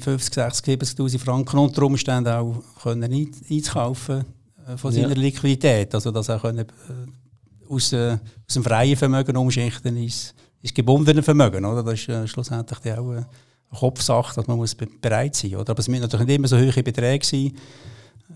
50, 0.00 0.34
60, 0.34 0.80
70'000 0.80 1.18
Franken 1.18 1.58
unter 1.58 1.82
Umständen 1.82 2.32
auch 2.32 2.62
können 2.82 3.12
einzukaufen 3.50 4.24
äh, 4.66 4.76
von 4.76 4.92
seiner 4.92 5.08
ja. 5.08 5.14
Liquidität, 5.14 5.94
also 5.94 6.10
dass 6.10 6.28
er 6.28 6.38
können, 6.38 6.66
äh, 6.66 7.72
aus, 7.72 7.92
äh, 7.92 8.18
aus 8.46 8.54
dem 8.54 8.64
freien 8.64 8.96
Vermögen 8.96 9.36
umschichten 9.36 9.96
ist 9.96 10.34
ist 10.62 10.74
gebundene 10.74 11.22
Vermögen, 11.22 11.64
oder? 11.64 11.82
Das 11.82 11.94
ist 11.94 12.08
äh, 12.08 12.26
schlussendlich 12.26 12.78
auch 12.92 13.10
eine 13.10 13.26
Kopfsache, 13.70 14.34
dass 14.34 14.46
man 14.46 14.56
muss 14.56 14.74
bereit 14.74 15.34
sein 15.36 15.52
muss. 15.52 15.68
Aber 15.68 15.78
es 15.78 15.88
müssen 15.88 16.02
natürlich 16.02 16.26
nicht 16.26 16.36
immer 16.36 16.48
so 16.48 16.56
hohe 16.56 16.82
Beträge 16.82 17.24
sein. 17.24 17.52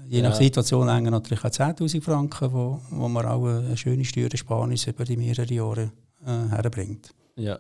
Je 0.09 0.21
nach 0.21 0.35
Situation 0.35 0.91
hängen 0.91 1.11
natürlich 1.11 1.43
auch 1.43 1.49
10'000 1.49 2.03
Franken, 2.03 2.53
wo, 2.53 2.81
wo 2.91 3.09
man 3.09 3.25
auch 3.27 3.47
eine 3.47 3.77
schöne 3.77 4.05
Steuersparnis 4.05 4.87
über 4.87 5.05
die 5.05 5.17
mehreren 5.17 5.49
Jahre 5.49 5.91
äh, 6.27 6.51
herbringt. 6.51 7.15
Ja. 7.37 7.59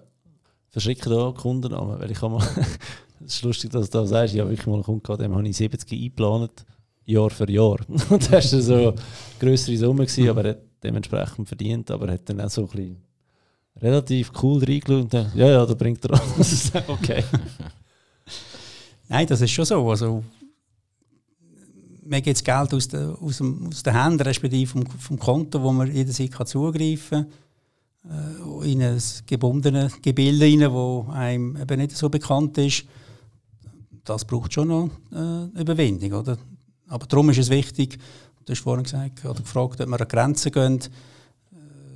Verschicken 0.72 1.12
da 1.12 1.32
Kundennamen, 1.36 2.00
weil 2.00 2.10
ich 2.10 2.20
habe 2.22 2.34
mal, 2.34 2.48
es 3.24 3.34
ist 3.34 3.42
lustig, 3.42 3.70
dass 3.70 3.90
du 3.90 3.98
das 3.98 4.08
sagst, 4.08 4.34
ich 4.34 4.40
habe 4.40 4.50
wirklich 4.50 4.66
mal 4.66 4.74
einen 4.74 4.82
Kunden 4.82 5.02
gehabt, 5.02 5.22
dem 5.22 5.34
habe 5.34 5.46
ich 5.46 5.56
70 5.56 5.92
eingeplant 5.92 6.64
Jahr 7.04 7.28
für 7.28 7.50
Jahr. 7.50 7.78
Und 8.10 8.32
das 8.32 8.52
war 8.52 8.60
so 8.60 8.94
größere 9.38 9.76
Summe, 9.76 10.06
gewesen, 10.06 10.30
aber 10.30 10.44
er 10.46 10.50
hat 10.52 10.62
dementsprechend 10.82 11.46
verdient, 11.46 11.90
aber 11.90 12.08
er 12.08 12.14
hat 12.14 12.28
dann 12.28 12.40
auch 12.40 12.48
so 12.48 12.62
ein 12.62 12.68
bisschen 12.68 12.96
relativ 13.80 14.32
cool 14.42 14.64
reingeschaut 14.64 15.02
und 15.02 15.14
dann, 15.14 15.32
ja, 15.34 15.48
ja, 15.48 15.66
da 15.66 15.74
bringt 15.74 16.04
er 16.04 16.20
alles. 16.20 16.72
okay. 16.88 17.24
Nein, 19.08 19.26
das 19.26 19.40
ist 19.40 19.50
schon 19.50 19.64
so. 19.64 19.90
Also, 19.90 20.22
mir 22.02 22.20
geht 22.20 22.36
das 22.36 22.44
Geld 22.44 22.74
aus, 22.74 22.88
der, 22.88 23.16
aus, 23.20 23.38
dem, 23.38 23.68
aus 23.68 23.82
den 23.82 24.00
Händen, 24.00 24.22
respektive 24.22 24.70
vom, 24.70 24.86
vom 24.86 25.18
Konto, 25.18 25.62
wo 25.62 25.72
man 25.72 25.92
jederzeit 25.92 26.48
zugreifen 26.48 27.24
kann, 27.24 27.32
in 28.64 28.82
ein 28.82 29.02
gebundenes 29.26 30.00
Gebilde 30.02 30.44
rein, 30.44 30.60
das 30.60 31.16
einem 31.16 31.56
eben 31.56 31.80
nicht 31.80 31.96
so 31.96 32.08
bekannt 32.08 32.58
ist. 32.58 32.84
Das 34.04 34.24
braucht 34.24 34.52
schon 34.52 34.68
noch 34.68 34.90
äh, 35.12 35.60
Überwindung. 35.60 36.12
Oder? 36.12 36.36
Aber 36.88 37.06
darum 37.06 37.30
ist 37.30 37.38
es 37.38 37.50
wichtig, 37.50 37.98
du 38.44 38.52
hast 38.52 38.60
vorhin 38.60 38.82
gesagt, 38.82 39.24
oder 39.24 39.40
gefragt, 39.40 39.80
ob 39.80 39.88
wir 39.88 40.00
an 40.00 40.08
Grenzen 40.08 40.50
gehen. 40.50 40.80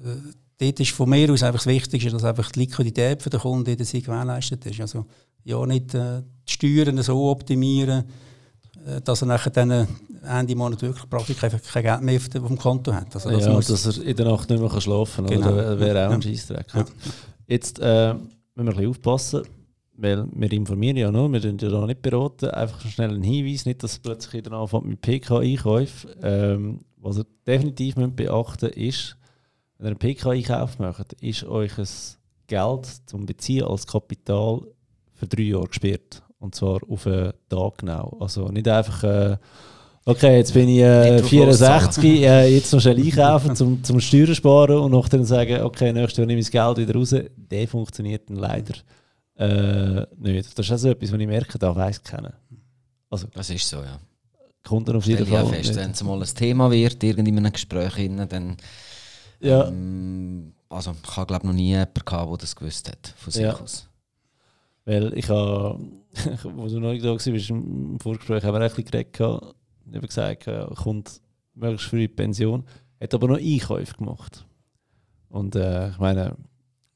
Äh, 0.04 0.16
dort 0.58 0.80
ist 0.80 0.92
von 0.92 1.10
mir 1.10 1.32
aus 1.32 1.42
einfach 1.42 1.64
das 1.64 1.66
Wichtigste, 1.66 2.10
dass 2.10 2.24
einfach 2.24 2.52
die 2.52 2.60
Liquidität 2.60 3.22
für 3.22 3.30
den 3.30 3.40
Kunden 3.40 3.68
jederzeit 3.68 4.04
gewährleistet 4.04 4.64
ist. 4.66 4.80
Also, 4.80 5.06
ja, 5.44 5.64
nicht 5.66 5.94
äh, 5.94 6.22
die 6.48 6.52
Steuern 6.52 7.02
so 7.02 7.30
optimieren, 7.30 8.04
äh, 8.04 8.04
dass 9.04 9.22
er 9.22 9.26
nachher 9.26 9.50
dann 9.50 9.88
Ende 10.22 10.54
Monat 10.54 10.82
wirklich 10.82 11.08
praktisch 11.08 11.36
kein, 11.38 11.50
kein 11.50 11.82
Geld 11.82 12.02
mehr 12.02 12.16
auf 12.16 12.28
dem 12.28 12.58
Konto 12.58 12.92
hat. 12.92 13.14
Also 13.14 13.30
das 13.30 13.46
ja, 13.46 13.52
muss 13.52 13.66
dass 13.66 13.98
er 13.98 14.04
in 14.04 14.16
der 14.16 14.26
Nacht 14.26 14.48
nicht 14.48 14.60
mehr 14.60 14.80
schlafen 14.80 15.26
kann. 15.26 15.40
Genau. 15.40 15.56
Das 15.56 15.80
wäre 15.80 16.08
auch 16.08 16.12
ein 16.12 16.22
Scheissdreck. 16.22 16.66
Ja. 16.74 16.84
Jetzt 17.46 17.78
äh, 17.80 18.14
müssen 18.14 18.28
wir 18.54 18.62
ein 18.62 18.66
bisschen 18.66 18.90
aufpassen, 18.90 19.42
weil 19.94 20.26
wir 20.32 20.52
informieren 20.52 20.96
ja 20.96 21.10
noch, 21.10 21.30
wir 21.30 21.40
sind 21.40 21.62
ja 21.62 21.68
da 21.68 21.86
nicht 21.86 22.02
beraten. 22.02 22.50
Einfach 22.50 22.80
schnell 22.82 23.14
ein 23.14 23.22
Hinweis, 23.22 23.66
nicht, 23.66 23.82
dass 23.82 23.98
plötzlich 23.98 24.34
in 24.34 24.50
der 24.50 24.52
anfängt 24.52 24.86
mit 24.86 25.00
PK-Einkäufen. 25.00 26.10
Ähm, 26.22 26.80
was 26.96 27.18
ihr 27.18 27.26
definitiv 27.46 27.94
beachten 27.94 28.66
müsst, 28.66 28.76
ist, 28.76 29.16
wenn 29.78 29.86
ihr 29.86 29.90
einen 29.90 29.98
PK-Einkauf 29.98 30.78
macht, 30.78 31.12
ist 31.14 31.44
euch 31.44 31.78
ein 31.78 31.88
Geld 32.46 32.86
zum 33.06 33.26
Beziehen 33.26 33.64
als 33.64 33.86
Kapital 33.86 34.62
für 35.14 35.26
drei 35.26 35.42
Jahre 35.42 35.68
gesperrt. 35.68 36.22
Und 36.46 36.54
zwar 36.54 36.78
auf 36.88 37.06
einen 37.08 37.32
Tag 37.48 37.78
genau. 37.78 38.16
Also 38.20 38.46
nicht 38.50 38.68
einfach, 38.68 39.02
äh, 39.02 39.36
okay, 40.04 40.36
jetzt 40.36 40.54
bin 40.54 40.68
ich 40.68 40.78
äh, 40.78 41.20
64, 41.20 42.04
äh, 42.04 42.54
jetzt 42.54 42.72
noch 42.72 42.80
schnell 42.80 42.98
einkaufen 42.98 43.56
zum, 43.56 43.82
zum 43.82 44.00
Steuern 44.00 44.32
sparen 44.32 44.78
und 44.78 44.92
nachher 44.92 45.24
sagen, 45.24 45.62
okay, 45.62 45.92
nächstes 45.92 46.18
Jahr 46.18 46.26
nehme 46.28 46.38
ich 46.38 46.46
das 46.46 46.52
Geld 46.52 46.78
wieder 46.78 46.94
raus. 46.94 47.16
Der 47.36 47.66
funktioniert 47.66 48.30
dann 48.30 48.36
leider 48.36 48.74
äh, 49.38 50.06
nicht. 50.18 50.56
Das 50.56 50.66
ist 50.66 50.70
also 50.70 50.90
etwas, 50.90 51.12
was 51.12 51.18
ich 51.18 51.26
merke, 51.26 51.58
da 51.58 51.74
weiss 51.74 52.00
kennen. 52.00 52.32
Also, 53.10 53.26
das 53.34 53.50
ist 53.50 53.68
so, 53.68 53.78
ja. 53.78 53.98
Kunden 54.62 54.94
auf 54.94 55.04
jeden 55.06 55.26
Fall. 55.26 55.44
Ja 55.44 55.46
fest, 55.46 55.74
wenn 55.74 55.90
es 55.90 56.02
mal 56.04 56.22
ein 56.22 56.28
Thema 56.32 56.70
wird, 56.70 57.02
irgendwie 57.02 57.30
in 57.30 57.38
einem 57.38 57.52
Gespräch, 57.52 58.08
dann. 58.28 58.56
Ja. 59.40 59.66
Ähm, 59.66 60.54
also, 60.68 60.94
ich 61.02 61.16
habe 61.16 61.26
glaube 61.26 61.44
noch 61.48 61.54
nie 61.54 61.70
jemanden 61.70 62.04
gehabt, 62.04 62.30
der 62.30 62.38
das 62.38 62.54
gewusst 62.54 62.88
hat 62.88 63.14
von 63.16 63.32
sich 63.32 63.42
ja. 63.42 63.58
aus. 63.58 63.88
Weil 64.86 65.12
ich 65.18 65.28
habe, 65.28 65.80
wo 66.42 66.66
du 66.66 66.80
noch 66.80 66.92
nicht 66.92 67.04
da 67.04 67.10
warst, 67.10 67.26
im 67.26 67.98
Vorgespräch 68.00 68.44
haben 68.44 68.54
wir 68.54 68.60
ein 68.60 68.68
bisschen 68.68 68.84
geredet, 68.84 69.16
ich 69.88 69.96
habe 69.96 70.06
gesagt, 70.06 70.46
er 70.46 70.66
kommt 70.74 71.20
möglichst 71.54 71.88
früh 71.88 72.04
in 72.04 72.08
die 72.08 72.14
Pension, 72.14 72.64
hat 73.00 73.14
aber 73.14 73.28
noch 73.28 73.38
Einkäufe 73.38 73.94
gemacht. 73.96 74.46
Und 75.28 75.54
äh, 75.54 75.90
ich 75.90 75.98
meine, 75.98 76.36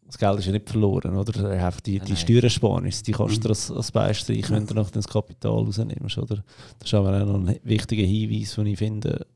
das 0.06 0.18
Geld 0.18 0.38
ist 0.38 0.46
ja 0.46 0.52
nicht 0.52 0.68
verloren, 0.68 1.16
oder? 1.16 1.50
Er 1.50 1.62
hat 1.62 1.86
die, 1.86 2.00
die 2.00 2.16
Steuersparnis, 2.16 3.02
die 3.02 3.12
kannst 3.12 3.36
du 3.36 3.48
mhm. 3.48 3.50
als, 3.50 3.70
als 3.70 3.92
Beistrich, 3.92 4.50
wenn 4.50 4.66
du 4.66 4.74
noch 4.74 4.90
das 4.90 5.06
Kapital 5.06 5.52
rausnimmst, 5.52 6.18
oder? 6.18 6.42
Das 6.78 6.88
ist 6.88 6.94
aber 6.94 7.22
auch 7.22 7.26
noch 7.26 7.48
ein 7.48 7.60
wichtiger 7.62 8.04
Hinweis, 8.04 8.54
den 8.54 8.66
ich 8.66 8.78
finde, 8.78 9.26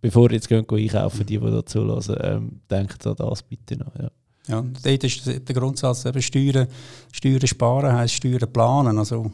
bevor 0.00 0.30
ihr 0.30 0.34
jetzt 0.34 0.48
gehen, 0.48 0.66
einkaufen, 0.68 1.26
die, 1.26 1.38
die 1.38 1.50
da 1.50 1.64
zulassen, 1.64 2.16
ähm, 2.20 2.60
denkt 2.70 3.06
an 3.06 3.16
das 3.16 3.42
bitte 3.42 3.78
noch, 3.78 3.94
ja. 3.98 4.10
Ja, 4.48 4.62
dort 4.62 5.04
ist 5.04 5.26
der 5.26 5.54
Grundsatz 5.54 6.04
eben 6.06 6.22
Steuern, 6.22 6.66
Steuern 7.12 7.46
sparen 7.46 7.92
heisst 7.92 8.14
Steuern 8.14 8.50
planen. 8.52 8.98
Also 8.98 9.30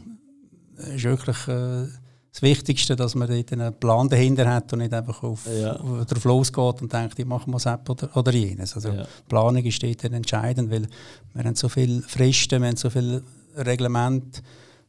ist 0.77 1.03
wirklich 1.03 1.47
äh, 1.47 1.87
das 2.31 2.41
Wichtigste, 2.41 2.97
dass 2.97 3.15
man 3.15 3.29
dort 3.29 3.53
einen 3.53 3.73
Plan 3.79 4.09
dahinter 4.09 4.53
hat 4.53 4.73
und 4.73 4.79
nicht 4.79 4.93
einfach 4.93 5.23
auf, 5.23 5.47
ja. 5.47 5.77
auf 5.77 6.05
drauf 6.05 6.25
losgeht 6.25 6.81
und 6.81 6.91
denkt, 6.91 7.17
ich 7.17 7.25
mache 7.25 7.49
mal 7.49 7.59
das 7.59 7.79
oder, 7.89 8.17
oder 8.17 8.33
jenes. 8.33 8.75
Also 8.75 8.89
ja. 8.89 9.05
Planung 9.29 9.63
ist 9.63 9.81
dort 9.81 10.03
entscheidend, 10.03 10.69
weil 10.69 10.85
wir 11.33 11.43
haben 11.45 11.55
so 11.55 11.69
viele 11.69 12.01
Fristen, 12.01 12.61
wir 12.61 12.67
haben 12.67 12.75
so 12.75 12.89
viele 12.89 13.23
Reglemente, 13.55 14.41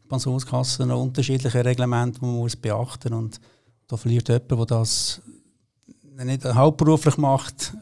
Pensionskassen, 0.08 0.90
unterschiedliche 0.90 1.64
Reglemente, 1.64 2.18
die 2.18 2.26
man 2.26 2.34
muss 2.34 2.56
beachten 2.56 3.12
muss. 3.12 3.22
Und 3.22 3.40
da 3.86 3.96
verliert 3.96 4.28
jemand, 4.28 4.50
der 4.50 4.66
das 4.66 5.22
nicht 6.24 6.44
hauptberuflich 6.44 7.16
macht, 7.16 7.74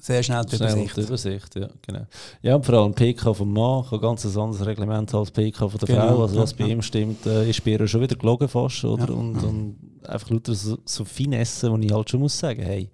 sehr 0.00 0.22
schnell 0.22 0.44
die 0.44 0.56
Übersicht. 0.56 0.96
Die 0.96 1.00
Übersicht 1.00 1.56
ja, 1.56 1.68
genau. 1.82 2.06
ja, 2.42 2.54
und 2.54 2.64
vor 2.64 2.74
allem 2.76 2.94
PK 2.94 3.34
vom 3.34 3.52
Mann 3.52 3.84
ganz 4.00 4.24
ein 4.24 4.40
anderes 4.40 4.64
Reglement 4.64 5.12
als 5.14 5.30
PK 5.30 5.68
von 5.68 5.78
der 5.78 5.86
genau, 5.86 6.08
Frau. 6.08 6.22
Also 6.22 6.40
was 6.40 6.52
ja, 6.52 6.56
bei 6.58 6.72
ihm 6.72 6.82
stimmt, 6.82 7.26
äh, 7.26 7.48
ist 7.48 7.64
bei 7.64 7.72
ihr 7.72 7.88
schon 7.88 8.02
wieder 8.02 8.16
gelogen 8.16 8.48
fast. 8.48 8.84
Oder? 8.84 9.08
Ja, 9.08 9.14
und, 9.14 9.42
und 9.42 9.76
einfach 10.04 10.30
lauter 10.30 10.54
so, 10.54 10.78
so 10.84 11.04
Finessen, 11.04 11.72
wo 11.72 11.78
ich 11.78 11.92
halt 11.92 12.10
schon 12.10 12.20
muss 12.20 12.38
sagen, 12.38 12.62
hey, 12.62 12.90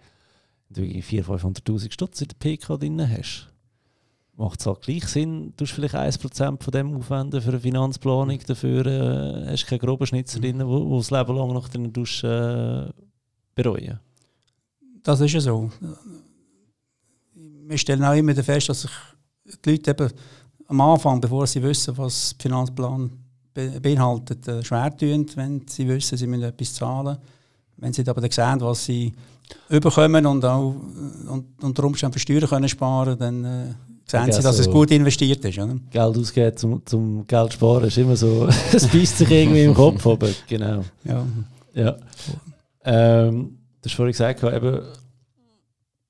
wenn 0.68 0.90
du 0.90 0.98
400'000, 0.98 1.64
500'000 1.64 1.92
Stutz 1.92 2.20
in 2.22 2.28
der 2.28 2.36
PK 2.38 2.76
drin 2.76 3.08
hast, 3.08 3.48
macht 4.36 4.60
es 4.60 4.66
halt 4.66 4.80
gleich 4.82 5.04
Sinn, 5.04 5.52
du 5.56 5.64
hast 5.64 5.72
vielleicht 5.72 5.94
1% 5.94 6.62
von 6.62 6.72
dem 6.72 6.96
aufwenden 6.96 7.40
für 7.40 7.50
eine 7.50 7.60
Finanzplanung, 7.60 8.38
dafür 8.46 8.86
äh, 8.86 9.50
hast 9.50 9.64
du 9.64 9.66
keinen 9.68 9.80
groben 9.80 10.06
Schnitzer 10.06 10.38
mhm. 10.38 10.42
drin, 10.42 10.66
wo, 10.66 10.88
wo 10.88 10.98
das 10.98 11.10
Leben 11.10 11.36
lang 11.36 11.52
noch 11.52 11.68
drin 11.68 11.86
äh, 11.86 12.90
bereuen. 13.54 14.00
Das 15.02 15.20
ist 15.20 15.32
ja 15.32 15.40
so 15.40 15.70
wir 17.66 17.78
stellen 17.78 18.04
auch 18.04 18.14
immer 18.14 18.34
fest, 18.34 18.68
dass 18.68 18.82
sich 18.82 18.90
die 19.64 19.70
Leute 19.70 19.90
eben 19.90 20.10
am 20.68 20.80
Anfang, 20.80 21.20
bevor 21.20 21.46
sie 21.46 21.62
wissen, 21.62 21.96
was 21.98 22.34
der 22.36 22.42
Finanzplan 22.42 23.10
beinhaltet, 23.54 24.48
äh, 24.48 24.64
schwer 24.64 24.96
tun, 24.96 25.26
wenn 25.34 25.66
sie 25.68 25.86
wissen, 25.86 26.16
sie 26.16 26.26
müssen 26.26 26.44
etwas 26.44 26.74
zahlen. 26.74 27.18
Wenn 27.76 27.92
sie 27.92 28.06
aber 28.06 28.20
dann 28.20 28.30
sehen, 28.30 28.60
was 28.60 28.84
sie 28.84 29.12
überkommen 29.68 30.24
und 30.24 30.44
auch 30.44 30.74
und, 31.28 31.62
unter 31.62 31.84
Umständen 31.84 32.14
für 32.14 32.20
Steuern 32.20 32.48
können 32.48 32.68
sparen 32.68 33.18
dann 33.18 33.44
äh, 33.44 33.74
sehen 34.06 34.32
sie, 34.32 34.42
dass 34.42 34.56
so 34.56 34.62
es 34.62 34.70
gut 34.70 34.90
investiert 34.90 35.44
ist. 35.44 35.58
Oder? 35.58 35.76
Geld 35.90 36.16
ausgeben 36.16 36.56
zum, 36.56 36.86
zum 36.86 37.26
Geld 37.26 37.52
sparen 37.52 37.84
ist 37.84 37.98
immer 37.98 38.16
so, 38.16 38.48
es 38.72 38.86
beißt 38.86 39.18
sich 39.18 39.30
irgendwie 39.30 39.64
im 39.64 39.74
Kopf, 39.74 40.06
aber 40.06 40.28
genau. 40.48 40.84
Ja. 41.04 41.26
ja. 41.74 41.96
Ähm, 42.84 43.58
du 43.80 43.88
hast 43.88 43.94
vorhin 43.94 44.12
gesagt, 44.12 44.42
eben, 44.42 44.80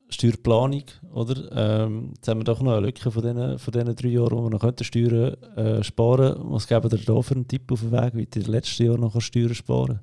Steuerplanung, 0.09 0.85
oder? 1.13 1.85
Ähm, 1.85 2.13
jetzt 2.17 2.29
haben 2.29 2.41
wir 2.41 2.45
doch 2.45 2.61
noch 2.61 2.73
eine 2.73 2.87
Lücke 2.87 3.11
von 3.11 3.23
diesen, 3.23 3.59
von 3.59 3.73
diesen 3.73 3.95
drei 3.95 4.09
Jahren, 4.09 4.33
wo 4.33 4.43
wir 4.45 4.51
noch 4.51 4.73
Steuern 4.83 5.35
äh, 5.57 5.85
sparen 5.85 6.35
könnten. 6.35 6.53
Was 6.53 6.67
geben 6.67 6.91
ihr 6.91 6.99
da 6.99 7.23
für 7.23 7.35
einen 7.35 7.49
Tipp 7.49 7.71
auf 7.71 7.81
den 7.81 7.93
Weg, 7.93 8.15
wie 8.15 8.21
ihr 8.21 8.37
in 8.37 8.43
den 8.43 8.53
letzten 8.53 8.85
Jahren 8.85 9.01
noch 9.01 9.21
Steuern 9.21 9.55
sparen 9.55 10.01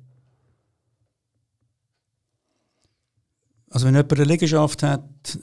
Also 3.70 3.86
wenn 3.86 3.94
jemand 3.94 4.12
eine 4.12 4.24
Liegenschaft 4.24 4.82
hat, 4.82 5.38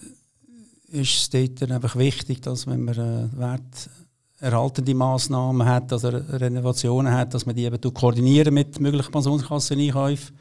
ist 0.90 1.14
es 1.14 1.30
dort 1.30 1.72
einfach 1.72 1.96
wichtig, 1.96 2.42
dass 2.42 2.68
wenn 2.68 2.84
man 2.84 2.96
äh, 2.96 3.30
werterhaltende 4.40 4.94
Massnahmen 4.96 5.68
hat, 5.68 5.92
also 5.94 6.10
Renovationen 6.10 7.14
hat, 7.14 7.34
dass 7.34 7.46
man 7.46 7.56
die 7.56 7.64
eben 7.64 7.94
koordinieren 7.94 8.54
mit 8.54 8.80
möglichen 8.80 9.12
Pensionskasseneinkäufen 9.12 10.36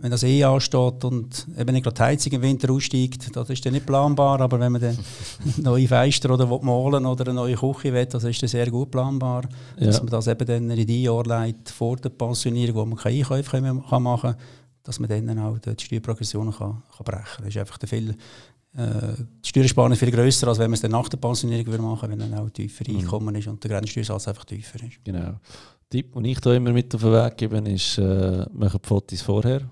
wenn 0.00 0.12
das 0.12 0.22
eh 0.22 0.44
ansteht 0.44 1.04
und 1.04 1.46
eben 1.58 1.72
nicht 1.72 1.82
gerade 1.82 1.96
die 1.96 2.02
Heizung 2.02 2.32
im 2.34 2.42
Winter 2.42 2.72
aussteigt, 2.72 3.34
das 3.34 3.50
ist 3.50 3.66
dann 3.66 3.72
nicht 3.72 3.84
planbar. 3.84 4.40
Aber 4.40 4.60
wenn 4.60 4.70
man 4.70 4.80
dann 4.80 4.98
neue 5.56 5.88
Fenster 5.88 6.30
oder 6.30 6.46
malen 6.46 7.04
oder 7.04 7.26
eine 7.26 7.34
neue 7.34 7.56
Küche 7.56 7.92
will, 7.92 8.06
das 8.06 8.22
ist 8.22 8.40
dann 8.40 8.48
sehr 8.48 8.70
gut 8.70 8.92
planbar. 8.92 9.48
Ja. 9.76 9.86
Dass 9.86 10.00
man 10.00 10.10
das 10.10 10.28
eben 10.28 10.46
dann 10.46 10.70
in 10.70 10.86
die 10.86 11.02
Jahre 11.02 11.24
leitet, 11.24 11.70
vor 11.70 11.96
der 11.96 12.10
Pensionierung, 12.10 12.76
wo 12.76 12.84
man 12.84 12.98
keine 12.98 13.18
Einkäufe 13.18 13.50
kann 13.50 14.02
machen 14.02 14.30
kann, 14.30 14.40
dass 14.84 15.00
man 15.00 15.08
dann 15.08 15.38
auch 15.40 15.58
die 15.58 15.84
Steuerprogression 15.84 16.52
kann, 16.52 16.82
kann 16.96 17.04
brechen 17.04 17.24
kann. 17.24 17.44
Das 17.44 17.48
ist 17.48 17.58
einfach 17.58 17.78
viel, 17.84 18.10
äh, 18.10 19.14
die 19.44 19.48
Steuersparnis 19.48 19.98
viel 19.98 20.12
grösser, 20.12 20.46
als 20.46 20.60
wenn 20.60 20.70
man 20.70 20.74
es 20.74 20.80
dann 20.80 20.92
nach 20.92 21.08
der 21.08 21.18
Pensionierung 21.18 21.90
machen 21.90 22.08
würde, 22.08 22.22
wenn 22.22 22.30
dann 22.30 22.38
auch 22.38 22.50
tiefer 22.50 22.84
mhm. 22.88 22.98
Einkommen 22.98 23.34
ist 23.34 23.48
und 23.48 23.64
der 23.64 23.72
Grenzsteuersatz 23.72 24.28
einfach 24.28 24.44
tiefer 24.44 24.80
ist. 24.84 25.02
Genau. 25.02 25.18
Der 25.18 25.40
Tipp, 25.90 26.14
den 26.14 26.24
ich 26.24 26.38
da 26.38 26.54
immer 26.54 26.72
mit 26.72 26.94
auf 26.94 27.00
den 27.00 27.12
Weg 27.12 27.36
gebe, 27.36 27.58
ist, 27.68 27.98
äh, 27.98 28.46
die 28.48 28.86
Fotos 28.86 29.22
vorher 29.22 29.62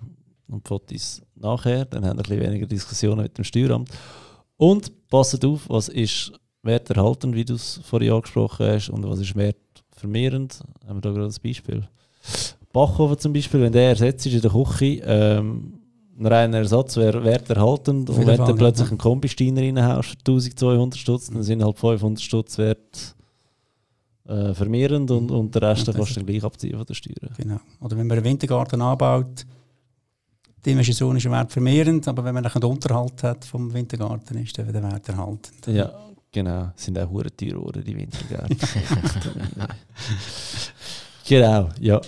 und 0.48 0.66
Fotos 0.66 1.22
nachher. 1.34 1.84
Dann 1.84 2.04
haben 2.04 2.18
wir 2.18 2.24
ein 2.24 2.28
bisschen 2.28 2.40
weniger 2.40 2.66
Diskussionen 2.66 3.22
mit 3.22 3.36
dem 3.36 3.44
Steueramt. 3.44 3.90
Und 4.56 5.08
passet 5.08 5.44
auf, 5.44 5.68
was 5.68 5.88
ist 5.88 6.32
werterhaltend, 6.62 7.34
wie 7.34 7.44
du 7.44 7.54
es 7.54 7.80
vorhin 7.84 8.12
angesprochen 8.12 8.66
hast, 8.66 8.88
und 8.88 9.08
was 9.08 9.20
ist 9.20 9.34
wertvermehrend. 9.36 10.60
Haben 10.86 10.96
wir 10.96 11.00
da 11.02 11.10
gerade 11.10 11.26
ein 11.26 11.42
Beispiel. 11.42 11.88
Backofen 12.72 13.18
zum 13.18 13.32
Beispiel, 13.32 13.60
wenn 13.60 13.72
der 13.72 13.90
ersetzt 13.90 14.26
ist 14.26 14.34
in 14.34 14.40
der 14.42 14.50
Küche, 14.50 15.02
ähm, 15.04 15.80
ein 16.18 16.26
reiner 16.26 16.58
Ersatz 16.58 16.96
wäre 16.96 17.22
werterhaltend. 17.24 18.08
Und 18.10 18.26
wenn 18.26 18.44
du 18.44 18.54
plötzlich 18.54 18.88
einen 18.88 18.98
Kombisteiner 18.98 19.60
reinhaust 19.60 20.10
für 20.10 20.18
1200 20.18 20.98
Stutz, 20.98 21.30
dann 21.30 21.42
sind 21.42 21.62
halt 21.62 21.78
500 21.78 22.20
Stutz 22.20 22.58
wert 22.58 23.14
äh, 24.26 24.54
vermehrend 24.54 25.10
und, 25.10 25.30
und 25.30 25.54
den 25.54 25.62
Rest 25.62 25.86
ja, 25.86 25.92
kannst 25.92 26.12
du 26.12 26.14
dann 26.16 26.26
gleich 26.26 26.42
abziehen 26.42 26.76
von 26.76 26.86
der 26.86 26.94
Steuer. 26.94 27.30
Genau. 27.36 27.60
Oder 27.80 27.96
wenn 27.96 28.06
man 28.06 28.16
einen 28.16 28.24
Wintergarten 28.24 28.80
anbaut, 28.80 29.46
die 30.66 30.72
Investition 30.72 31.16
ist 31.16 31.30
wertvermehrend, 31.30 32.08
aber 32.08 32.24
wenn 32.24 32.34
man 32.34 32.44
einen 32.44 32.64
Unterhalt 32.64 33.22
hat 33.22 33.44
vom 33.44 33.72
Wintergarten, 33.72 34.36
ist 34.38 34.58
der 34.58 34.66
wieder 34.66 34.82
werterhaltend. 34.82 35.66
Ja, 35.68 35.92
genau. 36.32 36.72
Sind 36.74 36.98
auch 36.98 37.08
hure 37.08 37.34
teuer 37.34 37.52
geworden, 37.52 37.84
die 37.84 37.96
Wintergärten. 37.96 38.58
genau, 41.28 41.68
ja. 41.80 42.00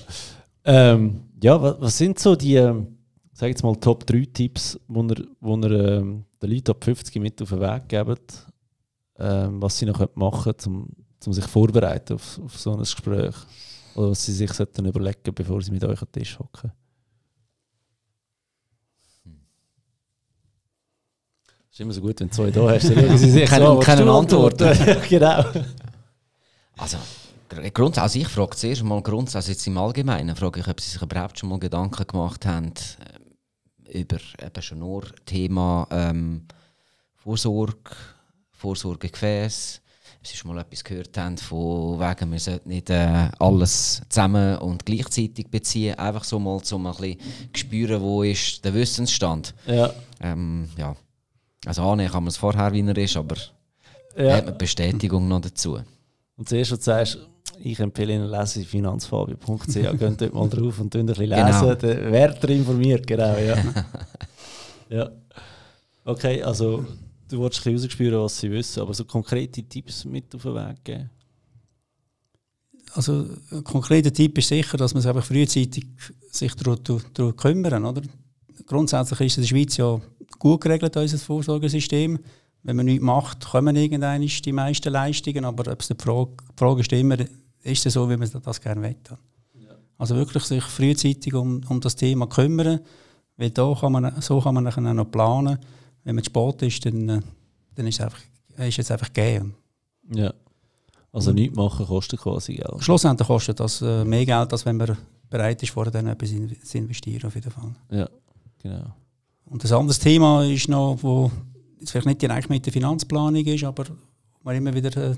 Ähm, 0.64 1.20
ja, 1.40 1.62
was, 1.62 1.80
was, 1.80 1.98
sind 1.98 2.18
so 2.18 2.34
die, 2.34 2.56
ähm, 2.56 2.98
sag 3.32 3.48
jetzt 3.48 3.62
mal, 3.62 3.76
Top 3.76 4.04
3 4.04 4.26
Tipps, 4.32 4.78
wo 4.88 5.04
ihr, 5.04 5.24
wo 5.40 5.56
ihr 5.56 5.70
ähm, 5.70 6.24
den 6.42 6.50
Leuten 6.50 6.72
ab 6.72 6.82
50 6.82 7.14
mit 7.22 7.40
auf 7.40 7.50
den 7.50 7.60
Weg 7.60 7.88
gebt, 7.88 8.46
ähm, 9.20 9.62
was 9.62 9.78
sie 9.78 9.86
noch 9.86 10.04
machen 10.16 10.52
können, 10.56 10.88
um, 11.24 11.32
sich 11.32 11.46
vorzubereiten 11.46 12.14
auf, 12.14 12.40
auf 12.44 12.58
so 12.58 12.72
ein 12.72 12.80
Gespräch? 12.80 13.36
Oder 13.94 14.10
was 14.10 14.24
sie 14.24 14.32
sich 14.32 14.52
sollten 14.52 14.84
überlegen, 14.84 15.32
bevor 15.32 15.62
sie 15.62 15.70
mit 15.70 15.84
euch 15.84 16.02
an 16.02 16.08
den 16.12 16.22
Tisch 16.22 16.38
hocken? 16.40 16.72
Ist 21.78 21.82
immer 21.82 21.92
so 21.92 22.00
gut, 22.00 22.18
wenn 22.18 22.28
du 22.28 22.34
zwei 22.34 22.50
da 22.50 22.70
hast. 22.70 22.90
Dann 22.90 23.18
sie 23.18 23.30
sich 23.30 23.48
so, 23.48 23.78
keine 23.80 24.10
Antworten. 24.10 24.76
genau. 25.08 25.44
Also, 26.76 26.98
Grundsätzlich, 27.48 28.02
also 28.02 28.18
ich 28.18 28.28
frage 28.28 28.56
zuerst 28.56 28.82
mal 28.82 29.00
grundsätzlich 29.00 29.56
jetzt 29.56 29.66
im 29.66 29.78
Allgemeinen, 29.78 30.36
frage 30.36 30.60
ich, 30.60 30.68
ob 30.68 30.80
Sie 30.80 30.90
sich 30.90 31.00
überhaupt 31.00 31.38
schon 31.38 31.48
mal 31.48 31.58
Gedanken 31.58 32.06
gemacht 32.06 32.44
haben 32.44 32.72
äh, 33.86 34.00
über 34.00 34.18
eben 34.44 34.62
schon 34.62 34.80
nur 34.80 35.04
Thema 35.24 35.86
ähm, 35.90 36.46
Vorsorge, 37.16 37.90
Vorsorgegefäß. 38.50 39.80
Ob 40.18 40.26
Sie 40.26 40.36
schon 40.36 40.52
mal 40.54 40.60
etwas 40.60 40.84
gehört 40.84 41.16
haben 41.16 41.38
von 41.38 41.98
wegen, 41.98 42.32
wir 42.32 42.38
sollten 42.38 42.68
nicht 42.68 42.90
äh, 42.90 43.30
alles 43.38 44.02
zusammen 44.10 44.58
und 44.58 44.84
gleichzeitig 44.84 45.48
beziehen, 45.48 45.98
einfach 45.98 46.24
so 46.24 46.38
mal 46.38 46.60
um 46.70 46.86
ein 46.86 46.94
bisschen 46.94 47.18
spüren, 47.54 48.02
wo 48.02 48.24
ist 48.24 48.62
der 48.62 48.74
Wissensstand. 48.74 49.54
Ja. 49.66 49.90
Ähm, 50.20 50.68
ja. 50.76 50.94
Also 51.68 51.82
annehmen 51.82 52.10
kann 52.10 52.22
man 52.22 52.28
es 52.28 52.38
vorher, 52.38 52.72
wie 52.72 52.80
er 52.80 52.96
ist, 52.96 53.14
aber 53.14 53.36
ja. 54.16 54.36
hat 54.36 54.46
man 54.46 54.56
Bestätigung 54.56 55.28
noch 55.28 55.42
dazu. 55.42 55.78
Und 56.38 56.48
zuerst, 56.48 56.70
du 56.72 56.76
sagst, 56.76 57.18
ich 57.60 57.78
empfehle 57.78 58.14
Ihnen, 58.14 58.30
lesen 58.30 58.64
finanzfabio.ch, 58.64 59.74
gehen 59.74 60.16
dort 60.16 60.32
mal 60.32 60.48
drauf 60.48 60.80
und 60.80 60.96
ein 60.96 61.04
bisschen 61.04 61.26
lesen. 61.26 61.44
Genau. 61.44 61.74
Der 61.74 62.10
Wärter 62.10 62.48
informiert, 62.48 63.06
genau, 63.06 63.36
ja. 63.36 63.56
ja. 64.88 65.10
Okay, 66.06 66.42
also 66.42 66.86
du 67.28 67.36
wolltest 67.36 67.66
ein 67.66 67.74
bisschen 67.74 67.84
rausspüren, 67.86 68.22
was 68.22 68.38
sie 68.38 68.50
wissen, 68.50 68.80
aber 68.80 68.94
so 68.94 69.04
konkrete 69.04 69.62
Tipps 69.62 70.06
mit 70.06 70.34
auf 70.34 70.44
den 70.44 70.54
Weg 70.54 70.84
geben? 70.84 71.10
Also 72.94 73.26
ein 73.52 73.62
konkreter 73.62 74.10
Tipp 74.10 74.38
ist 74.38 74.48
sicher, 74.48 74.78
dass 74.78 74.94
man 74.94 75.02
sich 75.02 75.10
einfach 75.10 75.26
frühzeitig 75.26 75.86
sich 76.30 76.54
darum 76.54 77.36
kümmern, 77.36 77.84
oder? 77.84 78.00
Grundsätzlich 78.66 79.20
ist 79.20 79.36
in 79.38 79.42
der 79.42 79.48
Schweiz 79.48 79.76
ja 79.76 80.00
gut 80.38 80.60
geregelt, 80.60 80.96
unser 80.96 81.18
Vorsorgesystem. 81.18 82.18
Wenn 82.62 82.76
man 82.76 82.86
nichts 82.86 83.04
macht, 83.04 83.46
kommen 83.46 83.76
irgendwann 83.76 84.20
die 84.20 84.52
meisten 84.52 84.92
Leistungen, 84.92 85.44
aber 85.44 85.72
ob 85.72 85.80
es 85.80 85.88
die 85.88 85.94
Frage, 85.98 86.32
die 86.50 86.56
Frage 86.56 86.80
ist 86.80 86.92
immer, 86.92 87.16
ist 87.62 87.86
es 87.86 87.92
so, 87.92 88.10
wie 88.10 88.16
man 88.16 88.30
das 88.42 88.60
gerne 88.60 88.82
will. 88.82 88.96
Ja. 89.54 89.74
Also 89.96 90.16
wirklich 90.16 90.44
sich 90.44 90.64
frühzeitig 90.64 91.34
um, 91.34 91.60
um 91.68 91.80
das 91.80 91.96
Thema 91.96 92.26
kümmern, 92.26 92.80
weil 93.36 93.50
da 93.50 93.74
kann 93.78 93.92
man, 93.92 94.20
so 94.20 94.40
kann 94.40 94.54
man 94.54 94.64
nachher 94.64 94.80
noch 94.80 95.10
planen. 95.10 95.58
Wenn 96.04 96.16
man 96.16 96.24
zu 96.24 96.30
spät 96.30 96.62
ist, 96.62 96.84
dann, 96.84 97.22
dann 97.74 97.86
ist, 97.86 97.96
es 97.96 98.00
einfach, 98.00 98.20
ist 98.56 98.78
es 98.78 98.90
einfach 98.90 99.12
gegeben. 99.12 99.54
Ja. 100.12 100.32
Also 101.12 101.32
nichts 101.32 101.56
machen 101.56 101.86
kostet 101.86 102.20
quasi 102.20 102.54
Geld. 102.54 102.82
Schlussendlich 102.82 103.26
kostet 103.26 103.58
das 103.60 103.80
äh, 103.82 104.04
mehr 104.04 104.26
Geld, 104.26 104.52
als 104.52 104.66
wenn 104.66 104.76
man 104.76 104.96
bereit 105.30 105.62
ist, 105.62 105.70
vorher 105.70 105.90
dann 105.90 106.06
etwas 106.06 106.30
zu 106.30 106.78
investieren 106.78 107.26
auf 107.26 107.34
jeden 107.34 107.50
Fall. 107.50 107.74
Ja, 107.90 108.08
genau. 108.62 108.94
Und 109.46 109.64
das 109.64 109.72
andere 109.72 109.96
Thema 109.96 110.44
ist 110.44 110.68
noch, 110.68 110.98
wo 111.00 111.30
vielleicht 111.84 112.06
nicht 112.06 112.22
direkt 112.22 112.50
mit 112.50 112.66
der 112.66 112.72
Finanzplanung 112.72 113.44
ist, 113.44 113.64
aber 113.64 113.84
man 114.42 114.56
immer 114.56 114.74
wieder 114.74 114.94
äh, 114.96 115.16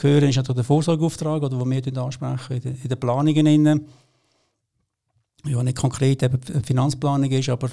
hören, 0.00 0.28
ist 0.28 0.48
der 0.48 0.64
Vorsorgeauftrag, 0.64 1.42
oder 1.42 1.58
wo 1.58 1.68
wir 1.68 1.96
ansprechen 1.98 2.60
in, 2.62 2.82
in 2.82 2.88
den 2.88 3.00
Planungen. 3.00 3.46
Innen. 3.46 3.86
Ja, 5.44 5.62
nicht 5.62 5.76
konkret 5.76 6.22
eben 6.22 6.40
Finanzplanung 6.62 7.30
ist, 7.30 7.48
aber 7.48 7.68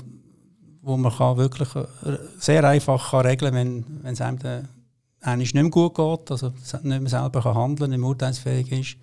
wo 0.82 0.98
man 0.98 1.12
kann 1.14 1.38
wirklich 1.38 1.76
äh, 1.76 2.18
sehr 2.40 2.64
einfach 2.64 3.12
kann 3.12 3.26
regeln 3.26 3.54
kann, 3.54 3.86
wenn 4.04 4.14
es 4.14 4.22
einem 4.22 4.40
dann 4.40 5.38
nicht 5.38 5.54
mehr 5.54 5.70
gut 5.70 5.96
geht, 5.96 6.32
also 6.32 6.52
nicht 6.84 6.84
mehr 6.84 7.10
selber 7.10 7.42
kann 7.42 7.56
handeln 7.56 7.92
nicht 7.92 8.00
mehr 8.00 8.10
urteilsfähig 8.10 8.72
ist. 8.72 8.98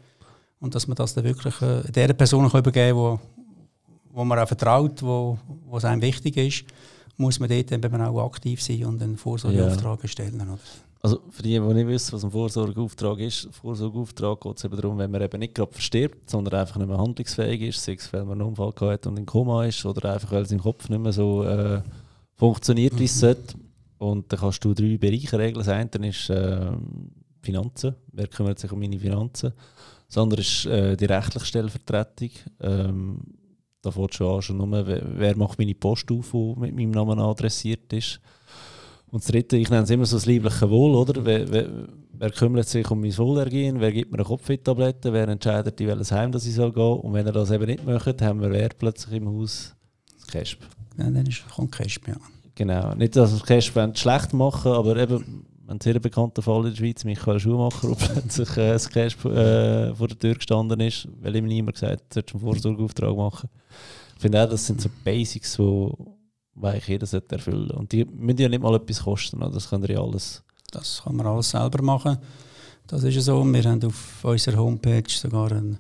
Und 0.59 0.75
dass 0.75 0.89
man 0.89 0.97
das 0.97 1.15
dann 1.15 1.25
wirklich 1.25 1.61
äh, 1.63 1.83
der 1.93 2.13
Person 2.15 2.49
kann 2.49 2.61
übergeben 2.61 2.99
kann, 2.99 3.36
wo, 4.17 4.25
man 4.25 4.39
auch 4.39 4.49
vertraut, 4.49 5.03
wo, 5.03 5.39
es 5.77 5.85
einem 5.85 6.01
wichtig 6.01 6.39
ist, 6.39 6.65
muss 7.19 7.39
man 7.39 7.51
dort 7.51 7.71
eben 7.71 8.01
auch 8.01 8.27
aktiv 8.27 8.63
sein 8.63 8.85
und 8.87 9.03
einen 9.03 9.19
Vorsorgeauftrag 9.19 10.03
ja. 10.03 10.09
stellen. 10.09 10.41
Oder? 10.41 10.59
Also 11.03 11.21
für 11.31 11.43
die, 11.43 11.51
die 11.51 11.61
nicht 11.61 11.87
wissen, 11.87 12.15
was 12.15 12.25
ein 12.25 12.31
Vorsorgeauftrag 12.31 13.19
ist, 13.21 13.49
Vorsorgeauftrag 13.53 14.41
geht 14.41 14.57
es 14.57 14.65
eben 14.65 14.77
darum, 14.77 14.99
wenn 14.99 15.11
man 15.11 15.21
eben 15.21 15.39
nicht 15.39 15.55
gerade 15.55 15.71
verstirbt, 15.71 16.31
sondern 16.31 16.61
einfach 16.61 16.77
nicht 16.79 16.89
mehr 16.89 16.97
handlungsfähig 16.97 17.61
ist, 17.61 17.85
sei 17.85 17.93
es, 17.93 18.11
weil 18.13 18.25
man 18.25 18.41
einen 18.41 18.49
Unfall 18.49 18.73
hat 18.93 19.07
und 19.07 19.19
in 19.19 19.27
Koma 19.27 19.67
ist 19.67 19.85
oder 19.85 20.15
einfach, 20.15 20.33
weil 20.33 20.43
es 20.43 20.53
im 20.53 20.61
Kopf 20.61 20.89
nicht 20.89 21.01
mehr 21.01 21.13
so 21.13 21.45
äh, 21.45 21.83
funktioniert, 22.37 22.99
wie 22.99 23.05
es 23.05 23.17
mhm. 23.17 23.21
sollte. 23.21 23.55
Und 23.99 24.33
dann 24.33 24.41
kannst 24.41 24.65
du 24.65 24.75
drei 24.75 24.97
Bereiche 24.97 25.39
regeln. 25.39 25.65
Das 25.65 25.69
eine 25.69 26.09
ist 26.09 26.31
äh, 26.31 26.71
Finanzen, 27.43 27.95
wer 28.13 28.29
kümmert 28.29 28.59
sich 28.59 28.73
um 28.73 28.81
meine 28.81 28.99
Finanzen. 28.99 29.53
Das 30.09 30.19
andere 30.19 30.41
ist 30.41 30.65
äh, 30.67 30.97
die 30.97 31.05
rechtliche 31.05 31.47
Stellvertretung. 31.47 32.31
Ähm, 32.61 33.19
da 33.87 33.93
fängt 33.93 34.15
schon 34.15 34.37
an, 34.37 34.43
schon 34.43 34.57
nur, 34.57 34.87
wer 34.87 35.37
macht 35.37 35.59
meine 35.59 35.75
Post 35.75 36.11
auf, 36.11 36.33
die 36.33 36.55
mit 36.61 36.75
meinem 36.75 36.91
Namen 36.91 37.19
adressiert 37.19 37.93
ist. 37.93 38.21
Und 39.11 39.23
das 39.23 39.31
Dritte, 39.31 39.57
ich 39.57 39.71
nenne 39.71 39.85
es 39.85 39.91
immer 39.91 40.05
so 40.05 40.17
das 40.17 40.27
liebliche 40.27 40.69
Wohl, 40.69 40.95
oder? 40.97 41.25
Wer, 41.25 41.51
wer, 41.51 41.69
wer 42.13 42.31
kümmert 42.31 42.69
sich 42.69 42.91
um 42.91 43.01
mein 43.01 43.17
Wohlergehen? 43.17 43.81
Wer 43.81 43.93
gibt 43.93 44.11
mir 44.11 44.19
eine 44.19 44.27
Kopfwehtablette? 44.27 45.13
Wer 45.13 45.29
entscheidet, 45.29 45.81
in 45.81 45.87
welches 45.87 46.11
Heim 46.11 46.33
dass 46.33 46.45
ich 46.47 46.55
soll 46.55 46.73
gehen 46.73 47.01
Und 47.01 47.15
wenn 47.15 47.25
er 47.25 47.33
das 47.33 47.51
eben 47.53 47.67
nicht 47.67 47.87
möchte, 47.87 48.17
haben 48.25 48.41
wir 48.41 48.51
wer 48.51 48.69
plötzlich 48.71 49.17
im 49.17 49.29
Haus? 49.29 49.75
Das 50.19 50.27
Kesp. 50.27 50.59
Ja, 50.99 51.05
dann 51.05 51.25
ist, 51.25 51.49
kommt 51.49 51.73
Kesp, 51.73 52.09
ja. 52.09 52.17
Genau. 52.57 52.95
Nicht, 52.95 53.15
dass 53.15 53.33
wir 53.33 53.39
das 53.39 53.47
Kesp 53.47 53.99
schlecht 53.99 54.33
machen, 54.33 54.73
aber 54.73 54.97
eben, 54.97 55.47
ein 55.69 55.81
sehr 55.81 55.99
bekannter 55.99 56.43
Fall 56.43 56.67
in 56.67 56.71
der 56.71 56.77
Schweiz, 56.77 57.05
Michael 57.05 57.41
Schumacher, 57.41 57.89
der 57.89 57.95
plötzlich 57.95 58.57
äh, 58.57 58.73
das 58.73 58.89
Cash 58.89 59.17
äh, 59.25 59.95
vor 59.95 60.09
der 60.09 60.19
Tür 60.19 60.35
gestanden 60.35 60.81
ist, 60.81 61.09
weil 61.21 61.37
ihm 61.37 61.47
niemand 61.47 61.75
gesagt 61.75 62.01
hat, 62.01 62.15
sollst 62.15 62.35
einen 62.35 62.41
Vorsorgeauftrag 62.41 63.17
machen. 63.17 63.49
Ich 64.15 64.23
finde 64.23 64.43
auch, 64.43 64.49
das 64.49 64.67
sind 64.67 64.81
so 64.81 64.89
Basics, 65.05 65.57
die 65.57 65.91
eigentlich 66.63 66.89
jeder 66.89 67.07
sollte 67.07 67.35
erfüllen 67.35 67.71
Und 67.73 67.93
die 67.93 68.05
müssen 68.05 68.41
ja 68.41 68.49
nicht 68.49 68.63
mal 68.63 68.75
etwas 68.75 69.03
kosten, 69.03 69.41
das 69.41 69.69
können 69.69 69.91
ja 69.91 70.01
alles. 70.01 70.43
Das 70.71 71.03
kann 71.05 71.17
man 71.17 71.27
alles 71.27 71.51
selber 71.51 71.83
machen. 71.83 72.19
Das 72.87 73.03
ist 73.03 73.15
ja 73.15 73.21
so. 73.21 73.45
Wir 73.45 73.65
haben 73.65 73.85
auf 73.85 74.25
unserer 74.25 74.59
Homepage 74.59 75.09
sogar 75.09 75.53
ein 75.53 75.79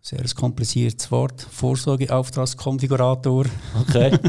sehr 0.00 0.24
kompliziertes 0.34 1.10
Wort, 1.10 1.42
Vorsorgeauftragskonfigurator. 1.42 3.46
Okay. 3.80 4.18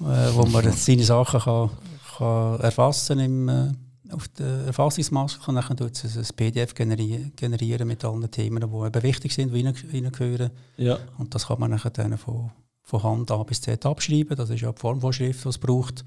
Äh, 0.00 0.32
wo 0.32 0.46
man 0.46 0.70
seine 0.74 1.02
Sachen 1.02 1.40
kann, 1.40 1.70
kann 2.18 2.60
erfassen 2.60 3.18
im, 3.18 3.48
äh, 3.48 3.72
auf 4.12 4.28
der 4.28 4.66
Erfassungsmaske 4.66 5.48
und 5.48 5.56
dann 5.56 5.76
tut 5.76 6.04
es 6.04 6.16
ein 6.16 6.36
PDF 6.36 6.74
generieren, 6.74 7.32
generieren 7.36 7.88
mit 7.88 8.04
allen 8.04 8.30
Themen, 8.30 8.60
die 8.60 8.86
eben 8.86 9.02
wichtig 9.02 9.34
sind, 9.34 9.52
die 9.54 9.64
reingehören. 9.64 10.50
Ja. 10.76 10.98
Und 11.18 11.34
das 11.34 11.46
kann 11.46 11.60
man 11.60 11.78
dann 11.78 12.18
von 12.18 12.50
von 12.88 13.02
Hand 13.02 13.30
A 13.30 13.42
bis 13.42 13.60
Z 13.60 13.84
abschreiben. 13.84 14.36
Das 14.36 14.48
ist 14.48 14.62
ja 14.62 14.72
die 14.72 14.80
Formvorschrift, 14.80 15.44
die 15.44 15.48
es 15.48 15.58
braucht. 15.58 16.04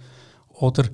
Oder, 0.49 0.85
äh, 0.85 0.89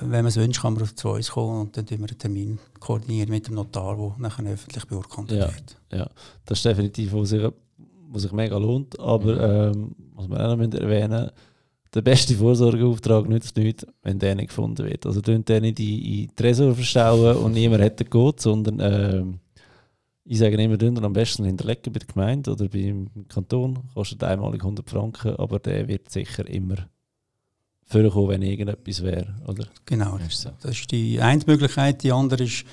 wenn 0.00 0.10
man 0.10 0.26
es 0.26 0.36
wünscht, 0.36 0.62
kann 0.62 0.74
man 0.74 0.96
zu 0.96 1.10
uns 1.10 1.30
kommen 1.30 1.60
und 1.60 1.76
dann 1.76 1.88
wir 1.90 1.98
einen 1.98 2.18
Termin 2.18 2.58
koordinieren 2.78 3.28
mit 3.28 3.46
dem 3.46 3.54
Notar, 3.54 3.96
der 3.96 4.14
nachher 4.18 4.46
öffentlich 4.46 4.86
beurkundet 4.86 5.38
ja, 5.38 5.54
wird. 5.54 5.76
Ja, 5.92 6.10
das 6.46 6.58
ist 6.58 6.64
definitiv, 6.64 7.12
was 7.12 7.28
sich, 7.28 7.46
was 8.08 8.22
sich 8.22 8.32
mega 8.32 8.56
lohnt. 8.56 8.98
Aber 8.98 9.72
mhm. 9.72 9.76
ähm, 9.76 9.96
was 10.14 10.28
wir 10.28 10.40
auch 10.40 10.56
noch 10.56 10.72
erwähnen 10.74 11.30
der 11.94 12.02
beste 12.02 12.34
Vorsorgeauftrag 12.34 13.28
nützt 13.28 13.56
nichts, 13.56 13.86
wenn 14.02 14.18
der 14.18 14.34
nicht 14.34 14.48
gefunden 14.48 14.86
wird. 14.86 15.06
Also, 15.06 15.20
den 15.20 15.44
nicht 15.46 15.60
in, 15.60 15.64
in 15.68 15.74
die 15.78 16.28
Tresor 16.34 16.74
verstauen 16.74 17.36
und 17.36 17.52
niemand 17.52 17.82
hätte 17.82 18.04
geht, 18.04 18.40
sondern 18.40 18.78
ähm, 18.80 19.40
ich 20.24 20.38
sage 20.38 20.62
immer, 20.62 20.76
dünner 20.76 21.02
am 21.02 21.12
besten 21.12 21.44
hinterlegen 21.44 21.92
bei 21.92 21.98
der 21.98 22.06
Gemeinde 22.06 22.52
oder 22.52 22.68
beim 22.68 23.10
Kanton. 23.28 23.80
Kostet 23.94 24.22
einmalig 24.22 24.62
100 24.62 24.88
Franken, 24.88 25.34
aber 25.36 25.58
der 25.58 25.88
wird 25.88 26.10
sicher 26.10 26.48
immer 26.48 26.76
vorkommen, 27.84 28.28
wenn 28.28 28.42
irgendetwas 28.42 29.02
wäre. 29.02 29.34
Oder? 29.48 29.66
Genau, 29.86 30.18
das 30.18 30.46
ist 30.62 30.92
die 30.92 31.20
eine 31.20 31.42
Möglichkeit. 31.44 32.04
Die 32.04 32.12
andere 32.12 32.44
ist, 32.44 32.62
äh, 32.62 32.66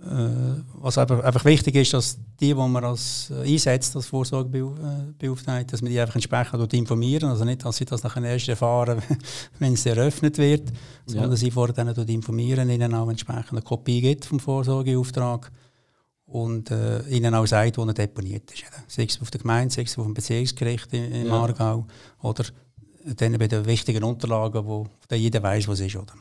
was 0.00 0.96
einfach, 0.96 1.24
einfach 1.24 1.44
wichtig 1.44 1.74
ist, 1.74 1.92
dass 1.92 2.18
die, 2.40 2.48
die 2.48 2.54
man 2.54 2.84
als 2.84 3.30
äh, 3.30 3.52
einsetzt, 3.52 3.96
als 3.96 4.06
Vorsorgebeauftragte, 4.06 5.72
dass 5.72 5.82
man 5.82 5.90
die 5.90 5.98
einfach 5.98 6.14
entsprechend 6.14 6.72
informieren. 6.72 7.30
Also 7.30 7.44
nicht, 7.44 7.64
dass 7.64 7.78
sie 7.78 7.84
das 7.84 8.04
nachher 8.04 8.22
erst 8.22 8.48
erfahren, 8.48 9.02
wenn 9.58 9.72
es 9.72 9.84
eröffnet 9.86 10.38
wird, 10.38 10.72
sondern 11.04 11.30
ja. 11.30 11.36
sie 11.36 11.50
vorher 11.50 11.74
dann 11.74 11.88
informieren, 11.88 12.70
ihnen 12.70 12.94
auch 12.94 13.08
entsprechend 13.08 13.52
eine 13.52 13.62
Kopie 13.62 14.00
gibt 14.00 14.24
vom 14.24 14.38
Vorsorgeauftrag 14.38 15.50
und 16.26 16.70
äh, 16.70 17.00
ihnen 17.08 17.34
auch 17.34 17.46
sagt, 17.46 17.78
wo 17.78 17.84
er 17.84 17.94
deponiert 17.94 18.52
ist. 18.52 18.64
Sei 18.86 19.04
es 19.04 19.20
auf 19.20 19.30
der 19.30 19.40
Gemeinde, 19.40 19.74
sei 19.74 19.82
es 19.82 19.98
auf 19.98 20.04
dem 20.04 20.14
Beziehungsgericht 20.14 20.92
in, 20.92 21.10
in 21.10 21.26
ja. 21.26 21.32
Aargau 21.32 21.86
oder 22.22 22.44
dann 23.16 23.38
bei 23.38 23.48
den 23.48 23.66
wichtigen 23.66 24.04
Unterlagen, 24.04 24.66
wo 24.66 24.86
jeder 25.12 25.42
weiß, 25.42 25.68
was 25.68 25.80
es 25.80 25.86
ist. 25.86 25.96
Oder? 25.96 26.12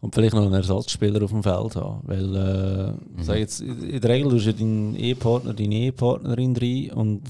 Und 0.00 0.14
vielleicht 0.14 0.34
noch 0.34 0.42
einen 0.42 0.54
Ersatzspieler 0.54 1.22
auf 1.22 1.30
dem 1.30 1.42
Feld 1.42 1.76
haben. 1.76 2.00
Weil, 2.04 2.36
äh, 2.36 2.92
mhm. 2.92 3.22
sag 3.22 3.38
jetzt, 3.38 3.60
in 3.60 4.00
der 4.00 4.10
Regel 4.10 4.30
tust 4.30 4.46
du 4.46 4.54
deinen 4.54 4.96
Ehepartner, 4.96 5.54
deine 5.54 5.74
Ehepartnerin 5.74 6.56
rein 6.56 6.90
und 6.92 7.22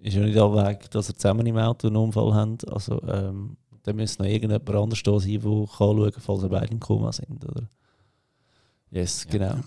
ist 0.00 0.14
ja 0.14 0.22
nicht 0.22 0.38
allweg, 0.38 0.90
dass 0.90 1.10
ihr 1.10 1.16
zusammen 1.16 1.46
im 1.46 1.56
Auto 1.56 1.88
einen 1.88 1.96
Unfall 1.96 2.34
habt. 2.34 2.68
Also, 2.70 3.02
ähm, 3.08 3.56
dann 3.82 3.96
müsste 3.96 4.22
noch 4.22 4.30
irgendjemand 4.30 4.68
anders 4.70 5.02
da 5.02 5.18
sein, 5.18 5.32
der 5.32 5.40
schauen 5.40 6.12
kann, 6.12 6.20
falls 6.20 6.42
ihr 6.42 6.48
beide 6.48 6.72
im 6.72 6.80
Koma 6.80 7.12
sind. 7.12 7.44
Oder? 7.44 7.68
Yes, 8.90 9.24
ja. 9.24 9.38
genau. 9.38 9.60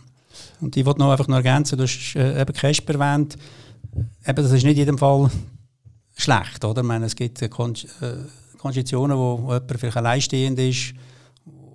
Und 0.61 0.77
ich 0.77 0.86
wollte 0.86 0.99
noch 0.99 1.11
einfach 1.11 1.27
noch 1.27 1.38
ergänzen, 1.38 1.77
du 1.77 1.84
hast 1.84 2.15
äh, 2.15 2.41
eben 2.41 2.53
Casper 2.53 2.93
erwähnt, 2.93 3.38
eben, 4.25 4.36
das 4.36 4.51
ist 4.51 4.63
nicht 4.63 4.73
in 4.73 4.77
jedem 4.77 4.97
Fall 4.97 5.30
schlecht, 6.15 6.63
oder? 6.63 6.82
Ich 6.82 6.88
meine, 6.88 7.05
es 7.05 7.15
gibt 7.15 7.41
äh, 7.41 7.49
Kon 8.60 8.72
äh, 8.72 8.74
Konstitutionen, 8.74 9.18
wo, 9.18 9.39
wo 9.41 9.53
jemand 9.53 9.80
vielleicht 9.80 9.97
alleinstehend 9.97 10.60
ist, 10.60 10.93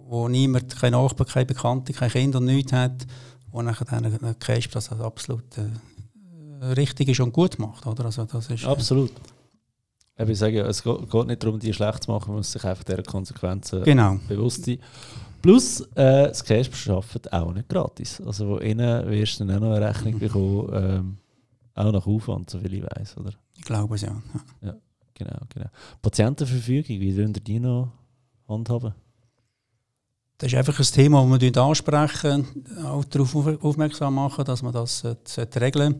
wo 0.09 0.29
niemand, 0.29 0.77
keine 0.79 0.97
Nachbarn, 0.97 1.29
keine 1.29 1.47
Bekannte, 1.47 1.93
kein 1.93 2.11
Kind 2.11 2.37
und 2.37 2.45
nichts 2.45 2.73
hat, 2.73 3.07
wo 3.51 3.63
nachher 3.63 3.85
dann 3.85 4.05
ein 4.05 4.39
Casper 4.39 4.75
das 4.75 4.93
absolut 4.93 5.45
äh, 5.59 6.65
richtig 6.67 7.09
ist 7.09 7.21
und 7.21 7.33
gut 7.33 7.59
macht, 7.59 7.87
oder? 7.87 8.05
Also 8.07 8.25
das 8.25 8.51
ist, 8.51 8.65
äh, 8.65 8.67
Absolut. 8.67 9.13
Ich 10.17 10.39
sage, 10.39 10.61
es 10.61 10.85
geht 10.85 11.27
nicht 11.27 11.43
darum, 11.43 11.59
die 11.59 11.73
schlecht 11.73 12.05
zu 12.05 12.13
machen, 12.13 12.29
man 12.29 12.37
muss 12.37 12.53
sich 12.53 12.65
einfach 12.65 12.85
der 12.85 13.03
Konsequenzen 13.03 13.83
genau. 13.83 14.17
bewusst 14.29 14.65
sein. 14.65 14.79
Plus, 15.43 15.81
äh, 15.97 16.29
das 16.29 16.45
Cash 16.45 16.89
arbeitet 16.89 17.33
auch 17.33 17.53
nicht 17.53 17.69
gratis. 17.69 18.23
Also, 18.25 18.49
wo 18.49 18.57
innen 18.59 19.11
wirst 19.11 19.41
du 19.41 19.45
dann 19.45 19.57
auch 19.57 19.69
noch 19.69 19.75
eine 19.75 19.89
Rechnung 19.89 20.19
bekommen, 20.19 20.71
ähm, 20.73 21.17
auch 21.75 21.93
nach 21.93 22.07
Aufwand, 22.07 22.49
soviel 22.49 22.75
ich 22.75 22.83
weiß, 22.83 23.17
oder? 23.19 23.33
Ich 23.57 23.65
glaube 23.65 23.97
es 23.97 24.03
ja. 24.03 24.23
ja. 24.63 24.69
Ja, 24.69 24.77
genau, 25.15 25.39
genau. 25.53 25.67
Patientenverfügung, 26.03 27.01
wie 27.01 27.17
würden 27.17 27.33
die 27.33 27.61
noch 27.61 27.93
handhaben? 28.49 28.95
Das 30.39 30.53
ist 30.53 30.59
einfach 30.59 30.79
ein 30.79 30.85
Thema, 30.85 31.25
das 31.27 31.41
wir 31.41 31.57
ansprechen, 31.57 32.47
auch 32.85 33.05
darauf 33.05 33.35
aufmerksam 33.63 34.15
machen, 34.15 34.45
dass 34.45 34.63
man 34.63 34.73
das 34.73 35.05
regeln 35.05 35.95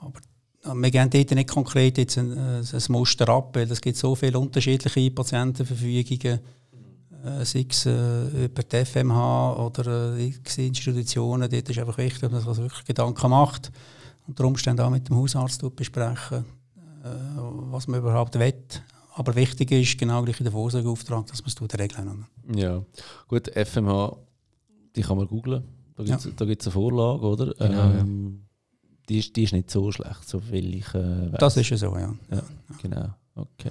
sollte. 0.00 0.20
Aber 0.62 0.80
wir 0.82 0.90
gehen 0.90 1.08
dort 1.08 1.30
nicht 1.30 1.48
konkret 1.48 1.96
jetzt 1.96 2.18
ein, 2.18 2.36
ein 2.36 2.82
Muster 2.88 3.28
ab, 3.28 3.54
weil 3.54 3.70
es 3.70 3.80
gibt 3.80 3.96
so 3.96 4.14
viele 4.14 4.38
unterschiedliche 4.38 5.10
Patientenverfügungen 5.10 6.40
äh, 7.24 7.44
sei 7.44 7.66
es 7.68 7.86
äh, 7.86 8.46
über 8.46 8.62
die 8.62 8.84
FMH 8.84 9.52
oder 9.56 10.16
äh, 10.16 10.32
Institutionen, 10.56 11.50
dort 11.50 11.68
ist 11.68 11.78
einfach 11.78 11.98
wichtig, 11.98 12.30
dass 12.30 12.44
man 12.44 12.54
sich 12.54 12.64
wirklich 12.64 12.84
Gedanken 12.84 13.30
macht 13.30 13.70
und 14.26 14.28
unter 14.28 14.44
Umständen 14.44 14.80
auch 14.82 14.90
mit 14.90 15.08
dem 15.08 15.16
Hausarzt 15.16 15.62
besprechen, 15.76 16.38
äh, 16.38 16.59
was 17.02 17.88
man 17.88 18.00
überhaupt 18.00 18.38
will. 18.38 18.54
Aber 19.14 19.34
wichtig 19.34 19.70
ist, 19.72 19.98
genau 19.98 20.22
gleich 20.22 20.38
in 20.40 20.44
der 20.44 20.52
Vorsorgeauftrag, 20.52 21.26
dass 21.26 21.42
man 21.42 21.68
es 21.68 21.78
regeln 21.78 22.26
Ja, 22.54 22.82
gut, 23.28 23.48
FMH, 23.48 24.16
die 24.94 25.02
kann 25.02 25.16
man 25.16 25.26
googlen. 25.26 25.64
Da 25.96 26.04
gibt 26.04 26.18
es 26.18 26.24
ja. 26.24 26.46
eine 26.46 26.72
Vorlage, 26.72 27.26
oder? 27.26 27.46
Genau, 27.54 27.90
ähm, 27.90 28.40
ja. 28.40 28.96
die, 29.08 29.18
ist, 29.18 29.36
die 29.36 29.42
ist 29.42 29.52
nicht 29.52 29.70
so 29.70 29.90
schlecht, 29.92 30.28
so 30.28 30.40
viel 30.40 30.74
ich 30.74 30.94
äh, 30.94 31.32
weiß. 31.32 31.38
Das 31.38 31.56
ist 31.56 31.68
ja 31.70 31.76
so, 31.76 31.96
ja. 31.96 32.14
ja. 32.30 32.42
Genau, 32.80 33.08
okay. 33.34 33.70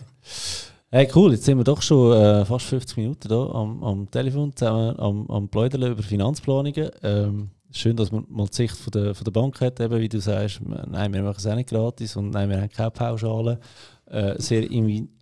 Hey, 0.91 1.07
cool, 1.15 1.33
jetzt 1.33 1.45
sind 1.45 1.57
wir 1.57 1.63
doch 1.63 1.81
schon 1.81 2.13
äh, 2.13 2.45
fast 2.45 2.65
50 2.65 2.97
Minuten 2.97 3.27
da 3.27 3.45
am, 3.51 3.83
am 3.83 4.11
Telefon 4.11 4.55
zusammen 4.55 4.97
am, 4.99 5.29
am 5.29 5.47
Pläudeln 5.47 5.91
über 5.91 6.03
Finanzplanungen. 6.03 6.89
Ähm, 7.03 7.49
schön, 7.71 7.95
dass 7.95 8.11
man 8.11 8.25
mal 8.29 8.47
die 8.47 8.55
Sicht 8.55 8.75
von 8.75 8.91
der, 8.91 9.15
von 9.15 9.23
der 9.23 9.31
Bank 9.31 9.59
hat, 9.61 9.79
eben, 9.79 9.99
wie 9.99 10.09
du 10.09 10.19
sagst, 10.19 10.61
nein, 10.63 11.13
wir 11.13 11.23
machen 11.23 11.37
es 11.37 11.47
auch 11.47 11.55
nicht 11.55 11.69
gratis 11.69 12.15
und 12.15 12.31
nein, 12.31 12.49
wir 12.49 12.61
haben 12.61 12.69
keine 12.69 12.91
Pauschale. 12.91 13.59
Äh, 14.05 14.41
sehr 14.41 14.69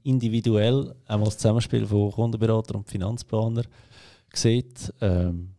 individuell, 0.03 0.95
einmal 1.07 1.25
das 1.25 1.37
Zusammenspiel 1.37 1.85
von 1.85 2.11
Kundenberater 2.11 2.75
und 2.75 2.89
Finanzplaner 2.89 3.63
sieht. 4.33 4.93
Ähm, 5.01 5.49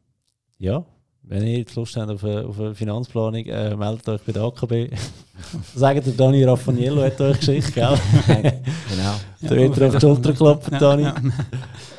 ja, 0.59 0.85
wenn 1.25 1.47
ihr 1.47 1.65
Lust 1.75 1.97
habt 1.97 2.11
auf 2.11 2.25
eine, 2.25 2.47
auf 2.47 2.59
eine 2.59 2.75
Finanzplanung, 2.75 3.45
äh, 3.45 3.77
meldet 3.77 4.09
euch 4.09 4.23
bei 4.23 4.33
der 4.33 4.45
AKB. 4.45 4.91
Sagt 5.75 6.07
der 6.07 6.13
Dani 6.15 6.43
Raffaniello 6.45 7.03
hat 7.03 7.21
euch 7.21 7.39
geschickt, 7.39 7.75
gell? 7.75 7.99
genau. 8.27 9.15
Da 9.43 9.51
wird 9.51 9.79
er 9.79 9.89
auf 9.89 9.95
die 9.95 10.01
Schulter 10.01 10.33
klopfen, 10.33 10.79
Dani. 10.79 11.03
Ja, 11.03 11.15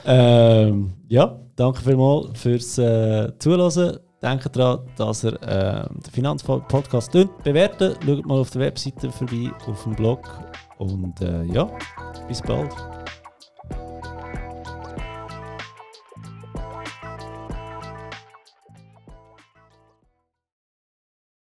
ähm, 0.05 0.93
ja 1.07 1.39
danke 1.55 1.81
vielmals 1.81 2.39
fürs 2.39 2.77
äh, 2.79 3.31
Zuhören. 3.37 3.99
Denkt 4.22 4.53
daran, 4.53 4.82
dass 4.97 5.24
ihr 5.24 5.41
äh, 5.43 5.88
den 5.88 6.11
Finanzpodcast 6.11 7.11
bewerten 7.43 7.95
Schaut 8.05 8.26
mal 8.26 8.39
auf 8.39 8.49
der 8.49 8.61
Webseite 8.61 9.11
vorbei, 9.11 9.49
auf 9.65 9.84
dem 9.84 9.95
Blog. 9.95 10.28
Und 10.78 11.22
äh, 11.22 11.43
ja, 11.43 11.70
bis 12.28 12.41
bald. 12.41 12.76